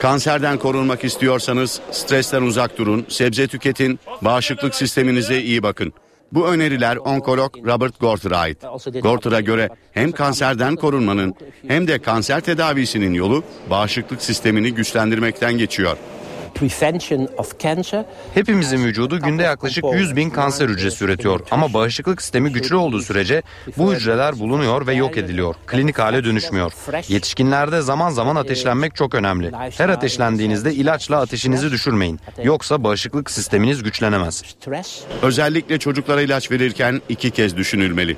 Kanserden 0.00 0.58
korunmak 0.58 1.04
istiyorsanız 1.04 1.80
stresten 1.90 2.42
uzak 2.42 2.78
durun, 2.78 3.06
sebze 3.08 3.48
tüketin, 3.48 4.00
bağışıklık 4.22 4.74
sisteminize 4.74 5.42
iyi 5.42 5.62
bakın. 5.62 5.92
Bu 6.32 6.46
öneriler 6.46 6.96
onkolog 6.96 7.56
Robert 7.66 8.00
Gorter'a 8.00 8.38
ait. 8.38 8.58
Gorter'a 9.02 9.40
göre 9.40 9.68
hem 9.92 10.12
kanserden 10.12 10.76
korunmanın 10.76 11.34
hem 11.68 11.88
de 11.88 11.98
kanser 11.98 12.40
tedavisinin 12.40 13.14
yolu 13.14 13.44
bağışıklık 13.70 14.22
sistemini 14.22 14.74
güçlendirmekten 14.74 15.58
geçiyor. 15.58 15.96
Hepimizin 18.34 18.84
vücudu 18.84 19.20
günde 19.20 19.42
yaklaşık 19.42 19.84
100 19.94 20.16
bin 20.16 20.30
kanser 20.30 20.68
hücresi 20.68 21.04
üretiyor. 21.04 21.40
Ama 21.50 21.72
bağışıklık 21.74 22.22
sistemi 22.22 22.52
güçlü 22.52 22.76
olduğu 22.76 23.02
sürece 23.02 23.42
bu 23.76 23.94
hücreler 23.94 24.38
bulunuyor 24.38 24.86
ve 24.86 24.94
yok 24.94 25.16
ediliyor. 25.16 25.54
Klinik 25.66 25.98
hale 25.98 26.24
dönüşmüyor. 26.24 26.72
Yetişkinlerde 27.08 27.80
zaman 27.82 28.10
zaman 28.10 28.36
ateşlenmek 28.36 28.94
çok 28.96 29.14
önemli. 29.14 29.52
Her 29.78 29.88
ateşlendiğinizde 29.88 30.74
ilaçla 30.74 31.20
ateşinizi 31.20 31.70
düşürmeyin. 31.70 32.20
Yoksa 32.44 32.84
bağışıklık 32.84 33.30
sisteminiz 33.30 33.82
güçlenemez. 33.82 34.42
Özellikle 35.22 35.78
çocuklara 35.78 36.22
ilaç 36.22 36.50
verirken 36.50 37.00
iki 37.08 37.30
kez 37.30 37.56
düşünülmeli. 37.56 38.16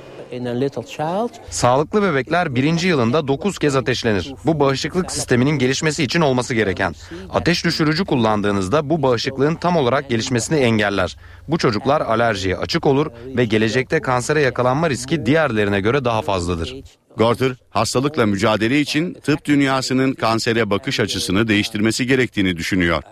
Sağlıklı 1.49 2.03
bebekler 2.03 2.55
birinci 2.55 2.87
yılında 2.87 3.27
9 3.27 3.59
kez 3.59 3.75
ateşlenir. 3.75 4.33
Bu 4.45 4.59
bağışıklık 4.59 5.11
sisteminin 5.11 5.51
gelişmesi 5.59 6.03
için 6.03 6.21
olması 6.21 6.53
gereken. 6.53 6.95
Ateş 7.29 7.65
düşürücü 7.65 8.05
kullandığınızda 8.05 8.89
bu 8.89 9.03
bağışıklığın 9.03 9.55
tam 9.55 9.77
olarak 9.77 10.09
gelişmesini 10.09 10.57
engeller. 10.57 11.17
Bu 11.47 11.57
çocuklar 11.57 12.01
alerjiye 12.01 12.57
açık 12.57 12.85
olur 12.85 13.07
ve 13.25 13.45
gelecekte 13.45 14.01
kansere 14.01 14.41
yakalanma 14.41 14.89
riski 14.89 15.25
diğerlerine 15.25 15.81
göre 15.81 16.05
daha 16.05 16.21
fazladır. 16.21 16.75
Gorter, 17.17 17.51
hastalıkla 17.69 18.25
mücadele 18.25 18.79
için 18.79 19.13
tıp 19.13 19.45
dünyasının 19.45 20.13
kansere 20.13 20.69
bakış 20.69 20.99
açısını 20.99 21.47
değiştirmesi 21.47 22.07
gerektiğini 22.07 22.57
düşünüyor. 22.57 23.03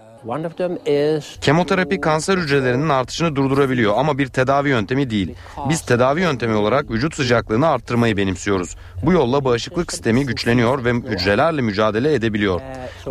Kemoterapi 1.41 2.01
kanser 2.01 2.37
hücrelerinin 2.37 2.89
artışını 2.89 3.35
durdurabiliyor 3.35 3.93
ama 3.97 4.17
bir 4.17 4.27
tedavi 4.27 4.69
yöntemi 4.69 5.09
değil. 5.09 5.35
Biz 5.69 5.81
tedavi 5.81 6.21
yöntemi 6.21 6.55
olarak 6.55 6.91
vücut 6.91 7.15
sıcaklığını 7.15 7.67
arttırmayı 7.67 8.17
benimsiyoruz. 8.17 8.75
Bu 9.05 9.11
yolla 9.11 9.45
bağışıklık 9.45 9.91
sistemi 9.91 10.25
güçleniyor 10.25 10.85
ve 10.85 10.93
hücrelerle 10.93 11.61
mücadele 11.61 12.13
edebiliyor. 12.13 12.61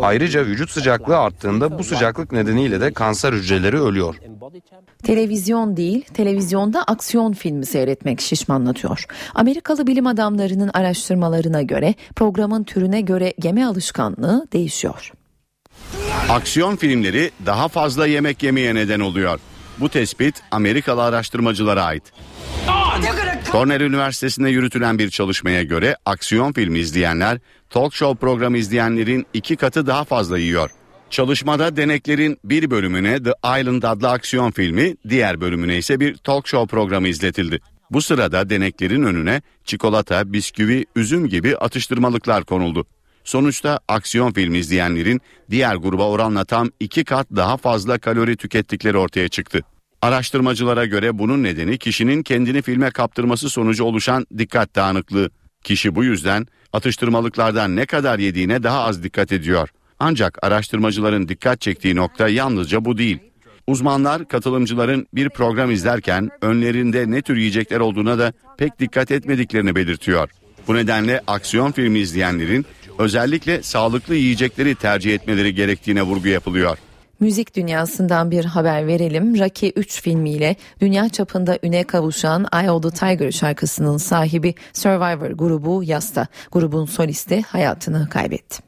Ayrıca 0.01 0.45
vücut 0.45 0.69
sıcaklığı 0.69 1.17
arttığında 1.17 1.79
bu 1.79 1.83
sıcaklık 1.83 2.31
nedeniyle 2.31 2.81
de 2.81 2.93
kanser 2.93 3.33
hücreleri 3.33 3.81
ölüyor. 3.81 4.15
Televizyon 5.03 5.77
değil, 5.77 6.05
televizyonda 6.13 6.83
aksiyon 6.83 7.33
filmi 7.33 7.65
seyretmek 7.65 8.21
şişmanlatıyor. 8.21 9.05
Amerikalı 9.35 9.87
bilim 9.87 10.07
adamlarının 10.07 10.71
araştırmalarına 10.73 11.61
göre 11.61 11.93
programın 12.15 12.63
türüne 12.63 13.01
göre 13.01 13.33
yeme 13.43 13.65
alışkanlığı 13.65 14.47
değişiyor. 14.53 15.11
Aksiyon 16.29 16.75
filmleri 16.75 17.31
daha 17.45 17.67
fazla 17.67 18.07
yemek 18.07 18.43
yemeye 18.43 18.75
neden 18.75 18.99
oluyor. 18.99 19.39
Bu 19.79 19.89
tespit 19.89 20.41
Amerikalı 20.51 21.03
araştırmacılara 21.03 21.83
ait. 21.83 22.03
Cornell 23.51 23.81
Üniversitesi'nde 23.81 24.49
yürütülen 24.49 24.99
bir 24.99 25.09
çalışmaya 25.09 25.63
göre 25.63 25.97
aksiyon 26.05 26.53
filmi 26.53 26.79
izleyenler 26.79 27.39
talk 27.69 27.93
show 27.93 28.19
programı 28.19 28.57
izleyenlerin 28.57 29.25
iki 29.33 29.55
katı 29.55 29.87
daha 29.87 30.03
fazla 30.03 30.37
yiyor. 30.37 30.69
Çalışmada 31.09 31.77
deneklerin 31.77 32.37
bir 32.43 32.71
bölümüne 32.71 33.23
The 33.23 33.59
Island 33.61 33.83
adlı 33.83 34.09
aksiyon 34.09 34.51
filmi, 34.51 34.95
diğer 35.09 35.41
bölümüne 35.41 35.77
ise 35.77 35.99
bir 35.99 36.17
talk 36.17 36.47
show 36.47 36.67
programı 36.67 37.07
izletildi. 37.07 37.59
Bu 37.91 38.01
sırada 38.01 38.49
deneklerin 38.49 39.03
önüne 39.03 39.41
çikolata, 39.65 40.33
bisküvi, 40.33 40.85
üzüm 40.95 41.27
gibi 41.27 41.57
atıştırmalıklar 41.57 42.43
konuldu. 42.43 42.85
Sonuçta 43.23 43.79
aksiyon 43.87 44.31
filmi 44.31 44.57
izleyenlerin 44.57 45.21
diğer 45.49 45.75
gruba 45.75 46.09
oranla 46.09 46.45
tam 46.45 46.69
iki 46.79 47.03
kat 47.03 47.27
daha 47.35 47.57
fazla 47.57 47.97
kalori 47.97 48.37
tükettikleri 48.37 48.97
ortaya 48.97 49.29
çıktı. 49.29 49.61
Araştırmacılara 50.01 50.85
göre 50.85 51.17
bunun 51.17 51.43
nedeni 51.43 51.77
kişinin 51.77 52.23
kendini 52.23 52.61
filme 52.61 52.91
kaptırması 52.91 53.49
sonucu 53.49 53.83
oluşan 53.83 54.25
dikkat 54.37 54.75
dağınıklığı. 54.75 55.29
Kişi 55.63 55.95
bu 55.95 56.03
yüzden 56.03 56.47
atıştırmalıklardan 56.73 57.75
ne 57.75 57.85
kadar 57.85 58.19
yediğine 58.19 58.63
daha 58.63 58.83
az 58.83 59.03
dikkat 59.03 59.31
ediyor. 59.31 59.69
Ancak 59.99 60.37
araştırmacıların 60.41 61.27
dikkat 61.27 61.61
çektiği 61.61 61.95
nokta 61.95 62.29
yalnızca 62.29 62.85
bu 62.85 62.97
değil. 62.97 63.19
Uzmanlar 63.67 64.27
katılımcıların 64.27 65.07
bir 65.13 65.29
program 65.29 65.71
izlerken 65.71 66.29
önlerinde 66.41 67.11
ne 67.11 67.21
tür 67.21 67.37
yiyecekler 67.37 67.79
olduğuna 67.79 68.19
da 68.19 68.33
pek 68.57 68.79
dikkat 68.79 69.11
etmediklerini 69.11 69.75
belirtiyor. 69.75 70.29
Bu 70.67 70.75
nedenle 70.75 71.21
aksiyon 71.27 71.71
filmi 71.71 71.99
izleyenlerin 71.99 72.65
özellikle 73.01 73.63
sağlıklı 73.63 74.15
yiyecekleri 74.15 74.75
tercih 74.75 75.13
etmeleri 75.13 75.55
gerektiğine 75.55 76.03
vurgu 76.03 76.27
yapılıyor. 76.27 76.77
Müzik 77.19 77.55
dünyasından 77.55 78.31
bir 78.31 78.45
haber 78.45 78.87
verelim. 78.87 79.39
Rocky 79.39 79.71
3 79.75 80.01
filmiyle 80.01 80.55
dünya 80.79 81.09
çapında 81.09 81.59
üne 81.63 81.83
kavuşan 81.83 82.45
Eye 82.53 82.71
of 82.71 82.83
the 82.83 82.91
Tiger 82.91 83.31
şarkısının 83.31 83.97
sahibi 83.97 84.55
Survivor 84.73 85.31
grubu 85.31 85.83
Yasta. 85.83 86.27
Grubun 86.51 86.85
solisti 86.85 87.41
hayatını 87.41 88.09
kaybetti. 88.09 88.63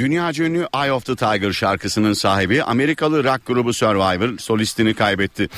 Dünyaca 0.00 0.44
ünlü 0.44 0.68
Eye 0.74 0.92
of 0.92 1.04
the 1.06 1.16
Tiger 1.16 1.52
şarkısının 1.52 2.12
sahibi 2.12 2.62
Amerikalı 2.62 3.24
rock 3.24 3.46
grubu 3.46 3.72
Survivor 3.72 4.38
solistini 4.38 4.94
kaybetti. 4.94 5.48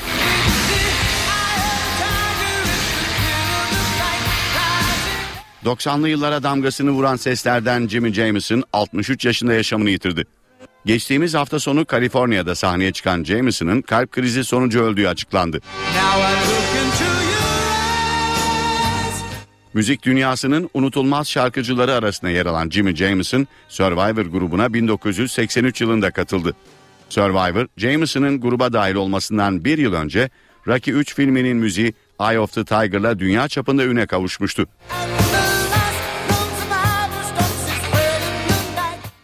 ...90'lı 5.65 6.09
yıllara 6.09 6.43
damgasını 6.43 6.91
vuran 6.91 7.17
seslerden 7.17 7.89
Jimmy 7.89 8.13
Jameson 8.13 8.63
63 8.73 9.25
yaşında 9.25 9.53
yaşamını 9.55 9.91
yitirdi. 9.91 10.25
Geçtiğimiz 10.87 11.35
hafta 11.35 11.61
sonu 11.61 11.85
Kaliforniya'da 11.85 12.55
sahneye 12.55 12.93
çıkan 12.93 13.25
Jameson'ın 13.25 13.83
kalp 13.83 14.13
krizi 14.13 14.45
sonucu 14.45 14.83
öldüğü 14.83 15.09
açıklandı. 15.09 15.61
Müzik 19.75 20.03
dünyasının 20.03 20.71
unutulmaz 20.75 21.29
şarkıcıları 21.29 21.95
arasında 21.95 22.31
yer 22.31 22.47
alan 22.47 22.71
Jimmy 22.71 22.97
Jameson, 22.97 23.47
Survivor 23.69 24.27
grubuna 24.27 24.75
1983 24.75 25.81
yılında 25.81 26.11
katıldı. 26.11 26.55
Survivor, 27.09 27.67
Jameson'ın 27.77 28.41
gruba 28.41 28.73
dahil 28.73 28.95
olmasından 28.95 29.65
bir 29.65 29.79
yıl 29.79 29.93
önce 29.93 30.31
Rocky 30.69 30.99
3 30.99 31.15
filminin 31.15 31.57
müziği 31.57 31.95
Eye 32.21 32.41
of 32.41 32.53
the 32.53 32.65
Tiger'la 32.65 33.19
dünya 33.19 33.49
çapında 33.49 33.85
üne 33.85 34.07
kavuşmuştu. 34.07 34.67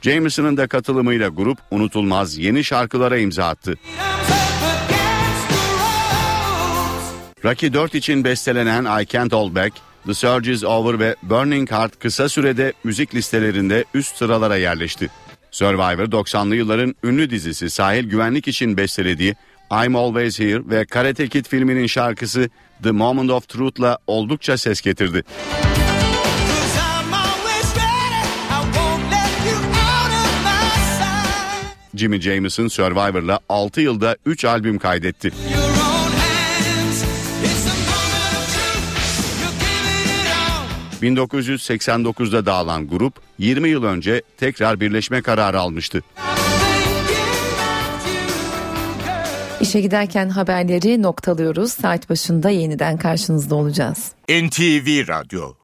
Jameson'ın 0.03 0.57
da 0.57 0.67
katılımıyla 0.67 1.29
grup 1.29 1.59
unutulmaz 1.71 2.39
yeni 2.39 2.65
şarkılara 2.65 3.19
imza 3.19 3.45
attı. 3.45 3.75
Rocky 7.45 7.73
4 7.73 7.95
için 7.95 8.25
bestelenen 8.25 9.03
I 9.03 9.07
Can't 9.07 9.33
Hold 9.33 9.55
Back, 9.55 9.73
The 10.07 10.15
Surge 10.15 10.53
Is 10.53 10.65
Over 10.65 11.01
ve 11.01 11.17
Burning 11.23 11.71
Heart 11.71 11.99
kısa 11.99 12.29
sürede 12.29 12.73
müzik 12.85 13.15
listelerinde 13.15 13.85
üst 13.95 14.17
sıralara 14.17 14.57
yerleşti. 14.57 15.11
Survivor 15.51 16.05
90'lı 16.05 16.57
yılların 16.57 16.95
ünlü 17.05 17.31
dizisi 17.31 17.71
Sahil 17.71 18.05
Güvenlik 18.05 18.49
için 18.49 18.77
bestelediği 18.77 19.35
I'm 19.85 19.97
Always 19.97 20.41
Here 20.41 20.63
ve 20.71 20.85
Karate 20.85 21.29
Kid 21.29 21.47
filminin 21.47 21.87
şarkısı 21.87 22.49
The 22.83 22.91
Moment 22.91 23.31
of 23.31 23.49
Truth'la 23.49 23.99
oldukça 24.07 24.59
ses 24.59 24.81
getirdi. 24.81 25.25
Jimmy 31.95 32.21
Jameson 32.21 32.69
Survivor'la 32.69 33.41
6 33.49 33.81
yılda 33.81 34.17
3 34.27 34.45
albüm 34.45 34.79
kaydetti. 34.79 35.33
1989'da 41.03 42.47
dağılan 42.47 42.89
grup 42.89 43.15
20 43.39 43.69
yıl 43.69 43.85
önce 43.85 44.23
tekrar 44.37 44.81
birleşme 44.81 45.23
kararı 45.23 45.61
almıştı. 45.61 46.03
İşe 49.61 49.81
giderken 49.81 50.29
haberleri 50.29 51.03
noktalıyoruz. 51.03 51.73
Saat 51.73 52.11
başında 52.11 52.51
yeniden 52.51 52.97
karşınızda 52.97 53.55
olacağız. 53.55 54.13
NTV 54.29 55.09
Radyo 55.09 55.53